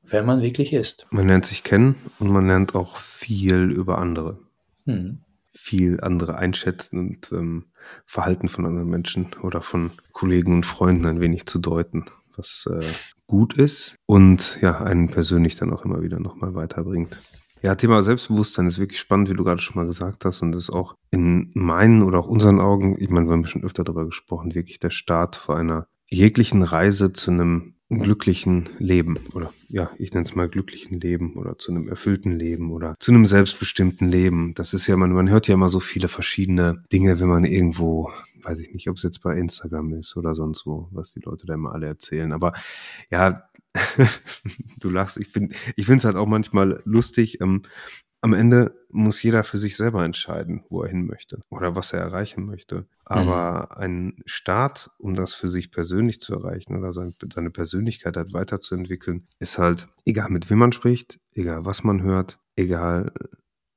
wer 0.03 0.23
man 0.23 0.43
wirklich 0.43 0.73
ist. 0.73 1.07
Man 1.11 1.29
lernt 1.29 1.47
sich 1.47 1.65
kennen 1.65 1.97
und 2.19 2.31
man 2.31 2.47
lernt 2.47 2.75
auch 2.75 2.97
viel 2.97 3.71
über 3.71 3.99
andere. 3.99 4.39
Hm. 4.85 5.21
Viel 5.65 5.99
andere 6.03 6.37
einschätzen 6.37 6.99
und 6.99 7.33
ähm, 7.33 7.65
Verhalten 8.05 8.51
von 8.51 8.67
anderen 8.67 8.91
Menschen 8.91 9.29
oder 9.41 9.63
von 9.63 9.93
Kollegen 10.13 10.53
und 10.53 10.67
Freunden 10.67 11.07
ein 11.07 11.21
wenig 11.21 11.47
zu 11.47 11.59
deuten, 11.59 12.05
was 12.37 12.69
äh, 12.71 12.85
gut 13.27 13.55
ist 13.55 13.97
und 14.05 14.59
ja, 14.61 14.83
einen 14.83 15.09
persönlich 15.09 15.55
dann 15.55 15.73
auch 15.73 15.87
immer 15.87 16.03
wieder 16.03 16.21
nochmal 16.21 16.55
weiterbringt. 16.55 17.19
Ja, 17.63 17.77
Thema 17.77 18.03
Selbstbewusstsein 18.03 18.67
ist 18.67 18.79
wirklich 18.79 19.01
spannend, 19.01 19.31
wie 19.31 19.33
du 19.33 19.43
gerade 19.43 19.63
schon 19.63 19.77
mal 19.77 19.87
gesagt 19.87 20.27
hast, 20.27 20.43
und 20.43 20.55
ist 20.55 20.69
auch 20.69 20.97
in 21.11 21.51
meinen 21.55 22.03
oder 22.03 22.19
auch 22.19 22.29
unseren 22.29 22.61
Augen, 22.61 22.97
ich 23.01 23.09
meine, 23.09 23.27
wir 23.27 23.33
haben 23.33 23.47
schon 23.47 23.65
öfter 23.65 23.85
darüber 23.85 24.05
gesprochen, 24.05 24.55
wirklich 24.55 24.81
der 24.81 24.91
Start 24.91 25.35
vor 25.35 25.57
einer 25.57 25.87
jeglichen 26.11 26.63
Reise 26.63 27.15
zu 27.15 27.31
einem 27.31 27.74
glücklichen 27.99 28.69
Leben 28.79 29.19
oder 29.35 29.53
ja, 29.69 29.91
ich 29.99 30.13
nenne 30.13 30.25
es 30.25 30.35
mal 30.35 30.49
glücklichen 30.49 31.01
Leben 31.01 31.35
oder 31.35 31.59
zu 31.59 31.73
einem 31.73 31.89
erfüllten 31.89 32.33
Leben 32.33 32.71
oder 32.71 32.97
zu 33.01 33.11
einem 33.11 33.27
selbstbestimmten 33.27 34.09
Leben. 34.09 34.55
Das 34.55 34.73
ist 34.73 34.87
ja, 34.87 34.97
man, 34.97 35.13
man 35.13 35.29
hört 35.29 35.49
ja 35.49 35.55
immer 35.55 35.69
so 35.69 35.81
viele 35.81 36.09
verschiedene 36.09 36.85
Dinge, 36.93 37.19
wenn 37.19 37.29
man 37.29 37.45
irgendwo, 37.45 38.13
weiß 38.43 38.61
ich 38.61 38.73
nicht, 38.73 38.89
ob 38.89 38.97
es 38.97 39.03
jetzt 39.03 39.23
bei 39.23 39.37
Instagram 39.37 39.95
ist 39.95 40.17
oder 40.17 40.35
sonst 40.35 40.67
wo, 40.67 40.89
was 40.93 41.13
die 41.13 41.21
Leute 41.21 41.47
da 41.47 41.55
immer 41.55 41.73
alle 41.73 41.87
erzählen. 41.87 42.33
Aber 42.33 42.53
ja, 43.11 43.49
du 44.81 44.89
lachst, 44.91 45.17
ich 45.17 45.29
finde 45.29 45.55
ich 45.77 45.87
finde 45.87 45.99
es 45.99 46.05
halt 46.05 46.17
auch 46.17 46.29
manchmal 46.29 46.81
lustig. 46.85 47.41
Ähm, 47.41 47.63
am 48.25 48.33
Ende 48.33 48.75
muss 48.89 49.23
jeder 49.23 49.45
für 49.45 49.59
sich 49.59 49.77
selber 49.77 50.03
entscheiden, 50.03 50.65
wo 50.71 50.83
er 50.83 50.89
hin 50.89 51.07
möchte 51.07 51.43
oder 51.51 51.77
was 51.77 51.93
er 51.93 52.01
erreichen 52.01 52.47
möchte. 52.47 52.87
Aber 53.05 53.69
mhm. 53.71 53.83
ein 53.83 54.23
Start, 54.25 54.91
um 54.97 55.13
das 55.13 55.35
für 55.35 55.51
sich 55.51 55.71
persönlich 55.71 56.23
zu 56.23 56.33
erreichen 56.33 56.75
oder 56.75 56.95
seine, 56.95 57.13
seine 57.31 57.51
Persönlichkeit 57.51 58.17
halt 58.17 58.33
weiterzuentwickeln, 58.33 59.29
ist 59.41 59.59
halt 59.59 59.89
egal, 60.07 60.31
mit 60.31 60.49
wem 60.49 60.57
man 60.57 60.73
spricht, 60.73 61.21
egal, 61.33 61.67
was 61.67 61.85
man 61.85 62.01
hört, 62.01 62.41
egal, 62.57 63.13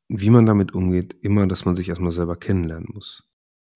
wie 0.07 0.29
man 0.29 0.45
damit 0.45 0.73
umgeht, 0.73 1.17
immer, 1.19 1.45
dass 1.45 1.65
man 1.65 1.75
sich 1.75 1.89
erstmal 1.89 2.11
selber 2.11 2.37
kennenlernen 2.37 2.87
muss. 2.93 3.27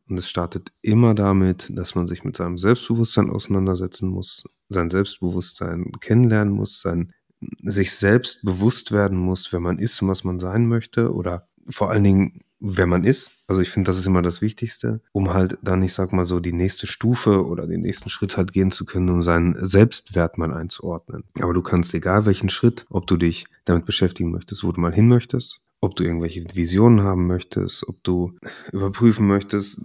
Und 0.08 0.18
es 0.18 0.30
startet 0.30 0.72
immer 0.82 1.14
damit, 1.16 1.70
dass 1.78 1.96
man 1.96 2.08
sich 2.08 2.24
mit 2.24 2.38
seinem 2.38 2.58
Selbstbewusstsein 2.58 3.30
auseinandersetzen 3.30 4.08
muss, 4.08 4.48
sein 4.70 4.90
Selbstbewusstsein 4.90 5.92
kennenlernen 6.00 6.54
muss, 6.54 6.80
sein 6.80 7.12
sich 7.64 7.94
selbst 7.94 8.44
bewusst 8.44 8.92
werden 8.92 9.18
muss, 9.18 9.52
wer 9.52 9.60
man 9.60 9.78
ist 9.78 10.02
und 10.02 10.08
was 10.08 10.24
man 10.24 10.40
sein 10.40 10.68
möchte 10.68 11.14
oder 11.14 11.48
vor 11.70 11.90
allen 11.90 12.04
Dingen, 12.04 12.40
wer 12.60 12.86
man 12.86 13.04
ist. 13.04 13.32
Also 13.48 13.62
ich 13.62 13.70
finde, 13.70 13.88
das 13.88 13.98
ist 13.98 14.06
immer 14.06 14.22
das 14.22 14.42
Wichtigste, 14.42 15.02
um 15.12 15.34
halt 15.34 15.58
dann, 15.62 15.82
ich 15.82 15.94
sag 15.94 16.14
mal 16.14 16.26
so, 16.26 16.40
die 16.40 16.54
nächste 16.54 16.88
Stufe 16.88 17.46
oder 17.46 17.68
den 17.68 17.82
nächsten 17.82 18.10
Schritt 18.10 18.38
halt 18.38 18.54
gehen 18.54 18.72
zu 18.72 18.86
können, 18.86 19.10
um 19.10 19.24
seinen 19.24 19.66
Selbstwert 19.66 20.38
mal 20.38 20.54
einzuordnen. 20.54 21.24
Aber 21.40 21.54
du 21.54 21.62
kannst, 21.62 21.94
egal 21.94 22.26
welchen 22.26 22.50
Schritt, 22.50 22.86
ob 22.90 23.08
du 23.08 23.18
dich 23.18 23.46
damit 23.66 23.86
beschäftigen 23.86 24.32
möchtest, 24.32 24.64
wo 24.64 24.72
du 24.72 24.80
mal 24.80 24.94
hin 24.94 25.08
möchtest, 25.08 25.66
ob 25.82 25.96
du 25.96 26.04
irgendwelche 26.04 26.46
Visionen 26.56 27.02
haben 27.02 27.26
möchtest, 27.26 27.88
ob 27.88 28.04
du 28.04 28.38
überprüfen 28.72 29.28
möchtest, 29.28 29.82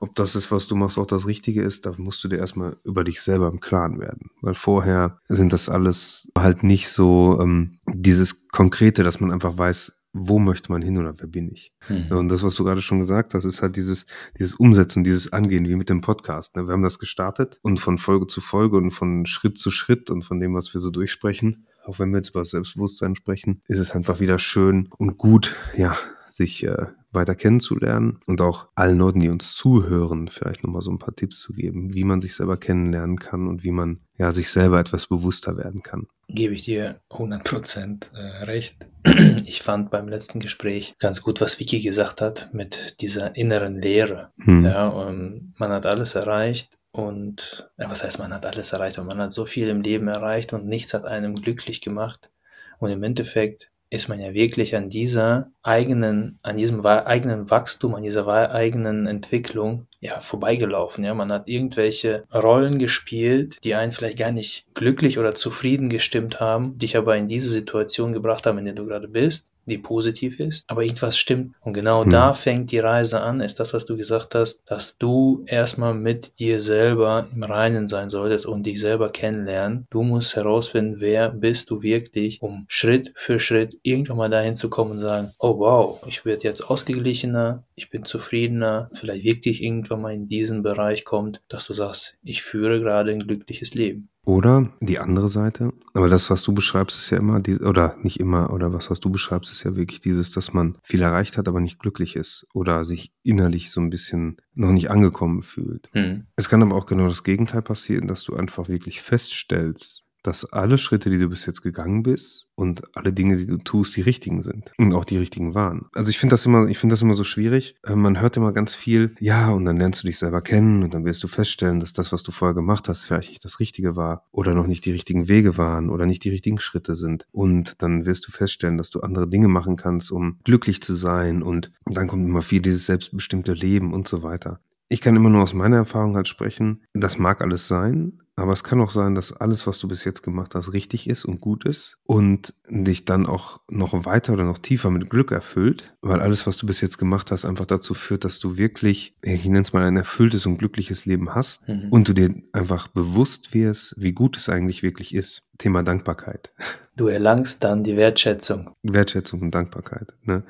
ob 0.00 0.14
das 0.16 0.34
ist, 0.34 0.50
was 0.50 0.66
du 0.66 0.74
machst, 0.74 0.98
auch 0.98 1.06
das 1.06 1.26
Richtige 1.26 1.62
ist, 1.62 1.86
da 1.86 1.92
musst 1.96 2.22
du 2.24 2.28
dir 2.28 2.38
erstmal 2.38 2.76
über 2.84 3.04
dich 3.04 3.22
selber 3.22 3.48
im 3.48 3.60
Klaren 3.60 4.00
werden. 4.00 4.30
Weil 4.42 4.54
vorher 4.54 5.20
sind 5.28 5.52
das 5.52 5.68
alles 5.68 6.28
halt 6.36 6.64
nicht 6.64 6.88
so 6.88 7.38
ähm, 7.40 7.78
dieses 7.86 8.48
Konkrete, 8.48 9.04
dass 9.04 9.20
man 9.20 9.30
einfach 9.30 9.56
weiß, 9.56 9.98
wo 10.12 10.40
möchte 10.40 10.72
man 10.72 10.82
hin 10.82 10.98
oder 10.98 11.14
wer 11.18 11.28
bin 11.28 11.52
ich? 11.52 11.72
Mhm. 11.88 12.16
Und 12.16 12.28
das, 12.30 12.42
was 12.42 12.56
du 12.56 12.64
gerade 12.64 12.82
schon 12.82 12.98
gesagt 12.98 13.34
hast, 13.34 13.44
ist 13.44 13.62
halt 13.62 13.76
dieses, 13.76 14.06
dieses 14.38 14.54
Umsetzen, 14.54 15.04
dieses 15.04 15.32
Angehen, 15.32 15.68
wie 15.68 15.76
mit 15.76 15.88
dem 15.88 16.00
Podcast. 16.00 16.56
Ne? 16.56 16.66
Wir 16.66 16.72
haben 16.72 16.82
das 16.82 16.98
gestartet 16.98 17.60
und 17.62 17.78
von 17.78 17.98
Folge 17.98 18.26
zu 18.26 18.40
Folge 18.40 18.76
und 18.76 18.90
von 18.90 19.26
Schritt 19.26 19.58
zu 19.58 19.70
Schritt 19.70 20.10
und 20.10 20.22
von 20.22 20.40
dem, 20.40 20.54
was 20.54 20.72
wir 20.74 20.80
so 20.80 20.90
durchsprechen, 20.90 21.66
auch 21.88 21.98
wenn 21.98 22.10
wir 22.10 22.18
jetzt 22.18 22.30
über 22.30 22.44
Selbstbewusstsein 22.44 23.16
sprechen, 23.16 23.62
ist 23.66 23.78
es 23.78 23.92
einfach 23.92 24.20
wieder 24.20 24.38
schön 24.38 24.88
und 24.98 25.16
gut, 25.16 25.56
ja, 25.76 25.96
sich 26.28 26.62
äh, 26.64 26.86
weiter 27.10 27.34
kennenzulernen 27.34 28.20
und 28.26 28.42
auch 28.42 28.68
allen 28.74 28.98
Leuten, 28.98 29.20
die 29.20 29.30
uns 29.30 29.54
zuhören, 29.54 30.28
vielleicht 30.28 30.62
nochmal 30.62 30.82
so 30.82 30.90
ein 30.90 30.98
paar 30.98 31.16
Tipps 31.16 31.40
zu 31.40 31.54
geben, 31.54 31.94
wie 31.94 32.04
man 32.04 32.20
sich 32.20 32.34
selber 32.34 32.58
kennenlernen 32.58 33.18
kann 33.18 33.48
und 33.48 33.64
wie 33.64 33.70
man 33.70 34.00
ja 34.18 34.30
sich 34.30 34.50
selber 34.50 34.78
etwas 34.78 35.06
bewusster 35.06 35.56
werden 35.56 35.82
kann. 35.82 36.06
Gebe 36.28 36.52
ich 36.52 36.62
dir 36.62 37.00
100% 37.10 38.14
äh, 38.14 38.44
recht. 38.44 38.86
Ich 39.46 39.62
fand 39.62 39.90
beim 39.90 40.08
letzten 40.08 40.40
Gespräch 40.40 40.94
ganz 40.98 41.22
gut, 41.22 41.40
was 41.40 41.58
Vicky 41.58 41.80
gesagt 41.80 42.20
hat 42.20 42.50
mit 42.52 43.00
dieser 43.00 43.34
inneren 43.34 43.80
Leere. 43.80 44.30
Hm. 44.38 44.64
Ja, 44.64 45.10
man 45.58 45.70
hat 45.70 45.86
alles 45.86 46.14
erreicht, 46.14 46.77
und 46.92 47.70
ja, 47.78 47.90
was 47.90 48.02
heißt, 48.02 48.18
man 48.18 48.32
hat 48.32 48.46
alles 48.46 48.72
erreicht, 48.72 48.98
aber 48.98 49.08
man 49.08 49.18
hat 49.18 49.32
so 49.32 49.44
viel 49.44 49.68
im 49.68 49.82
Leben 49.82 50.08
erreicht 50.08 50.52
und 50.52 50.66
nichts 50.66 50.94
hat 50.94 51.04
einem 51.04 51.34
glücklich 51.36 51.80
gemacht. 51.80 52.30
Und 52.78 52.90
im 52.90 53.02
Endeffekt 53.02 53.70
ist 53.90 54.08
man 54.08 54.20
ja 54.20 54.34
wirklich 54.34 54.76
an 54.76 54.90
dieser 54.90 55.50
eigenen, 55.62 56.38
an 56.42 56.56
diesem 56.58 56.84
eigenen 56.84 57.50
Wachstum, 57.50 57.94
an 57.94 58.02
dieser 58.02 58.28
eigenen 58.28 59.06
Entwicklung 59.06 59.86
ja 60.00 60.20
vorbeigelaufen. 60.20 61.04
Ja, 61.04 61.14
man 61.14 61.32
hat 61.32 61.48
irgendwelche 61.48 62.24
Rollen 62.32 62.78
gespielt, 62.78 63.58
die 63.64 63.74
einen 63.74 63.92
vielleicht 63.92 64.18
gar 64.18 64.30
nicht 64.30 64.66
glücklich 64.74 65.18
oder 65.18 65.32
zufrieden 65.32 65.88
gestimmt 65.88 66.38
haben, 66.38 66.78
dich 66.78 66.96
aber 66.96 67.16
in 67.16 67.28
diese 67.28 67.48
Situation 67.48 68.12
gebracht 68.12 68.46
haben, 68.46 68.58
in 68.58 68.66
der 68.66 68.74
du 68.74 68.86
gerade 68.86 69.08
bist 69.08 69.50
die 69.68 69.78
positiv 69.78 70.40
ist, 70.40 70.64
aber 70.68 70.82
irgendwas 70.82 71.18
stimmt. 71.18 71.54
Und 71.60 71.74
genau 71.74 72.04
hm. 72.04 72.10
da 72.10 72.34
fängt 72.34 72.72
die 72.72 72.78
Reise 72.78 73.20
an, 73.20 73.40
ist 73.40 73.60
das, 73.60 73.74
was 73.74 73.86
du 73.86 73.96
gesagt 73.96 74.34
hast, 74.34 74.62
dass 74.70 74.98
du 74.98 75.44
erstmal 75.46 75.94
mit 75.94 76.38
dir 76.38 76.60
selber 76.60 77.28
im 77.32 77.42
Reinen 77.42 77.88
sein 77.88 78.10
solltest 78.10 78.46
und 78.46 78.66
dich 78.66 78.80
selber 78.80 79.10
kennenlernen. 79.10 79.86
Du 79.90 80.02
musst 80.02 80.36
herausfinden, 80.36 80.96
wer 80.98 81.30
bist 81.30 81.70
du 81.70 81.82
wirklich, 81.82 82.42
um 82.42 82.64
Schritt 82.68 83.12
für 83.14 83.38
Schritt 83.38 83.78
irgendwann 83.82 84.16
mal 84.16 84.30
dahin 84.30 84.56
zu 84.56 84.70
kommen 84.70 84.92
und 84.92 85.00
sagen, 85.00 85.30
oh 85.38 85.58
wow, 85.58 86.02
ich 86.06 86.24
werde 86.24 86.44
jetzt 86.44 86.62
ausgeglichener, 86.62 87.64
ich 87.74 87.90
bin 87.90 88.04
zufriedener, 88.04 88.90
vielleicht 88.92 89.24
wirklich 89.24 89.62
irgendwann 89.62 90.02
mal 90.02 90.14
in 90.14 90.28
diesen 90.28 90.62
Bereich 90.62 91.04
kommt, 91.04 91.40
dass 91.48 91.66
du 91.66 91.74
sagst, 91.74 92.16
ich 92.22 92.42
führe 92.42 92.80
gerade 92.80 93.12
ein 93.12 93.20
glückliches 93.20 93.74
Leben. 93.74 94.08
Oder 94.28 94.70
die 94.80 94.98
andere 94.98 95.30
Seite, 95.30 95.72
aber 95.94 96.10
das, 96.10 96.28
was 96.28 96.42
du 96.42 96.52
beschreibst, 96.52 96.98
ist 96.98 97.08
ja 97.08 97.16
immer, 97.16 97.40
die, 97.40 97.60
oder 97.60 97.96
nicht 98.02 98.20
immer, 98.20 98.52
oder 98.52 98.74
was, 98.74 98.90
was 98.90 99.00
du 99.00 99.08
beschreibst, 99.08 99.50
ist 99.50 99.64
ja 99.64 99.74
wirklich 99.74 100.00
dieses, 100.00 100.32
dass 100.32 100.52
man 100.52 100.76
viel 100.82 101.00
erreicht 101.00 101.38
hat, 101.38 101.48
aber 101.48 101.60
nicht 101.60 101.78
glücklich 101.78 102.14
ist 102.14 102.46
oder 102.52 102.84
sich 102.84 103.14
innerlich 103.22 103.70
so 103.70 103.80
ein 103.80 103.88
bisschen 103.88 104.36
noch 104.52 104.70
nicht 104.70 104.90
angekommen 104.90 105.42
fühlt. 105.42 105.88
Hm. 105.92 106.26
Es 106.36 106.50
kann 106.50 106.62
aber 106.62 106.76
auch 106.76 106.84
genau 106.84 107.08
das 107.08 107.24
Gegenteil 107.24 107.62
passieren, 107.62 108.06
dass 108.06 108.22
du 108.22 108.36
einfach 108.36 108.68
wirklich 108.68 109.00
feststellst, 109.00 110.04
dass 110.22 110.44
alle 110.44 110.78
Schritte, 110.78 111.10
die 111.10 111.18
du 111.18 111.28
bis 111.28 111.46
jetzt 111.46 111.62
gegangen 111.62 112.02
bist 112.02 112.48
und 112.54 112.96
alle 112.96 113.12
Dinge, 113.12 113.36
die 113.36 113.46
du 113.46 113.58
tust, 113.58 113.96
die 113.96 114.00
richtigen 114.00 114.42
sind 114.42 114.72
und 114.78 114.92
auch 114.92 115.04
die 115.04 115.16
richtigen 115.16 115.54
waren. 115.54 115.86
Also 115.94 116.10
ich 116.10 116.18
finde 116.18 116.32
das 116.32 116.44
immer, 116.44 116.68
ich 116.68 116.78
finde 116.78 116.94
das 116.94 117.02
immer 117.02 117.14
so 117.14 117.24
schwierig. 117.24 117.76
Äh, 117.84 117.94
man 117.94 118.20
hört 118.20 118.36
immer 118.36 118.52
ganz 118.52 118.74
viel, 118.74 119.14
ja, 119.20 119.50
und 119.50 119.64
dann 119.64 119.76
lernst 119.76 120.02
du 120.02 120.06
dich 120.06 120.18
selber 120.18 120.40
kennen 120.40 120.82
und 120.82 120.92
dann 120.92 121.04
wirst 121.04 121.22
du 121.22 121.28
feststellen, 121.28 121.80
dass 121.80 121.92
das, 121.92 122.12
was 122.12 122.22
du 122.22 122.32
vorher 122.32 122.54
gemacht 122.54 122.88
hast, 122.88 123.06
vielleicht 123.06 123.30
nicht 123.30 123.44
das 123.44 123.60
Richtige 123.60 123.96
war 123.96 124.24
oder 124.32 124.54
noch 124.54 124.66
nicht 124.66 124.84
die 124.84 124.92
richtigen 124.92 125.28
Wege 125.28 125.56
waren 125.56 125.88
oder 125.90 126.06
nicht 126.06 126.24
die 126.24 126.30
richtigen 126.30 126.58
Schritte 126.58 126.94
sind. 126.94 127.26
Und 127.30 127.82
dann 127.82 128.06
wirst 128.06 128.26
du 128.26 128.32
feststellen, 128.32 128.76
dass 128.76 128.90
du 128.90 129.00
andere 129.00 129.28
Dinge 129.28 129.48
machen 129.48 129.76
kannst, 129.76 130.10
um 130.10 130.38
glücklich 130.44 130.82
zu 130.82 130.94
sein 130.94 131.42
und 131.42 131.70
dann 131.86 132.08
kommt 132.08 132.26
immer 132.26 132.42
viel 132.42 132.60
dieses 132.60 132.86
selbstbestimmte 132.86 133.52
Leben 133.52 133.92
und 133.92 134.08
so 134.08 134.22
weiter. 134.22 134.60
Ich 134.88 135.00
kann 135.00 135.16
immer 135.16 135.30
nur 135.30 135.42
aus 135.42 135.52
meiner 135.52 135.76
Erfahrung 135.76 136.16
halt 136.16 136.28
sprechen. 136.28 136.84
Das 136.94 137.18
mag 137.18 137.42
alles 137.42 137.68
sein, 137.68 138.20
aber 138.38 138.52
es 138.52 138.62
kann 138.62 138.80
auch 138.80 138.92
sein, 138.92 139.16
dass 139.16 139.32
alles, 139.32 139.66
was 139.66 139.80
du 139.80 139.88
bis 139.88 140.04
jetzt 140.04 140.22
gemacht 140.22 140.54
hast, 140.54 140.72
richtig 140.72 141.08
ist 141.08 141.24
und 141.24 141.40
gut 141.40 141.64
ist 141.64 141.98
und 142.04 142.54
dich 142.70 143.04
dann 143.04 143.26
auch 143.26 143.60
noch 143.68 144.04
weiter 144.06 144.32
oder 144.32 144.44
noch 144.44 144.58
tiefer 144.58 144.90
mit 144.90 145.10
Glück 145.10 145.32
erfüllt, 145.32 145.94
weil 146.00 146.20
alles, 146.20 146.46
was 146.46 146.56
du 146.56 146.64
bis 146.64 146.80
jetzt 146.80 146.98
gemacht 146.98 147.32
hast, 147.32 147.44
einfach 147.44 147.66
dazu 147.66 147.94
führt, 147.94 148.24
dass 148.24 148.38
du 148.38 148.56
wirklich, 148.56 149.16
ich 149.22 149.44
nenne 149.44 149.62
es 149.62 149.72
mal, 149.72 149.82
ein 149.82 149.96
erfülltes 149.96 150.46
und 150.46 150.56
glückliches 150.56 151.04
Leben 151.04 151.34
hast 151.34 151.68
mhm. 151.68 151.88
und 151.90 152.08
du 152.08 152.12
dir 152.12 152.32
einfach 152.52 152.86
bewusst 152.86 153.54
wirst, 153.54 153.94
wie 153.98 154.12
gut 154.12 154.36
es 154.36 154.48
eigentlich 154.48 154.84
wirklich 154.84 155.14
ist. 155.16 155.50
Thema 155.58 155.82
Dankbarkeit. 155.82 156.52
Du 156.98 157.06
erlangst 157.06 157.64
dann 157.64 157.82
die 157.82 157.96
Wertschätzung. 157.96 158.70
Wertschätzung 158.82 159.40
und 159.40 159.54
Dankbarkeit. 159.54 160.12
Ne? 160.24 160.42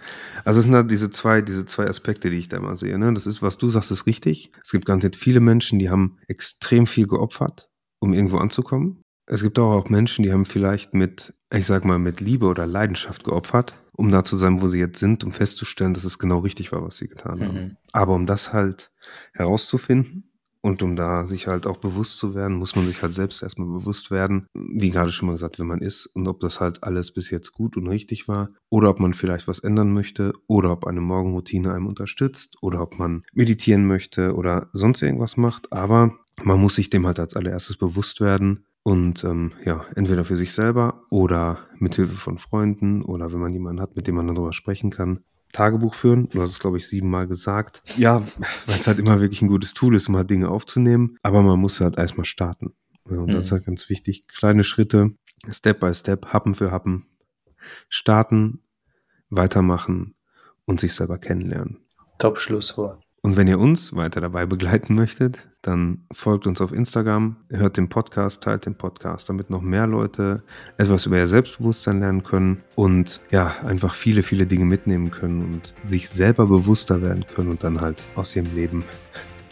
Also 0.45 0.59
es 0.59 0.65
sind 0.65 0.75
halt 0.75 0.91
diese 0.91 1.11
zwei, 1.11 1.43
diese 1.43 1.67
zwei 1.67 1.87
Aspekte, 1.87 2.31
die 2.31 2.39
ich 2.39 2.49
da 2.49 2.57
immer 2.57 2.75
sehe. 2.75 2.99
Ne? 2.99 3.15
Das 3.15 3.27
ist, 3.27 3.43
was 3.43 3.59
du 3.59 3.71
sagst, 3.71 3.91
ist 3.93 4.07
richtig. 4.07 4.51
Es 4.65 4.73
gibt 4.73 4.87
garantiert 4.87 5.15
viele 5.15 5.41
Menschen, 5.41 5.79
die 5.79 5.91
haben 5.91 6.19
extrem 6.27 6.87
viel 6.87 7.07
geopfert 7.07 7.69
um 8.01 8.13
irgendwo 8.13 8.39
anzukommen. 8.39 9.03
Es 9.27 9.43
gibt 9.43 9.59
aber 9.59 9.75
auch 9.75 9.91
Menschen, 9.91 10.23
die 10.23 10.33
haben 10.33 10.45
vielleicht 10.45 10.95
mit, 10.95 11.35
ich 11.53 11.67
sag 11.67 11.85
mal, 11.85 11.99
mit 11.99 12.21
Liebe 12.21 12.47
oder 12.47 12.67
Leidenschaft 12.67 13.25
geopfert, 13.25 13.77
um 13.93 14.11
da 14.11 14.25
zu 14.25 14.37
sein, 14.37 14.63
wo 14.63 14.69
sie 14.69 14.79
jetzt 14.79 14.99
sind, 14.99 15.23
um 15.25 15.33
festzustellen, 15.33 15.93
dass 15.93 16.05
es 16.05 16.19
genau 16.19 16.39
richtig 16.39 16.73
war, 16.73 16.83
was 16.83 16.97
sie 16.97 17.09
getan 17.09 17.41
haben. 17.41 17.55
Mhm. 17.55 17.77
Aber 17.93 18.15
um 18.15 18.25
das 18.25 18.53
halt 18.53 18.91
herauszufinden 19.33 20.28
und 20.69 20.83
um 20.83 20.97
da 20.97 21.25
sich 21.25 21.47
halt 21.47 21.67
auch 21.67 21.79
bewusst 21.79 22.19
zu 22.19 22.35
werden, 22.35 22.57
muss 22.57 22.77
man 22.77 22.87
sich 22.87 23.03
halt 23.03 23.13
selbst 23.13 23.43
erstmal 23.43 23.69
bewusst 23.69 24.11
werden, 24.11 24.47
wie 24.55 24.91
gerade 24.91 25.11
schon 25.11 25.27
mal 25.27 25.33
gesagt, 25.33 25.59
wer 25.59 25.65
man 25.65 25.81
ist 25.81 26.07
und 26.07 26.29
ob 26.29 26.41
das 26.41 26.61
halt 26.61 26.85
alles 26.85 27.11
bis 27.11 27.31
jetzt 27.31 27.53
gut 27.53 27.77
und 27.77 27.89
richtig 27.89 28.29
war 28.29 28.51
oder 28.69 28.91
ob 28.91 29.01
man 29.01 29.15
vielleicht 29.15 29.49
was 29.49 29.61
ändern 29.61 29.93
möchte 29.93 30.35
oder 30.47 30.71
ob 30.73 30.87
eine 30.87 31.01
Morgenroutine 31.01 31.73
einem 31.73 31.87
unterstützt 31.87 32.57
oder 32.61 32.83
ob 32.83 32.99
man 32.99 33.25
meditieren 33.33 33.87
möchte 33.87 34.35
oder 34.35 34.69
sonst 34.73 35.03
irgendwas 35.03 35.37
macht. 35.37 35.73
Aber 35.73 36.15
man 36.45 36.61
muss 36.61 36.77
sich 36.77 36.91
dem 36.91 37.07
halt 37.07 37.19
als 37.19 37.35
allererstes 37.35 37.77
bewusst 37.77 38.21
werden 38.21 38.65
und 38.83 39.25
ähm, 39.25 39.53
ja, 39.65 39.85
entweder 39.97 40.25
für 40.25 40.37
sich 40.37 40.53
selber 40.53 41.03
oder 41.11 41.59
mit 41.79 41.97
Hilfe 41.97 42.17
von 42.17 42.39
Freunden 42.39 43.03
oder 43.03 43.33
wenn 43.33 43.41
man 43.41 43.53
jemanden 43.53 43.81
hat, 43.81 43.97
mit 43.97 44.07
dem 44.07 44.15
man 44.15 44.27
darüber 44.29 44.53
sprechen 44.53 44.91
kann, 44.91 45.21
Tagebuch 45.53 45.95
führen. 45.95 46.29
Du 46.29 46.41
hast 46.41 46.51
es, 46.51 46.59
glaube 46.59 46.77
ich, 46.77 46.89
siebenmal 46.89 47.27
gesagt. 47.27 47.83
Ja, 47.97 48.23
weil 48.67 48.79
es 48.79 48.87
halt 48.87 48.99
immer 48.99 49.21
wirklich 49.21 49.43
ein 49.43 49.49
gutes 49.49 49.75
Tool 49.75 49.95
ist, 49.95 50.09
um 50.09 50.17
halt 50.17 50.31
Dinge 50.31 50.49
aufzunehmen. 50.49 51.17
Aber 51.23 51.43
man 51.43 51.59
muss 51.59 51.81
halt 51.81 51.99
erstmal 51.99 52.25
starten. 52.25 52.75
Ja, 53.11 53.19
und 53.19 53.27
mhm. 53.27 53.33
das 53.33 53.47
ist 53.47 53.51
mhm. 53.51 53.57
halt 53.57 53.67
ganz 53.67 53.89
wichtig. 53.89 54.27
Kleine 54.29 54.65
Schritte, 54.65 55.13
Step 55.51 55.81
by 55.81 55.95
Step, 55.95 56.27
Happen 56.27 56.55
für 56.55 56.71
Happen. 56.71 57.07
Starten, 57.89 58.61
weitermachen 59.31 60.15
und 60.65 60.81
sich 60.81 60.95
selber 60.95 61.19
kennenlernen. 61.19 61.79
Top 62.19 62.39
Schlusswort. 62.41 63.03
Und 63.23 63.37
wenn 63.37 63.49
ihr 63.49 63.59
uns 63.59 63.95
weiter 63.95 64.21
dabei 64.21 64.47
begleiten 64.47 64.95
möchtet, 64.95 65.48
dann 65.63 66.05
folgt 66.13 66.47
uns 66.47 66.61
auf 66.61 66.73
Instagram, 66.73 67.37
hört 67.51 67.77
den 67.77 67.89
Podcast, 67.89 68.43
teilt 68.43 68.67
den 68.67 68.77
Podcast, 68.77 69.29
damit 69.29 69.51
noch 69.51 69.61
mehr 69.63 69.87
Leute 69.87 70.43
etwas 70.77 71.07
über 71.07 71.19
ihr 71.19 71.27
Selbstbewusstsein 71.27 72.01
lernen 72.01 72.23
können 72.23 72.63
und 72.77 73.21
ja, 73.33 73.55
einfach 73.67 73.95
viele, 73.95 74.23
viele 74.23 74.47
Dinge 74.47 74.65
mitnehmen 74.65 75.11
können 75.11 75.43
und 75.43 75.75
sich 75.85 76.09
selber 76.09 76.47
bewusster 76.47 77.03
werden 77.03 77.25
können 77.35 77.51
und 77.51 77.65
dann 77.65 77.81
halt 77.81 78.03
aus 78.15 78.37
ihrem 78.37 78.55
Leben 78.55 78.85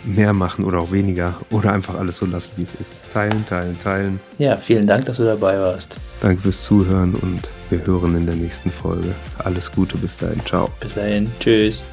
mehr 0.04 0.32
machen 0.32 0.64
oder 0.64 0.78
auch 0.78 0.92
weniger 0.92 1.34
oder 1.50 1.72
einfach 1.72 1.96
alles 1.96 2.18
so 2.18 2.26
lassen, 2.26 2.52
wie 2.56 2.62
es 2.62 2.74
ist. 2.74 2.96
Teilen, 3.12 3.44
teilen, 3.46 3.76
teilen. 3.82 4.20
Ja, 4.38 4.56
vielen 4.56 4.86
Dank, 4.86 5.06
dass 5.06 5.16
du 5.16 5.24
dabei 5.24 5.58
warst. 5.58 5.96
Danke 6.20 6.42
fürs 6.42 6.62
Zuhören 6.62 7.14
und 7.16 7.50
wir 7.70 7.84
hören 7.84 8.16
in 8.16 8.26
der 8.26 8.36
nächsten 8.36 8.70
Folge. 8.70 9.14
Alles 9.38 9.70
Gute, 9.72 9.98
bis 9.98 10.16
dahin. 10.16 10.40
Ciao. 10.46 10.70
Bis 10.80 10.94
dahin. 10.94 11.30
Tschüss. 11.40 11.84